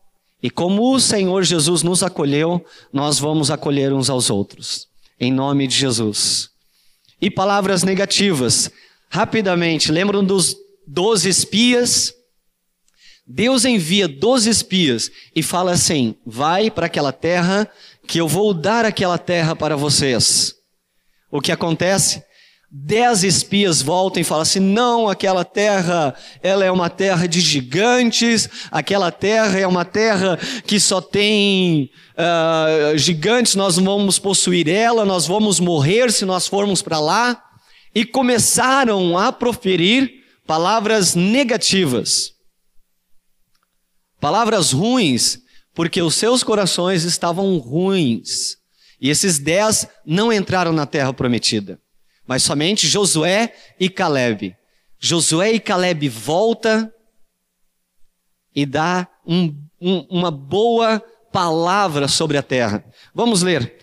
E 0.43 0.51
como 0.51 0.95
o 0.95 1.01
Senhor 1.01 1.43
Jesus 1.43 1.82
nos 1.82 2.03
acolheu, 2.03 2.64
nós 2.93 3.18
vamos 3.18 3.51
acolher 3.51 3.93
uns 3.93 4.09
aos 4.09 4.30
outros. 4.30 4.87
Em 5.18 5.32
nome 5.32 5.66
de 5.66 5.76
Jesus. 5.76 6.51
E 7.20 7.30
palavras 7.30 7.82
negativas. 7.82 8.70
Rapidamente, 9.11 9.91
lembram 9.93 10.24
dos 10.24 10.57
doze 10.87 11.28
espias? 11.28 12.12
Deus 13.27 13.64
envia 13.64 14.07
12 14.07 14.51
espias 14.51 15.11
e 15.35 15.43
fala 15.43 15.72
assim: 15.72 16.14
vai 16.27 16.70
para 16.70 16.87
aquela 16.87 17.12
terra, 17.12 17.68
que 18.07 18.20
eu 18.20 18.29
vou 18.29 18.53
dar 18.53 18.85
aquela 18.85 19.16
terra 19.16 19.57
para 19.57 19.77
vocês. 19.77 20.55
O 21.31 21.41
que 21.41 21.51
acontece? 21.51 22.22
Dez 22.70 23.22
espias 23.22 23.81
voltam 23.81 24.20
e 24.20 24.25
falam 24.25 24.43
assim: 24.43 24.61
não, 24.61 25.09
aquela 25.09 25.45
terra, 25.45 26.14
ela 26.43 26.64
é 26.64 26.70
uma 26.70 26.91
terra 26.91 27.27
de 27.27 27.41
gigantes, 27.41 28.49
aquela 28.70 29.11
terra 29.11 29.59
é 29.59 29.66
uma 29.66 29.85
terra 29.85 30.39
que 30.66 30.79
só 30.79 31.01
tem 31.01 31.89
uh, 32.18 32.99
gigantes, 32.99 33.55
nós 33.55 33.77
vamos 33.77 34.18
possuir 34.18 34.68
ela, 34.68 35.05
nós 35.05 35.27
vamos 35.27 35.61
morrer 35.61 36.12
se 36.12 36.25
nós 36.25 36.47
formos 36.47 36.83
para 36.83 37.01
lá. 37.01 37.41
E 37.95 38.05
começaram 38.05 39.16
a 39.16 39.31
proferir 39.31 40.11
palavras 40.45 41.14
negativas, 41.14 42.34
palavras 44.25 44.72
ruins, 44.72 45.39
porque 45.75 46.01
os 46.01 46.14
seus 46.14 46.43
corações 46.43 47.05
estavam 47.05 47.59
ruins. 47.59 48.57
E 49.01 49.11
esses 49.11 49.39
dez 49.39 49.87
não 50.07 50.33
entraram 50.33 50.72
na 50.72 50.87
terra 50.87 51.12
prometida 51.12 51.79
mas 52.27 52.43
somente 52.43 52.87
Josué 52.87 53.55
e 53.79 53.89
Caleb. 53.89 54.57
Josué 54.99 55.53
e 55.53 55.61
Caleb 55.61 56.09
volta 56.09 56.93
e 58.55 58.64
dá 58.64 59.09
um, 59.27 59.49
um, 59.81 59.99
uma 60.09 60.31
boa 60.31 61.01
palavra 61.33 62.09
sobre 62.09 62.39
a 62.39 62.43
terra. 62.43 62.85
Vamos 63.14 63.43
ler. 63.43 63.79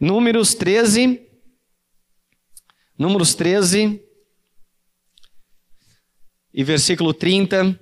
Números 0.00 0.54
13. 0.54 1.20
Números 2.98 3.34
13 3.34 4.00
e 6.54 6.64
versículo 6.64 7.12
30 7.12 7.78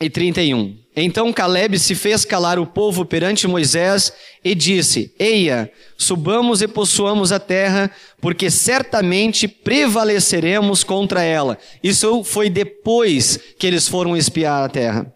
e 0.00 0.08
31. 0.08 0.85
Então 0.98 1.30
Caleb 1.30 1.78
se 1.78 1.94
fez 1.94 2.24
calar 2.24 2.58
o 2.58 2.66
povo 2.66 3.04
perante 3.04 3.46
Moisés 3.46 4.10
e 4.42 4.54
disse: 4.54 5.14
Eia, 5.18 5.70
subamos 5.98 6.62
e 6.62 6.66
possuamos 6.66 7.32
a 7.32 7.38
terra, 7.38 7.90
porque 8.18 8.50
certamente 8.50 9.46
prevaleceremos 9.46 10.82
contra 10.82 11.22
ela. 11.22 11.58
Isso 11.82 12.24
foi 12.24 12.48
depois 12.48 13.38
que 13.58 13.66
eles 13.66 13.86
foram 13.86 14.16
espiar 14.16 14.64
a 14.64 14.68
terra. 14.70 15.12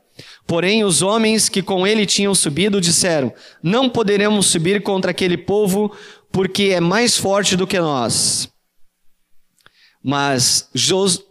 Porém, 0.47 0.85
os 0.85 1.01
homens 1.01 1.49
que 1.49 1.63
com 1.63 1.87
ele 1.87 2.05
tinham 2.05 2.35
subido 2.35 2.79
disseram: 2.79 3.33
Não 3.63 3.89
poderemos 3.89 4.49
subir 4.49 4.83
contra 4.83 5.13
aquele 5.13 5.39
povo, 5.39 5.97
porque 6.31 6.65
é 6.75 6.81
mais 6.81 7.17
forte 7.17 7.57
do 7.57 7.67
que 7.67 7.81
nós. 7.81 8.51
Mas 10.05 10.69
Jos... 10.75 11.23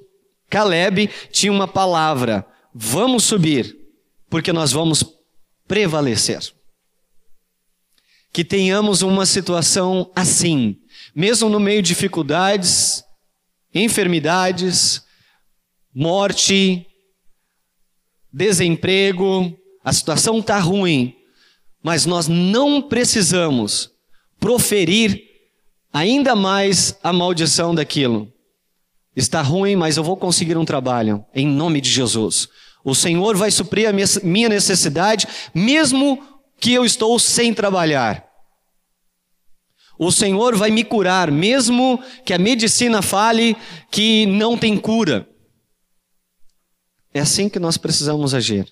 Caleb 0.49 1.07
tinha 1.31 1.51
uma 1.51 1.67
palavra: 1.67 2.43
Vamos 2.73 3.25
subir, 3.25 3.78
porque 4.30 4.53
nós 4.53 4.71
vamos 4.71 5.03
prevalecer. 5.67 6.53
Que 8.32 8.43
tenhamos 8.43 9.01
uma 9.01 9.25
situação 9.25 10.11
assim, 10.15 10.77
mesmo 11.15 11.49
no 11.49 11.59
meio 11.59 11.82
de 11.82 11.89
dificuldades, 11.89 13.03
enfermidades, 13.73 15.01
morte, 15.93 16.86
desemprego, 18.32 19.57
a 19.84 19.91
situação 19.91 20.39
está 20.39 20.59
ruim, 20.59 21.15
mas 21.82 22.05
nós 22.05 22.27
não 22.27 22.82
precisamos 22.82 23.89
proferir 24.39 25.23
ainda 25.91 26.36
mais 26.36 26.97
a 27.03 27.11
maldição 27.11 27.73
daquilo. 27.73 28.32
Está 29.15 29.41
ruim, 29.41 29.75
mas 29.75 29.97
eu 29.97 30.03
vou 30.03 30.15
conseguir 30.15 30.57
um 30.57 30.65
trabalho, 30.65 31.25
em 31.34 31.47
nome 31.47 31.82
de 31.82 31.89
Jesus. 31.89 32.47
O 32.84 32.95
Senhor 32.95 33.36
vai 33.36 33.51
suprir 33.51 33.89
a 33.89 33.93
minha 34.23 34.49
necessidade, 34.49 35.27
mesmo 35.53 36.23
que 36.59 36.73
eu 36.73 36.86
estou 36.86 37.19
sem 37.19 37.53
trabalhar. 37.53 38.25
O 39.97 40.11
Senhor 40.13 40.55
vai 40.55 40.71
me 40.71 40.84
curar, 40.84 41.30
mesmo 41.30 42.01
que 42.25 42.34
a 42.34 42.38
medicina 42.38 43.01
fale 43.01 43.57
que 43.91 44.25
não 44.25 44.57
tem 44.57 44.77
cura. 44.77 45.27
É 47.13 47.19
assim 47.19 47.49
que 47.49 47.59
nós 47.59 47.75
precisamos 47.75 48.34
agir, 48.34 48.65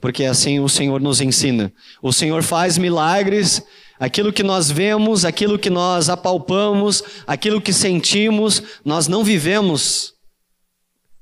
porque 0.00 0.24
é 0.24 0.28
assim 0.28 0.58
o 0.58 0.68
Senhor 0.68 1.00
nos 1.00 1.20
ensina. 1.20 1.72
O 2.02 2.12
Senhor 2.12 2.42
faz 2.42 2.78
milagres, 2.78 3.62
aquilo 4.00 4.32
que 4.32 4.42
nós 4.42 4.68
vemos, 4.68 5.24
aquilo 5.24 5.56
que 5.56 5.70
nós 5.70 6.08
apalpamos, 6.08 7.00
aquilo 7.28 7.60
que 7.60 7.72
sentimos, 7.72 8.60
nós 8.84 9.06
não 9.06 9.22
vivemos 9.22 10.15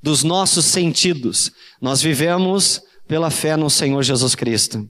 dos 0.05 0.23
nossos 0.23 0.67
sentidos, 0.67 1.51
nós 1.81 2.03
vivemos 2.03 2.79
pela 3.09 3.31
fé 3.31 3.57
no 3.57 3.71
Senhor 3.71 4.03
Jesus 4.03 4.35
Cristo. 4.35 4.87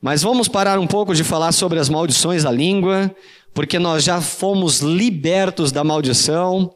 Mas 0.00 0.24
vamos 0.24 0.48
parar 0.48 0.80
um 0.80 0.86
pouco 0.86 1.14
de 1.14 1.22
falar 1.22 1.52
sobre 1.52 1.78
as 1.78 1.88
maldições 1.88 2.42
da 2.42 2.50
língua, 2.50 3.14
porque 3.54 3.78
nós 3.78 4.02
já 4.02 4.20
fomos 4.20 4.80
libertos 4.80 5.70
da 5.70 5.84
maldição 5.84 6.68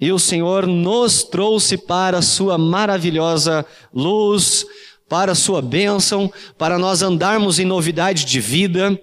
e 0.00 0.10
o 0.10 0.18
Senhor 0.18 0.66
nos 0.66 1.22
trouxe 1.22 1.76
para 1.76 2.18
a 2.18 2.22
sua 2.22 2.58
maravilhosa 2.58 3.64
luz, 3.94 4.66
para 5.08 5.30
a 5.30 5.36
sua 5.36 5.62
bênção, 5.62 6.28
para 6.58 6.80
nós 6.80 7.00
andarmos 7.00 7.60
em 7.60 7.64
novidade 7.64 8.24
de 8.24 8.40
vida, 8.40 8.98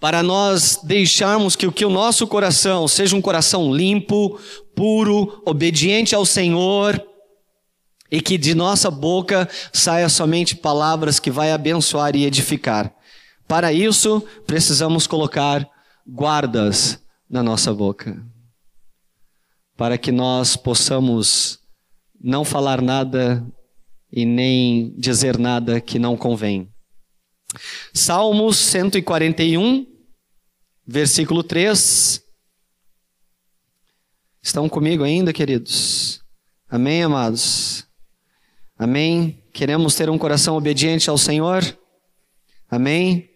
para 0.00 0.22
nós 0.22 0.80
deixarmos 0.82 1.56
que, 1.56 1.70
que 1.72 1.84
o 1.84 1.90
nosso 1.90 2.26
coração 2.26 2.86
seja 2.86 3.16
um 3.16 3.22
coração 3.22 3.74
limpo, 3.74 4.38
puro, 4.74 5.42
obediente 5.44 6.14
ao 6.14 6.24
Senhor, 6.24 7.04
e 8.10 8.20
que 8.20 8.38
de 8.38 8.54
nossa 8.54 8.90
boca 8.90 9.48
saia 9.72 10.08
somente 10.08 10.56
palavras 10.56 11.18
que 11.20 11.30
vai 11.30 11.52
abençoar 11.52 12.16
e 12.16 12.24
edificar. 12.24 12.92
Para 13.46 13.72
isso, 13.72 14.22
precisamos 14.46 15.06
colocar 15.06 15.68
guardas 16.06 16.98
na 17.28 17.42
nossa 17.42 17.74
boca, 17.74 18.22
para 19.76 19.98
que 19.98 20.12
nós 20.12 20.56
possamos 20.56 21.58
não 22.20 22.44
falar 22.44 22.80
nada 22.80 23.44
e 24.10 24.24
nem 24.24 24.94
dizer 24.96 25.38
nada 25.38 25.80
que 25.80 25.98
não 25.98 26.16
convém. 26.16 26.68
Salmos 27.94 28.56
141, 28.56 29.86
versículo 30.86 31.42
3. 31.42 32.22
Estão 34.42 34.68
comigo 34.68 35.04
ainda, 35.04 35.32
queridos? 35.32 36.22
Amém, 36.68 37.02
amados? 37.02 37.86
Amém? 38.78 39.42
Queremos 39.52 39.94
ter 39.94 40.08
um 40.08 40.18
coração 40.18 40.56
obediente 40.56 41.10
ao 41.10 41.18
Senhor? 41.18 41.62
Amém? 42.70 43.28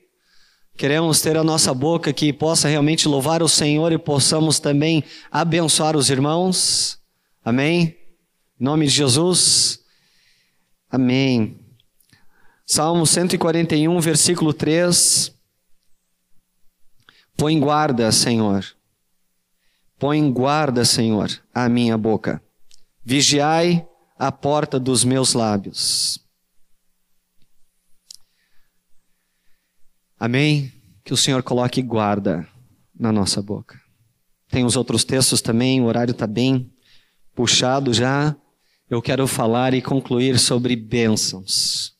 Queremos 0.76 1.20
ter 1.20 1.36
a 1.36 1.44
nossa 1.44 1.74
boca 1.74 2.12
que 2.12 2.32
possa 2.32 2.68
realmente 2.68 3.08
louvar 3.08 3.42
o 3.42 3.48
Senhor 3.48 3.92
e 3.92 3.98
possamos 3.98 4.58
também 4.58 5.04
abençoar 5.30 5.96
os 5.96 6.10
irmãos? 6.10 6.98
Amém? 7.44 7.96
Em 8.60 8.64
nome 8.64 8.86
de 8.86 8.92
Jesus? 8.92 9.80
Amém. 10.90 11.61
Salmo 12.74 13.06
141, 13.06 14.00
versículo 14.00 14.54
3. 14.54 15.30
Põe 17.36 17.60
guarda, 17.60 18.10
Senhor. 18.10 18.64
Põe 19.98 20.32
guarda, 20.32 20.82
Senhor, 20.82 21.28
a 21.52 21.68
minha 21.68 21.98
boca. 21.98 22.42
Vigiai 23.04 23.86
a 24.18 24.32
porta 24.32 24.80
dos 24.80 25.04
meus 25.04 25.34
lábios. 25.34 26.18
Amém? 30.18 30.72
Que 31.04 31.12
o 31.12 31.16
Senhor 31.18 31.42
coloque 31.42 31.82
guarda 31.82 32.48
na 32.98 33.12
nossa 33.12 33.42
boca. 33.42 33.78
Tem 34.48 34.64
os 34.64 34.76
outros 34.76 35.04
textos 35.04 35.42
também, 35.42 35.82
o 35.82 35.84
horário 35.84 36.12
está 36.12 36.26
bem 36.26 36.72
puxado 37.34 37.92
já. 37.92 38.34
Eu 38.88 39.02
quero 39.02 39.26
falar 39.26 39.74
e 39.74 39.82
concluir 39.82 40.38
sobre 40.38 40.74
bênçãos. 40.74 41.91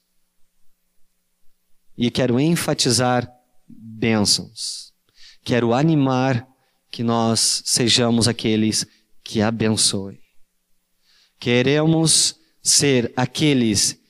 E 2.03 2.11
quero 2.11 2.41
enfatizar 2.41 3.33
bênçãos. 3.69 4.93
Quero 5.45 5.73
animar 5.73 6.45
que 6.91 7.05
nós 7.05 7.63
sejamos 7.65 8.27
aqueles 8.27 8.85
que 9.23 9.41
abençoem. 9.41 10.19
Queremos 11.39 12.35
ser 12.61 13.13
aqueles 13.15 14.01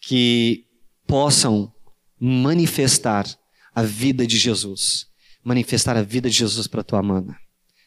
que 0.00 0.64
possam 1.06 1.72
manifestar 2.18 3.24
a 3.72 3.84
vida 3.84 4.26
de 4.26 4.36
Jesus, 4.36 5.06
manifestar 5.44 5.96
a 5.96 6.02
vida 6.02 6.28
de 6.28 6.34
Jesus 6.34 6.66
para 6.66 6.82
tua 6.82 7.00
mana. 7.00 7.38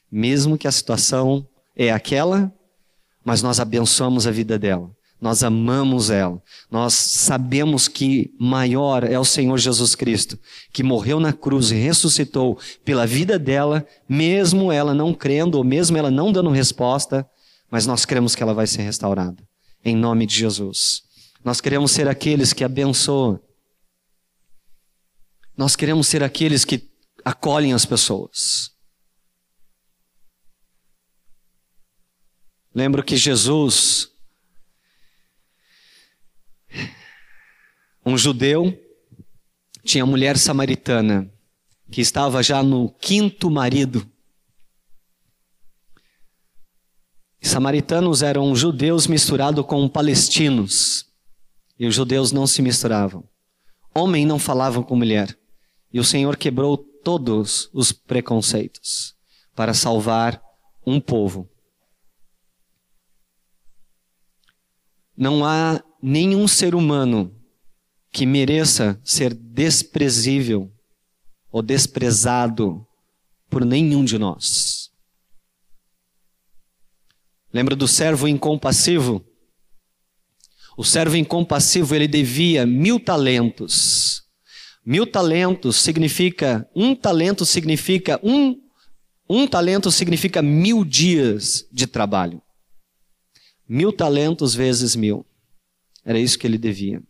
Mesmo 0.10 0.58
que 0.58 0.70
a 0.70 0.72
situação 0.72 1.46
é 1.76 1.92
aquela, 1.92 2.50
mas 3.26 3.42
nós 3.42 3.60
abençoamos 3.60 4.26
a 4.26 4.32
vida 4.32 4.58
dela. 4.58 4.90
Nós 5.22 5.44
amamos 5.44 6.10
ela. 6.10 6.42
Nós 6.72 6.94
sabemos 6.94 7.88
que 7.88 8.34
maior 8.40 9.04
é 9.04 9.20
o 9.20 9.26
Senhor 9.26 9.58
Jesus 9.58 9.94
Cristo, 9.94 10.40
que 10.72 10.82
morreu 10.82 11.20
na 11.20 11.34
cruz 11.34 11.72
e 11.72 11.76
ressuscitou 11.76 12.58
pela 12.86 13.06
vida 13.06 13.38
dela, 13.38 13.86
mesmo 14.08 14.72
ela 14.72 14.94
não 14.94 15.14
crendo, 15.14 15.58
ou 15.58 15.64
mesmo 15.64 15.98
ela 15.98 16.10
não 16.10 16.32
dando 16.32 16.50
resposta, 16.50 17.30
mas 17.70 17.86
nós 17.86 18.06
cremos 18.06 18.34
que 18.34 18.42
ela 18.42 18.54
vai 18.54 18.66
ser 18.66 18.82
restaurada. 18.82 19.44
Em 19.84 19.96
nome 19.96 20.26
de 20.26 20.36
Jesus. 20.36 21.04
Nós 21.44 21.60
queremos 21.60 21.92
ser 21.92 22.08
aqueles 22.08 22.54
que 22.54 22.64
abençoam. 22.64 23.40
Nós 25.56 25.76
queremos 25.76 26.08
ser 26.08 26.24
aqueles 26.24 26.64
que 26.64 26.90
acolhem 27.26 27.74
as 27.74 27.86
pessoas. 27.86 28.72
Lembro 32.74 33.04
que 33.04 33.18
Jesus, 33.18 34.09
um 38.10 38.18
judeu, 38.18 38.76
tinha 39.84 40.06
mulher 40.06 40.38
samaritana 40.38 41.32
que 41.92 42.02
estava 42.02 42.42
já 42.42 42.64
no 42.64 42.90
quinto 42.90 43.50
marido. 43.50 44.10
Samaritanos 47.42 48.22
eram 48.22 48.56
judeus 48.56 49.08
misturados 49.08 49.66
com 49.66 49.88
palestinos. 49.88 51.08
E 51.80 51.88
os 51.88 51.96
judeus 51.96 52.32
não 52.32 52.46
se 52.46 52.62
misturavam. 52.62 53.24
Homem 53.96 54.26
não 54.26 54.38
falava 54.38 54.84
com 54.84 54.96
mulher. 54.96 55.38
E 55.94 56.00
o 56.00 56.04
Senhor 56.04 56.36
quebrou 56.36 56.78
todos 56.78 57.70
os 57.74 57.92
preconceitos 57.92 59.16
para 59.56 59.74
salvar 59.74 60.42
um 60.86 61.00
povo. 61.00 61.50
Não 65.16 65.46
há 65.46 65.82
nenhum 66.02 66.48
ser 66.48 66.76
humano 66.76 67.39
que 68.12 68.26
mereça 68.26 69.00
ser 69.04 69.34
desprezível 69.34 70.72
ou 71.52 71.62
desprezado 71.62 72.86
por 73.50 73.66
nenhum 73.66 74.04
de 74.04 74.18
nós. 74.18 74.90
Lembra 77.52 77.76
do 77.76 77.88
servo 77.88 78.28
incompassivo? 78.28 79.26
O 80.78 80.84
servo 80.84 81.18
incompassivo 81.18 81.96
ele 81.96 82.08
devia 82.08 82.66
mil 82.66 83.00
talentos. 83.00 84.24
Mil 84.86 85.06
talentos 85.06 85.76
significa 85.76 86.70
um 86.76 86.96
talento 86.96 87.46
significa 87.46 88.20
um 88.24 88.56
um 89.32 89.46
talento 89.46 89.92
significa 89.92 90.42
mil 90.42 90.84
dias 90.84 91.68
de 91.72 91.86
trabalho. 91.86 92.42
Mil 93.68 93.94
talentos 93.94 94.56
vezes 94.56 94.96
mil. 94.96 95.24
Era 96.04 96.18
isso 96.18 96.40
que 96.40 96.48
ele 96.48 96.58
devia. 96.58 97.04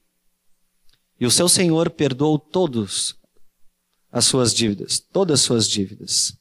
E 1.19 1.25
o 1.25 1.31
seu 1.31 1.49
senhor 1.49 1.89
perdoou 1.89 2.39
todos 2.39 3.15
as 4.11 4.25
suas 4.25 4.53
dívidas, 4.53 4.99
todas 4.99 5.41
as 5.41 5.45
suas 5.45 5.67
dívidas. 5.67 6.37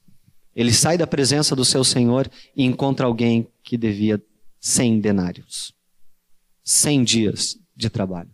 Ele 0.55 0.73
sai 0.73 0.97
da 0.97 1.07
presença 1.07 1.55
do 1.55 1.65
seu 1.65 1.85
senhor 1.85 2.31
e 2.57 2.65
encontra 2.65 3.07
alguém 3.07 3.49
que 3.63 3.77
devia 3.77 4.23
cem 4.61 5.01
denários. 5.01 5.73
cem 6.65 7.03
dias 7.03 7.57
de 7.75 7.89
trabalho. 7.89 8.31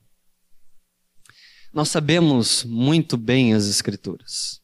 Nós 1.72 1.88
sabemos 1.88 2.64
muito 2.64 3.16
bem 3.16 3.52
as 3.52 3.66
Escrituras. 3.66 4.60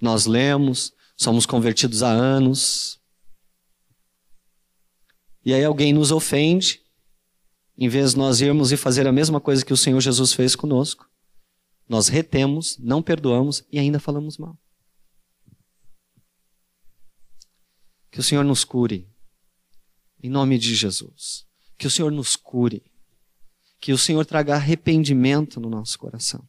Nós 0.00 0.26
lemos, 0.26 0.92
somos 1.16 1.46
convertidos 1.46 2.02
há 2.02 2.10
anos. 2.10 3.00
E 5.44 5.52
aí 5.54 5.64
alguém 5.64 5.92
nos 5.92 6.10
ofende, 6.10 6.83
em 7.76 7.88
vez 7.88 8.12
de 8.12 8.18
nós 8.18 8.40
irmos 8.40 8.72
e 8.72 8.76
fazer 8.76 9.06
a 9.06 9.12
mesma 9.12 9.40
coisa 9.40 9.64
que 9.64 9.72
o 9.72 9.76
Senhor 9.76 10.00
Jesus 10.00 10.32
fez 10.32 10.54
conosco, 10.54 11.08
nós 11.88 12.08
retemos, 12.08 12.78
não 12.78 13.02
perdoamos 13.02 13.64
e 13.70 13.78
ainda 13.78 14.00
falamos 14.00 14.38
mal. 14.38 14.58
Que 18.10 18.20
o 18.20 18.22
Senhor 18.22 18.44
nos 18.44 18.64
cure, 18.64 19.08
em 20.22 20.30
nome 20.30 20.56
de 20.56 20.74
Jesus. 20.74 21.46
Que 21.76 21.86
o 21.86 21.90
Senhor 21.90 22.10
nos 22.12 22.36
cure. 22.36 22.82
Que 23.80 23.92
o 23.92 23.98
Senhor 23.98 24.24
traga 24.24 24.54
arrependimento 24.54 25.60
no 25.60 25.68
nosso 25.68 25.98
coração. 25.98 26.46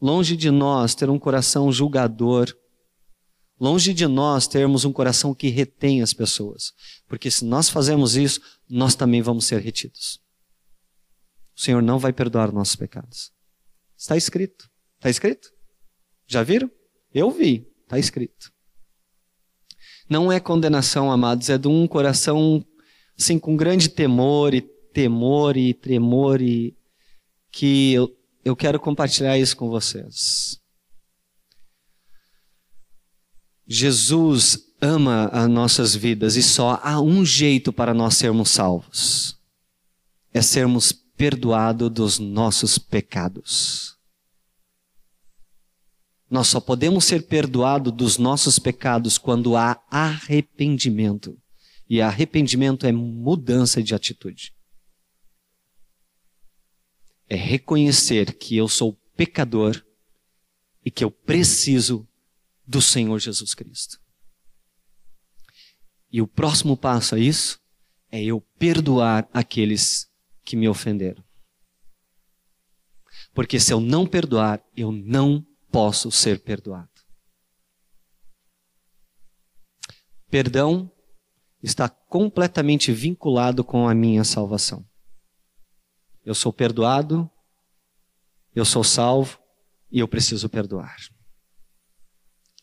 Longe 0.00 0.36
de 0.36 0.50
nós 0.50 0.94
ter 0.94 1.08
um 1.08 1.18
coração 1.18 1.72
julgador, 1.72 2.54
longe 3.60 3.94
de 3.94 4.06
nós 4.06 4.46
termos 4.46 4.84
um 4.84 4.92
coração 4.92 5.34
que 5.34 5.48
retém 5.48 6.02
as 6.02 6.12
pessoas, 6.12 6.72
porque 7.08 7.30
se 7.30 7.44
nós 7.44 7.68
fazemos 7.68 8.16
isso, 8.16 8.40
nós 8.68 8.94
também 8.94 9.22
vamos 9.22 9.46
ser 9.46 9.60
retidos. 9.60 10.20
O 11.56 11.60
Senhor 11.60 11.82
não 11.82 11.98
vai 11.98 12.12
perdoar 12.12 12.52
nossos 12.52 12.76
pecados. 12.76 13.32
Está 13.96 14.16
escrito. 14.16 14.68
Está 14.96 15.08
escrito? 15.08 15.50
Já 16.26 16.42
viram? 16.42 16.70
Eu 17.12 17.30
vi. 17.30 17.66
Está 17.82 17.98
escrito. 17.98 18.52
Não 20.08 20.30
é 20.30 20.40
condenação, 20.40 21.10
amados, 21.10 21.48
é 21.48 21.56
de 21.56 21.68
um 21.68 21.86
coração 21.86 22.64
assim 23.18 23.38
com 23.38 23.56
grande 23.56 23.88
temor 23.88 24.52
e 24.52 24.60
temor 24.60 25.56
e 25.56 25.72
tremor 25.72 26.42
e 26.42 26.76
que 27.50 27.92
eu, 27.92 28.10
eu 28.44 28.56
quero 28.56 28.80
compartilhar 28.80 29.38
isso 29.38 29.56
com 29.56 29.68
vocês. 29.68 30.60
Jesus 33.66 34.58
ama 34.80 35.26
as 35.32 35.48
nossas 35.48 35.94
vidas 35.94 36.36
e 36.36 36.42
só 36.42 36.78
há 36.82 37.00
um 37.00 37.24
jeito 37.24 37.72
para 37.72 37.94
nós 37.94 38.16
sermos 38.16 38.50
salvos: 38.50 39.38
é 40.32 40.42
sermos 40.42 40.92
perdoados 40.92 41.90
dos 41.90 42.18
nossos 42.18 42.78
pecados. 42.78 43.94
Nós 46.28 46.48
só 46.48 46.60
podemos 46.60 47.04
ser 47.04 47.26
perdoados 47.26 47.92
dos 47.92 48.18
nossos 48.18 48.58
pecados 48.58 49.18
quando 49.18 49.56
há 49.56 49.80
arrependimento. 49.90 51.38
E 51.88 52.00
arrependimento 52.00 52.86
é 52.86 52.92
mudança 52.92 53.82
de 53.82 53.94
atitude. 53.94 54.52
É 57.28 57.36
reconhecer 57.36 58.34
que 58.36 58.56
eu 58.56 58.66
sou 58.68 58.98
pecador 59.16 59.80
e 60.84 60.90
que 60.90 61.04
eu 61.04 61.10
preciso 61.10 62.08
do 62.66 62.80
Senhor 62.80 63.18
Jesus 63.18 63.54
Cristo. 63.54 63.98
E 66.10 66.22
o 66.22 66.26
próximo 66.26 66.76
passo 66.76 67.14
a 67.14 67.18
isso 67.18 67.60
é 68.10 68.22
eu 68.22 68.40
perdoar 68.58 69.28
aqueles 69.32 70.08
que 70.44 70.56
me 70.56 70.68
ofenderam. 70.68 71.24
Porque 73.34 73.58
se 73.58 73.72
eu 73.72 73.80
não 73.80 74.06
perdoar, 74.06 74.62
eu 74.76 74.92
não 74.92 75.44
posso 75.72 76.10
ser 76.12 76.42
perdoado. 76.42 76.88
Perdão 80.28 80.90
está 81.62 81.88
completamente 81.88 82.92
vinculado 82.92 83.64
com 83.64 83.88
a 83.88 83.94
minha 83.94 84.22
salvação. 84.22 84.86
Eu 86.24 86.34
sou 86.34 86.52
perdoado, 86.52 87.28
eu 88.54 88.64
sou 88.64 88.84
salvo 88.84 89.38
e 89.90 89.98
eu 89.98 90.06
preciso 90.06 90.48
perdoar. 90.48 90.96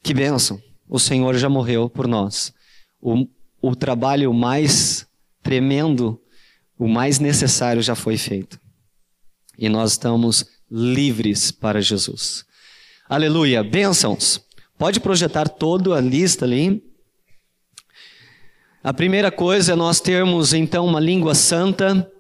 Que 0.04 0.14
bênção! 0.14 0.62
O 0.90 1.00
Senhor 1.00 1.38
já 1.38 1.48
morreu 1.48 1.90
por 1.90 2.08
nós. 2.08 2.54
O, 3.00 3.28
o 3.62 3.76
trabalho 3.76 4.34
mais 4.34 5.08
tremendo, 5.42 6.20
o 6.78 6.88
mais 6.88 7.20
necessário 7.20 7.82
já 7.82 7.96
foi 7.96 8.18
feito. 8.18 8.60
E 9.58 9.70
nós 9.70 9.92
estamos 9.92 10.46
livres 10.70 11.52
para 11.52 11.82
Jesus. 11.82 12.44
Aleluia. 13.08 13.64
Bênçãos. 13.64 14.42
Pode 14.78 15.00
projetar 15.00 15.48
toda 15.48 15.96
a 15.96 16.02
lista 16.02 16.46
ali. 16.46 16.84
A 18.84 18.92
primeira 18.92 19.32
coisa 19.32 19.74
é 19.74 19.76
nós 19.76 20.02
termos 20.02 20.54
então 20.54 20.86
uma 20.86 21.00
língua 21.00 21.36
santa. 21.36 22.12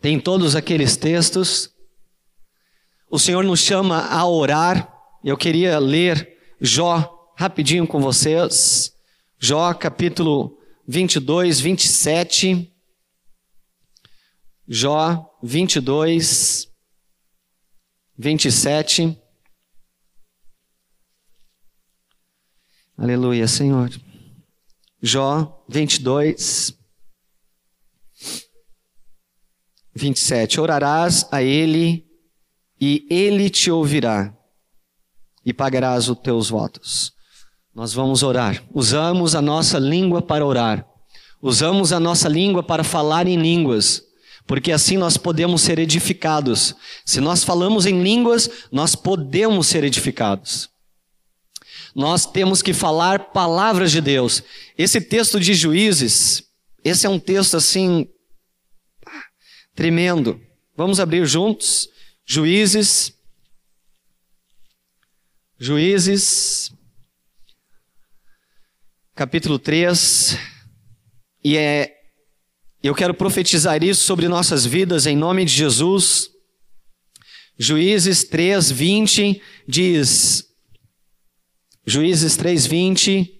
Tem 0.00 0.20
todos 0.20 0.54
aqueles 0.54 0.96
textos. 0.96 1.70
O 3.10 3.18
Senhor 3.18 3.42
nos 3.42 3.60
chama 3.60 4.06
a 4.06 4.24
orar. 4.24 4.94
Eu 5.24 5.36
queria 5.36 5.78
ler 5.78 6.39
Jó 6.60 7.32
rapidinho 7.36 7.86
com 7.86 8.00
vocês. 8.00 8.94
Jó 9.38 9.72
capítulo 9.72 10.58
22, 10.86 11.60
27. 11.60 12.70
Jó 14.68 15.38
22, 15.42 16.68
27. 18.18 19.18
Aleluia, 22.94 23.48
Senhor. 23.48 23.88
Jó 25.02 25.64
22, 25.66 26.78
27. 29.94 30.60
Orarás 30.60 31.26
a 31.32 31.42
Ele 31.42 32.06
e 32.78 33.06
Ele 33.08 33.48
te 33.48 33.70
ouvirá 33.70 34.38
e 35.44 35.52
pagarás 35.52 36.08
os 36.08 36.18
teus 36.18 36.50
votos. 36.50 37.12
Nós 37.74 37.92
vamos 37.92 38.22
orar. 38.22 38.62
Usamos 38.74 39.34
a 39.34 39.40
nossa 39.40 39.78
língua 39.78 40.20
para 40.20 40.44
orar. 40.44 40.86
Usamos 41.40 41.92
a 41.92 42.00
nossa 42.00 42.28
língua 42.28 42.62
para 42.62 42.84
falar 42.84 43.26
em 43.26 43.36
línguas, 43.36 44.02
porque 44.46 44.72
assim 44.72 44.98
nós 44.98 45.16
podemos 45.16 45.62
ser 45.62 45.78
edificados. 45.78 46.74
Se 47.04 47.20
nós 47.20 47.42
falamos 47.42 47.86
em 47.86 48.02
línguas, 48.02 48.50
nós 48.70 48.94
podemos 48.94 49.66
ser 49.66 49.84
edificados. 49.84 50.68
Nós 51.94 52.26
temos 52.26 52.60
que 52.60 52.72
falar 52.72 53.32
palavras 53.32 53.90
de 53.90 54.00
Deus. 54.00 54.42
Esse 54.76 55.00
texto 55.00 55.40
de 55.40 55.54
Juízes, 55.54 56.44
esse 56.84 57.06
é 57.06 57.10
um 57.10 57.18
texto 57.18 57.56
assim 57.56 58.06
tremendo. 59.74 60.40
Vamos 60.76 61.00
abrir 61.00 61.26
juntos. 61.26 61.88
Juízes. 62.26 63.14
Juízes. 65.62 66.72
Capítulo 69.14 69.58
3. 69.58 70.38
E 71.44 71.54
é 71.58 71.92
eu 72.82 72.94
quero 72.94 73.12
profetizar 73.12 73.84
isso 73.84 74.02
sobre 74.04 74.26
nossas 74.26 74.64
vidas 74.64 75.04
em 75.04 75.14
nome 75.14 75.44
de 75.44 75.52
Jesus. 75.52 76.30
Juízes 77.58 78.24
3, 78.24 78.70
20 78.70 79.42
diz: 79.68 80.46
Juízes 81.86 82.38
3, 82.38 82.64
20. 82.64 83.30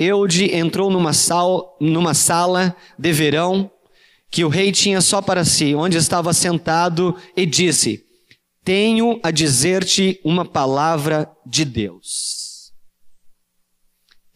Eude 0.00 0.52
entrou 0.52 0.90
numa, 0.90 1.12
sal, 1.12 1.76
numa 1.80 2.12
sala 2.12 2.76
de 2.98 3.12
verão 3.12 3.70
que 4.28 4.44
o 4.44 4.48
rei 4.48 4.72
tinha 4.72 5.00
só 5.00 5.22
para 5.22 5.44
si, 5.44 5.76
onde 5.76 5.96
estava 5.96 6.32
sentado, 6.32 7.16
e 7.36 7.46
disse: 7.46 8.09
Tenho 8.70 9.18
a 9.24 9.32
dizer-te 9.32 10.20
uma 10.22 10.44
palavra 10.44 11.28
de 11.44 11.64
Deus. 11.64 12.72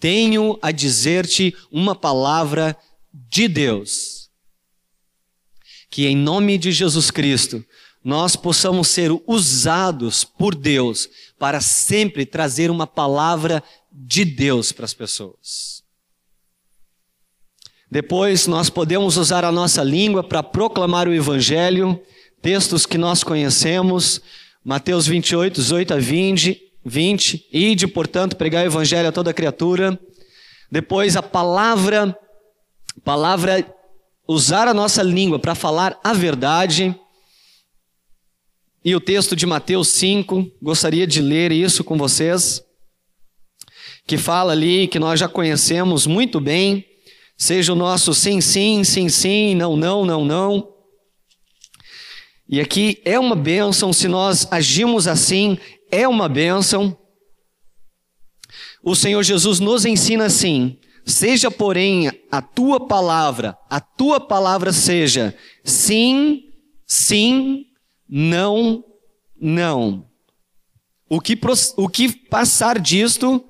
Tenho 0.01 0.59
a 0.61 0.72
dizer-te 0.72 1.55
uma 1.70 1.95
palavra 1.95 2.76
de 3.12 3.47
Deus. 3.47 4.28
Que 5.89 6.09
em 6.09 6.16
nome 6.16 6.59
de 6.59 6.72
Jesus 6.72 7.12
Cristo 7.12 7.64
nós 8.03 8.35
possamos 8.35 8.89
ser 8.89 9.12
usados 9.24 10.24
por 10.24 10.53
Deus 10.57 11.09
para 11.39 11.61
sempre 11.61 12.26
trazer 12.26 12.72
uma 12.72 12.89
palavra 12.89 13.62
de 13.93 14.24
Deus 14.24 14.72
para 14.72 14.85
as 14.85 14.93
pessoas. 14.93 15.85
Depois, 17.89 18.49
nós 18.49 18.68
podemos 18.68 19.16
usar 19.16 19.45
a 19.45 19.53
nossa 19.53 19.85
língua 19.85 20.24
para 20.24 20.43
proclamar 20.43 21.07
o 21.07 21.14
Evangelho, 21.14 22.03
textos 22.45 22.84
que 22.84 22.99
nós 22.99 23.24
conhecemos, 23.24 24.20
Mateus 24.62 25.07
28, 25.07 25.55
18 25.55 25.95
a 25.95 25.97
20, 25.97 26.61
20, 26.84 27.49
ide, 27.51 27.86
portanto, 27.86 28.36
pregar 28.36 28.62
o 28.62 28.66
Evangelho 28.66 29.09
a 29.09 29.12
toda 29.12 29.32
criatura. 29.32 29.99
Depois, 30.70 31.16
a 31.16 31.22
palavra, 31.22 32.14
palavra, 33.03 33.66
usar 34.28 34.68
a 34.68 34.74
nossa 34.74 35.03
língua 35.03 35.38
para 35.38 35.55
falar 35.55 35.99
a 36.05 36.12
verdade. 36.12 36.95
E 38.84 38.95
o 38.95 39.01
texto 39.01 39.34
de 39.34 39.47
Mateus 39.47 39.88
5, 39.88 40.47
gostaria 40.61 41.07
de 41.07 41.22
ler 41.22 41.51
isso 41.51 41.82
com 41.82 41.97
vocês, 41.97 42.62
que 44.07 44.18
fala 44.18 44.53
ali, 44.53 44.86
que 44.86 44.99
nós 44.99 45.18
já 45.18 45.28
conhecemos 45.28 46.07
muito 46.07 46.38
bem, 46.42 46.84
seja 47.38 47.72
o 47.72 47.76
nosso 47.76 48.12
sim, 48.12 48.42
sim, 48.42 48.84
sim, 48.84 49.09
sim, 49.09 49.55
não, 49.55 49.78
não, 49.78 50.05
não, 50.05 50.26
não. 50.26 50.74
E 52.49 52.61
aqui 52.61 53.01
é 53.05 53.18
uma 53.18 53.34
bênção, 53.34 53.92
se 53.92 54.07
nós 54.07 54.47
agimos 54.51 55.09
assim, 55.09 55.59
é 55.90 56.07
uma 56.07 56.28
bênção. 56.28 56.97
O 58.82 58.95
Senhor 58.95 59.22
Jesus 59.22 59.61
nos 59.61 59.86
ensina 59.86 60.26
assim: 60.26 60.78
seja, 61.07 61.51
porém, 61.51 62.11
a 62.30 62.42
tua 62.42 62.86
palavra, 62.86 63.57
a 63.70 63.80
tua 63.80 64.20
palavra 64.20 64.72
seja 64.72 65.34
sim, 65.64 66.42
sim, 66.86 67.64
não, 68.09 68.84
não. 69.40 70.07
O 71.09 71.20
que, 71.20 71.38
o 71.76 71.88
que 71.88 72.12
passar 72.28 72.78
disto, 72.78 73.42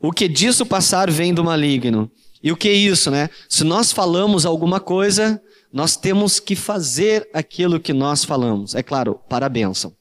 o 0.00 0.12
que 0.12 0.28
disso 0.28 0.66
passar 0.66 1.10
vem 1.10 1.32
do 1.32 1.44
maligno. 1.44 2.10
E 2.42 2.52
o 2.52 2.56
que 2.56 2.68
é 2.68 2.72
isso, 2.72 3.10
né? 3.10 3.30
Se 3.48 3.64
nós 3.64 3.90
falamos 3.90 4.44
alguma 4.44 4.78
coisa, 4.78 5.42
nós 5.76 5.94
temos 5.94 6.40
que 6.40 6.56
fazer 6.56 7.28
aquilo 7.34 7.78
que 7.78 7.92
nós 7.92 8.24
falamos. 8.24 8.74
É 8.74 8.82
claro, 8.82 9.20
para 9.28 9.44
a 9.44 9.48
bênção. 9.50 9.94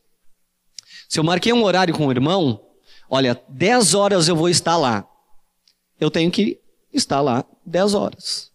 Se 1.10 1.20
eu 1.20 1.24
marquei 1.24 1.52
um 1.52 1.66
horário 1.66 1.94
com 1.94 2.08
o 2.08 2.12
irmão, 2.12 2.62
olha, 3.10 3.38
10 3.50 3.94
horas 3.94 4.30
eu 4.30 4.38
vou 4.38 4.48
estar 4.48 4.78
lá. 4.78 5.06
Eu 6.00 6.10
tenho 6.10 6.32
que 6.32 6.62
estar 6.94 7.20
lá 7.20 7.44
10 7.66 7.94
horas. 7.94 8.52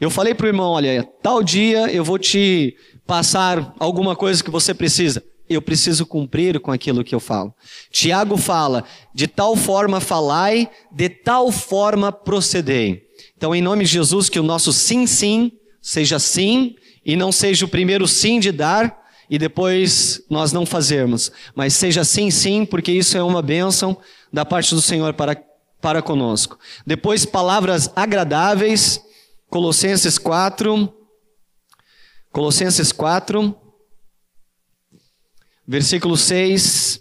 Eu 0.00 0.08
falei 0.08 0.32
para 0.32 0.46
o 0.46 0.48
irmão, 0.48 0.70
olha, 0.70 1.06
tal 1.22 1.42
dia 1.42 1.92
eu 1.92 2.02
vou 2.02 2.18
te 2.18 2.74
passar 3.06 3.74
alguma 3.78 4.16
coisa 4.16 4.42
que 4.42 4.50
você 4.50 4.72
precisa. 4.72 5.22
Eu 5.46 5.60
preciso 5.60 6.06
cumprir 6.06 6.58
com 6.58 6.72
aquilo 6.72 7.04
que 7.04 7.14
eu 7.14 7.20
falo. 7.20 7.54
Tiago 7.90 8.38
fala: 8.38 8.82
de 9.14 9.26
tal 9.26 9.54
forma 9.56 10.00
falai, 10.00 10.70
de 10.90 11.10
tal 11.10 11.52
forma 11.52 12.10
procedei. 12.10 13.02
Então, 13.36 13.54
em 13.54 13.60
nome 13.60 13.84
de 13.84 13.90
Jesus, 13.90 14.30
que 14.30 14.40
o 14.40 14.42
nosso 14.42 14.72
sim, 14.72 15.06
sim 15.06 15.59
seja 15.80 16.18
sim 16.18 16.76
e 17.04 17.16
não 17.16 17.32
seja 17.32 17.64
o 17.64 17.68
primeiro 17.68 18.06
sim 18.06 18.38
de 18.38 18.52
dar 18.52 19.00
e 19.30 19.38
depois 19.38 20.20
nós 20.28 20.52
não 20.52 20.66
fazermos, 20.66 21.30
mas 21.54 21.74
seja 21.74 22.02
sim, 22.02 22.32
sim, 22.32 22.66
porque 22.66 22.90
isso 22.90 23.16
é 23.16 23.22
uma 23.22 23.40
bênção 23.40 23.96
da 24.32 24.44
parte 24.44 24.74
do 24.74 24.82
Senhor 24.82 25.14
para, 25.14 25.40
para 25.80 26.02
conosco. 26.02 26.58
Depois, 26.84 27.24
palavras 27.24 27.90
agradáveis, 27.94 29.00
Colossenses 29.48 30.18
4, 30.18 30.92
Colossenses 32.32 32.90
4, 32.90 33.56
versículo 35.66 36.16
6: 36.16 37.00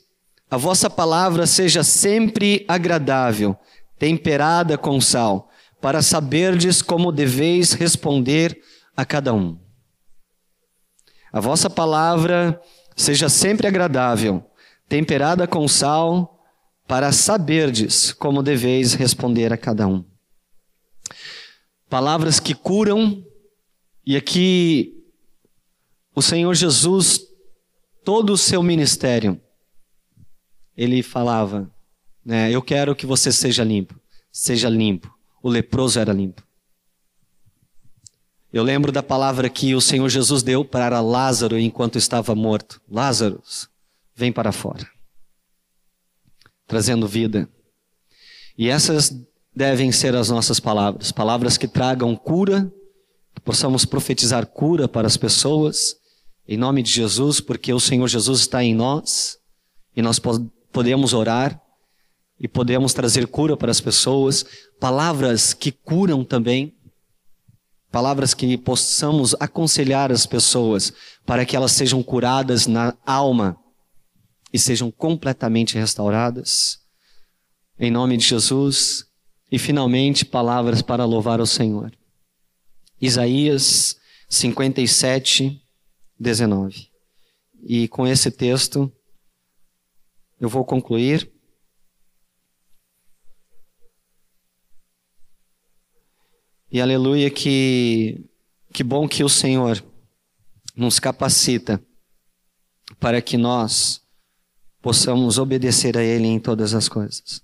A 0.51 0.57
vossa 0.57 0.88
palavra 0.88 1.47
seja 1.47 1.84
sempre 1.84 2.63
agradável, 2.67 3.57
temperada 3.97 4.77
com 4.77 5.01
sal, 5.01 5.49
para 5.82 6.01
saberdes 6.01 6.82
como 6.82 7.11
deveis 7.11 7.73
responder 7.73 8.61
a 8.95 9.05
cada 9.05 9.34
um. 9.34 9.57
A 11.32 11.39
vossa 11.39 11.69
palavra 11.69 12.59
seja 12.95 13.30
sempre 13.30 13.67
agradável, 13.67 14.43
temperada 14.88 15.47
com 15.47 15.67
sal, 15.67 16.43
para 16.88 17.11
saberdes 17.11 18.11
como 18.11 18.41
deveis 18.41 18.93
responder 18.93 19.53
a 19.53 19.57
cada 19.57 19.88
um. 19.88 20.03
Palavras 21.88 22.39
que 22.39 22.53
curam, 22.55 23.23
e 24.05 24.17
aqui 24.17 24.95
o 26.15 26.21
Senhor 26.21 26.53
Jesus, 26.55 27.21
todo 28.03 28.34
o 28.34 28.38
seu 28.38 28.63
ministério, 28.63 29.39
ele 30.75 31.03
falava, 31.03 31.71
né, 32.25 32.51
eu 32.51 32.61
quero 32.61 32.95
que 32.95 33.05
você 33.05 33.32
seja 33.32 33.63
limpo, 33.63 33.99
seja 34.32 34.67
limpo. 34.67 35.18
O 35.42 35.50
leproso 35.50 36.00
era 36.00 36.14
limpo. 36.14 36.44
Eu 38.52 38.64
lembro 38.64 38.92
da 38.92 39.04
palavra 39.04 39.48
que 39.48 39.76
o 39.76 39.82
Senhor 39.82 40.10
Jesus 40.10 40.42
deu 40.42 40.66
para 40.66 41.02
Lázaro 41.02 41.58
enquanto 41.58 41.98
estava 41.98 42.34
morto. 42.34 42.82
Lázaro, 42.90 43.42
vem 44.16 44.32
para 44.32 44.52
fora. 44.52 44.90
Trazendo 46.66 47.08
vida. 47.08 47.48
E 48.58 48.68
essas 48.68 49.16
devem 49.56 49.92
ser 49.92 50.16
as 50.16 50.30
nossas 50.30 50.60
palavras. 50.60 51.12
Palavras 51.12 51.58
que 51.58 51.68
tragam 51.68 52.16
cura, 52.16 52.72
que 53.36 53.42
possamos 53.42 53.86
profetizar 53.86 54.48
cura 54.48 54.88
para 54.88 55.06
as 55.06 55.16
pessoas, 55.16 55.96
em 56.48 56.58
nome 56.58 56.82
de 56.82 56.90
Jesus, 56.90 57.40
porque 57.40 57.72
o 57.72 57.80
Senhor 57.80 58.08
Jesus 58.08 58.40
está 58.40 58.64
em 58.64 58.74
nós 58.74 59.38
e 59.96 60.02
nós 60.02 60.20
podemos 60.72 61.14
orar 61.14 61.62
e 62.40 62.48
podemos 62.48 62.94
trazer 62.94 63.28
cura 63.28 63.58
para 63.58 63.72
as 63.72 63.82
pessoas, 63.82 64.46
palavras 64.80 65.54
que 65.54 65.72
curam 65.72 66.24
também, 66.24 66.74
palavras 67.92 68.34
que 68.34 68.58
possamos 68.58 69.36
aconselhar 69.40 70.12
as 70.12 70.26
pessoas 70.26 70.94
para 71.26 71.46
que 71.46 71.56
elas 71.56 71.72
sejam 71.72 72.02
curadas 72.02 72.66
na 72.68 72.96
alma 73.06 73.58
e 74.54 74.60
sejam 74.60 74.90
completamente 74.92 75.76
restauradas. 75.76 76.80
Em 77.78 77.92
nome 77.92 78.18
de 78.18 78.26
Jesus. 78.26 79.06
E 79.52 79.58
finalmente, 79.58 80.24
palavras 80.24 80.82
para 80.82 81.06
louvar 81.06 81.42
o 81.42 81.46
Senhor. 81.46 81.92
Isaías 83.02 83.96
57, 84.30 85.60
19. 86.20 86.88
E 87.64 87.88
com 87.88 88.06
esse 88.06 88.30
texto 88.30 88.92
eu 90.40 90.48
vou 90.48 90.64
concluir. 90.64 91.30
E 96.72 96.80
aleluia 96.80 97.30
que 97.30 98.24
que 98.72 98.84
bom 98.84 99.07
que 99.07 99.24
o 99.24 99.30
Senhor 99.30 99.84
nos 100.76 100.99
capacita 100.99 101.84
para 102.99 103.22
que 103.22 103.38
nós 103.38 104.01
possamos 104.82 105.39
obedecer 105.39 105.97
a 105.97 106.03
ele 106.03 106.28
em 106.28 106.39
todas 106.39 106.74
as 106.74 106.88
coisas. 106.88 107.41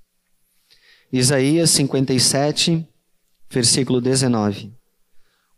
Isaías 1.11 1.71
57, 1.71 2.88
versículo 3.49 3.99
19. 3.99 4.71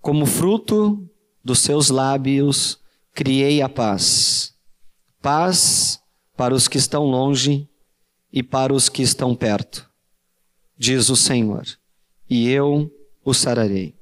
Como 0.01 0.25
fruto 0.25 1.05
dos 1.43 1.59
seus 1.59 1.89
lábios 1.89 2.79
criei 3.13 3.61
a 3.61 3.67
paz. 3.67 4.55
Paz 5.21 5.99
para 6.37 6.53
os 6.53 6.67
que 6.67 6.77
estão 6.77 7.03
longe 7.03 7.67
e 8.31 8.41
para 8.41 8.73
os 8.73 8.87
que 8.87 9.01
estão 9.01 9.35
perto, 9.35 9.89
diz 10.77 11.09
o 11.09 11.15
Senhor, 11.15 11.65
e 12.29 12.49
eu 12.49 12.91
o 13.29 13.33
sararei. 13.33 13.93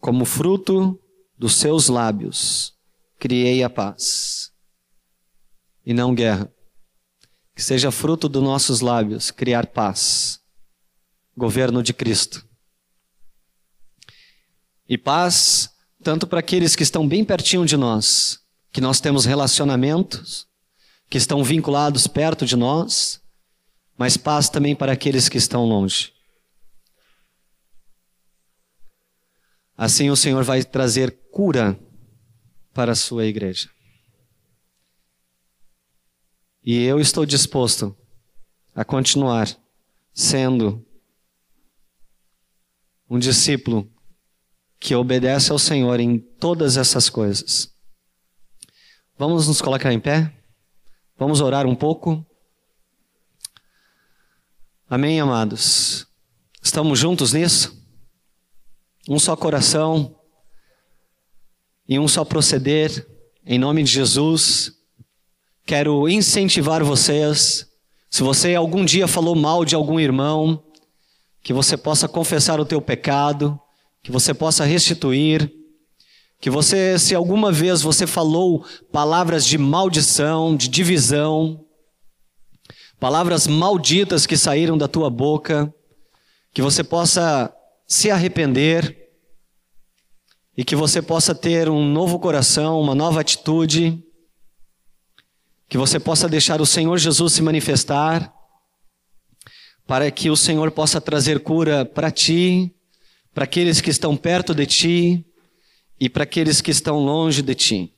como 0.00 0.24
fruto 0.24 1.00
dos 1.38 1.54
seus 1.54 1.88
lábios, 1.88 2.74
criei 3.20 3.62
a 3.62 3.70
paz 3.70 4.50
e 5.86 5.94
não 5.94 6.12
guerra. 6.12 6.52
Que 7.54 7.62
seja 7.62 7.92
fruto 7.92 8.28
dos 8.28 8.42
nossos 8.42 8.80
lábios 8.80 9.30
criar 9.30 9.68
paz, 9.68 10.40
governo 11.36 11.84
de 11.84 11.94
Cristo. 11.94 12.44
E 14.88 14.98
paz, 14.98 15.70
tanto 16.02 16.26
para 16.26 16.40
aqueles 16.40 16.74
que 16.74 16.82
estão 16.82 17.06
bem 17.06 17.24
pertinho 17.24 17.64
de 17.64 17.76
nós, 17.76 18.40
que 18.72 18.80
nós 18.80 19.00
temos 19.00 19.24
relacionamentos, 19.24 20.48
que 21.08 21.18
estão 21.18 21.44
vinculados 21.44 22.08
perto 22.08 22.44
de 22.44 22.56
nós, 22.56 23.22
mas 23.96 24.16
paz 24.16 24.48
também 24.48 24.74
para 24.74 24.90
aqueles 24.90 25.28
que 25.28 25.38
estão 25.38 25.64
longe. 25.64 26.17
Assim 29.78 30.10
o 30.10 30.16
Senhor 30.16 30.42
vai 30.42 30.64
trazer 30.64 31.16
cura 31.30 31.78
para 32.74 32.90
a 32.90 32.96
sua 32.96 33.26
igreja. 33.26 33.70
E 36.64 36.82
eu 36.82 36.98
estou 36.98 37.24
disposto 37.24 37.96
a 38.74 38.84
continuar 38.84 39.48
sendo 40.12 40.84
um 43.08 43.20
discípulo 43.20 43.88
que 44.80 44.96
obedece 44.96 45.52
ao 45.52 45.60
Senhor 45.60 46.00
em 46.00 46.18
todas 46.18 46.76
essas 46.76 47.08
coisas. 47.08 47.72
Vamos 49.16 49.46
nos 49.46 49.62
colocar 49.62 49.92
em 49.92 50.00
pé? 50.00 50.36
Vamos 51.16 51.40
orar 51.40 51.66
um 51.66 51.76
pouco? 51.76 52.26
Amém, 54.90 55.20
amados? 55.20 56.04
Estamos 56.60 56.98
juntos 56.98 57.32
nisso? 57.32 57.77
Um 59.08 59.18
só 59.18 59.34
coração 59.34 60.14
e 61.88 61.98
um 61.98 62.06
só 62.06 62.26
proceder, 62.26 63.06
em 63.46 63.58
nome 63.58 63.82
de 63.82 63.90
Jesus. 63.90 64.70
Quero 65.64 66.06
incentivar 66.06 66.84
vocês, 66.84 67.66
se 68.10 68.22
você 68.22 68.54
algum 68.54 68.84
dia 68.84 69.08
falou 69.08 69.34
mal 69.34 69.64
de 69.64 69.74
algum 69.74 69.98
irmão, 69.98 70.62
que 71.42 71.54
você 71.54 71.74
possa 71.74 72.06
confessar 72.06 72.60
o 72.60 72.66
teu 72.66 72.82
pecado, 72.82 73.58
que 74.02 74.12
você 74.12 74.34
possa 74.34 74.66
restituir, 74.66 75.50
que 76.38 76.50
você, 76.50 76.98
se 76.98 77.14
alguma 77.14 77.50
vez 77.50 77.80
você 77.80 78.06
falou 78.06 78.64
palavras 78.92 79.46
de 79.46 79.56
maldição, 79.56 80.54
de 80.54 80.68
divisão, 80.68 81.64
palavras 83.00 83.46
malditas 83.46 84.26
que 84.26 84.36
saíram 84.36 84.76
da 84.76 84.86
tua 84.86 85.08
boca, 85.08 85.72
que 86.52 86.60
você 86.60 86.84
possa 86.84 87.54
se 87.88 88.10
arrepender 88.10 89.08
e 90.54 90.62
que 90.62 90.76
você 90.76 91.00
possa 91.00 91.34
ter 91.34 91.70
um 91.70 91.90
novo 91.90 92.18
coração, 92.18 92.78
uma 92.78 92.94
nova 92.94 93.20
atitude, 93.20 94.04
que 95.68 95.78
você 95.78 95.98
possa 95.98 96.28
deixar 96.28 96.60
o 96.60 96.66
Senhor 96.66 96.98
Jesus 96.98 97.32
se 97.32 97.42
manifestar, 97.42 98.32
para 99.86 100.10
que 100.10 100.28
o 100.28 100.36
Senhor 100.36 100.70
possa 100.70 101.00
trazer 101.00 101.40
cura 101.40 101.86
para 101.86 102.10
ti, 102.10 102.74
para 103.32 103.44
aqueles 103.44 103.80
que 103.80 103.88
estão 103.88 104.16
perto 104.16 104.54
de 104.54 104.66
ti 104.66 105.24
e 105.98 106.10
para 106.10 106.24
aqueles 106.24 106.60
que 106.60 106.70
estão 106.70 106.98
longe 106.98 107.40
de 107.40 107.54
ti. 107.54 107.94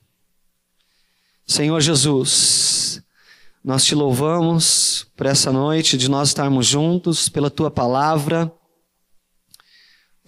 Senhor 1.45 1.81
Jesus, 1.81 3.03
nós 3.61 3.83
te 3.83 3.93
louvamos 3.93 5.05
por 5.17 5.25
essa 5.25 5.51
noite 5.51 5.97
de 5.97 6.09
nós 6.09 6.29
estarmos 6.29 6.65
juntos 6.65 7.27
pela 7.27 7.49
tua 7.49 7.69
palavra. 7.69 8.51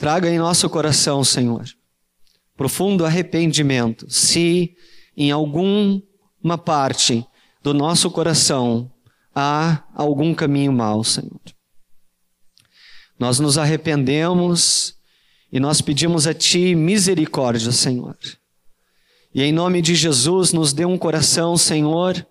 Traga 0.03 0.29
em 0.29 0.37
nosso 0.37 0.69
coração, 0.69 1.23
Senhor, 1.23 1.63
profundo 2.57 3.05
arrependimento, 3.05 4.05
se 4.11 4.75
em 5.15 5.31
alguma 5.31 6.57
parte 6.57 7.25
do 7.61 7.73
nosso 7.73 8.11
coração 8.11 8.91
há 9.33 9.81
algum 9.95 10.35
caminho 10.35 10.73
mau, 10.73 11.05
Senhor. 11.05 11.39
Nós 13.17 13.39
nos 13.39 13.57
arrependemos 13.57 14.93
e 15.49 15.57
nós 15.57 15.79
pedimos 15.79 16.27
a 16.27 16.33
Ti 16.33 16.75
misericórdia, 16.75 17.71
Senhor. 17.71 18.17
E 19.33 19.41
em 19.41 19.53
nome 19.53 19.81
de 19.81 19.95
Jesus, 19.95 20.51
nos 20.51 20.73
dê 20.73 20.83
um 20.83 20.97
coração, 20.97 21.55
Senhor, 21.55 22.27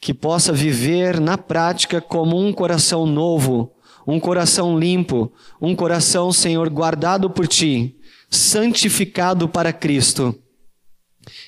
que 0.00 0.12
possa 0.12 0.52
viver 0.52 1.20
na 1.20 1.38
prática 1.38 2.00
como 2.00 2.36
um 2.36 2.52
coração 2.52 3.06
novo, 3.06 3.75
um 4.06 4.20
coração 4.20 4.78
limpo, 4.78 5.32
um 5.60 5.74
coração, 5.74 6.32
Senhor, 6.32 6.70
guardado 6.70 7.28
por 7.28 7.48
Ti, 7.48 7.96
santificado 8.30 9.48
para 9.48 9.72
Cristo. 9.72 10.34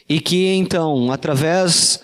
E 0.08 0.20
que 0.20 0.46
então, 0.48 1.12
através 1.12 2.00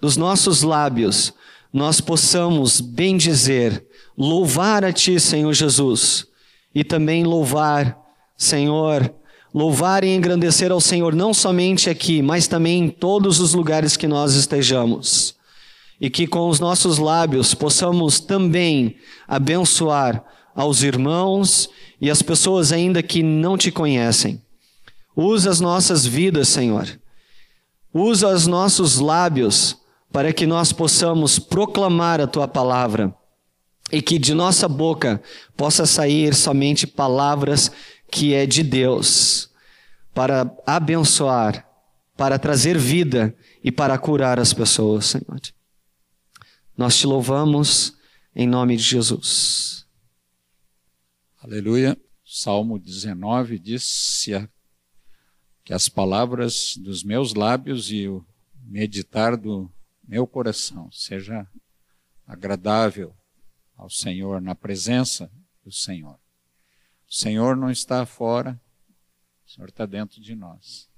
dos 0.00 0.16
nossos 0.16 0.62
lábios, 0.62 1.32
nós 1.72 2.00
possamos 2.00 2.80
bem 2.80 3.16
dizer, 3.16 3.86
louvar 4.16 4.84
a 4.84 4.92
Ti, 4.92 5.20
Senhor 5.20 5.52
Jesus, 5.52 6.26
e 6.74 6.82
também 6.82 7.22
louvar, 7.22 7.96
Senhor, 8.36 9.14
louvar 9.54 10.02
e 10.02 10.14
engrandecer 10.14 10.72
ao 10.72 10.80
Senhor 10.80 11.14
não 11.14 11.32
somente 11.32 11.88
aqui, 11.88 12.20
mas 12.20 12.48
também 12.48 12.84
em 12.84 12.88
todos 12.88 13.38
os 13.38 13.54
lugares 13.54 13.96
que 13.96 14.08
nós 14.08 14.34
estejamos 14.34 15.37
e 16.00 16.08
que 16.08 16.26
com 16.26 16.48
os 16.48 16.60
nossos 16.60 16.98
lábios 16.98 17.54
possamos 17.54 18.20
também 18.20 18.96
abençoar 19.26 20.24
aos 20.54 20.82
irmãos 20.82 21.68
e 22.00 22.10
as 22.10 22.22
pessoas 22.22 22.72
ainda 22.72 23.02
que 23.02 23.22
não 23.22 23.56
te 23.56 23.70
conhecem. 23.70 24.42
Usa 25.14 25.50
as 25.50 25.60
nossas 25.60 26.06
vidas, 26.06 26.48
Senhor. 26.48 26.88
Usa 27.92 28.28
os 28.28 28.46
nossos 28.46 28.98
lábios 28.98 29.76
para 30.12 30.32
que 30.32 30.46
nós 30.46 30.72
possamos 30.72 31.38
proclamar 31.38 32.20
a 32.20 32.26
tua 32.26 32.46
palavra 32.46 33.14
e 33.90 34.00
que 34.00 34.18
de 34.18 34.34
nossa 34.34 34.68
boca 34.68 35.20
possa 35.56 35.86
sair 35.86 36.34
somente 36.34 36.86
palavras 36.86 37.70
que 38.10 38.34
é 38.34 38.46
de 38.46 38.62
Deus 38.62 39.50
para 40.14 40.50
abençoar, 40.66 41.66
para 42.16 42.38
trazer 42.38 42.76
vida 42.76 43.34
e 43.62 43.70
para 43.70 43.96
curar 43.98 44.38
as 44.38 44.52
pessoas, 44.52 45.06
Senhor. 45.06 45.40
Nós 46.78 46.96
te 46.96 47.08
louvamos 47.08 47.98
em 48.32 48.46
nome 48.46 48.76
de 48.76 48.84
Jesus. 48.84 49.84
Aleluia. 51.42 52.00
Salmo 52.24 52.78
19 52.78 53.58
diz 53.58 54.24
que 55.64 55.74
as 55.74 55.88
palavras 55.88 56.76
dos 56.76 57.02
meus 57.02 57.34
lábios 57.34 57.90
e 57.90 58.06
o 58.06 58.24
meditar 58.62 59.36
do 59.36 59.68
meu 60.06 60.24
coração 60.24 60.88
seja 60.92 61.50
agradável 62.24 63.12
ao 63.76 63.90
Senhor, 63.90 64.40
na 64.40 64.54
presença 64.54 65.28
do 65.64 65.72
Senhor. 65.72 66.14
O 67.10 67.12
Senhor 67.12 67.56
não 67.56 67.72
está 67.72 68.06
fora, 68.06 68.52
o 69.44 69.50
Senhor 69.50 69.68
está 69.68 69.84
dentro 69.84 70.20
de 70.20 70.36
nós, 70.36 70.88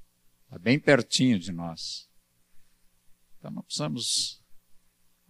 está 0.45 0.59
bem 0.59 0.79
pertinho 0.79 1.39
de 1.39 1.53
nós. 1.53 2.07
Então 3.39 3.51
não 3.51 3.63
precisamos 3.63 4.40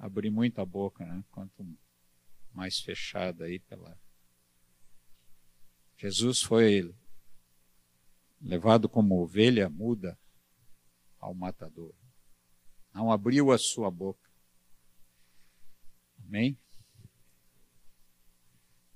abrir 0.00 0.30
muito 0.30 0.60
a 0.60 0.64
boca, 0.64 1.04
né? 1.04 1.22
Quanto 1.30 1.78
mais 2.52 2.80
fechada 2.80 3.44
aí 3.44 3.60
pela. 3.60 3.96
Jesus 5.96 6.42
foi 6.42 6.92
levado 8.40 8.88
como 8.88 9.20
ovelha 9.22 9.68
muda 9.68 10.18
ao 11.18 11.34
matador. 11.34 11.94
Não 12.94 13.12
abriu 13.12 13.52
a 13.52 13.58
sua 13.58 13.90
boca. 13.90 14.28
Amém? 16.24 16.58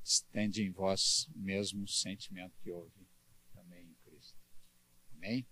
Estende 0.03 0.63
em 0.63 0.71
vós 0.71 1.29
o 1.35 1.39
mesmo 1.39 1.87
sentimento 1.87 2.59
que 2.63 2.71
houve 2.71 3.07
também 3.53 3.87
em 3.87 3.95
Cristo. 4.05 4.39
Amém? 5.13 5.47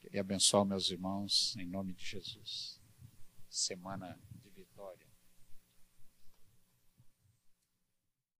Queria 0.00 0.22
abençoar 0.22 0.64
meus 0.64 0.90
irmãos 0.90 1.54
em 1.56 1.66
nome 1.66 1.92
de 1.92 2.04
Jesus. 2.04 2.80
Semana. 3.50 4.18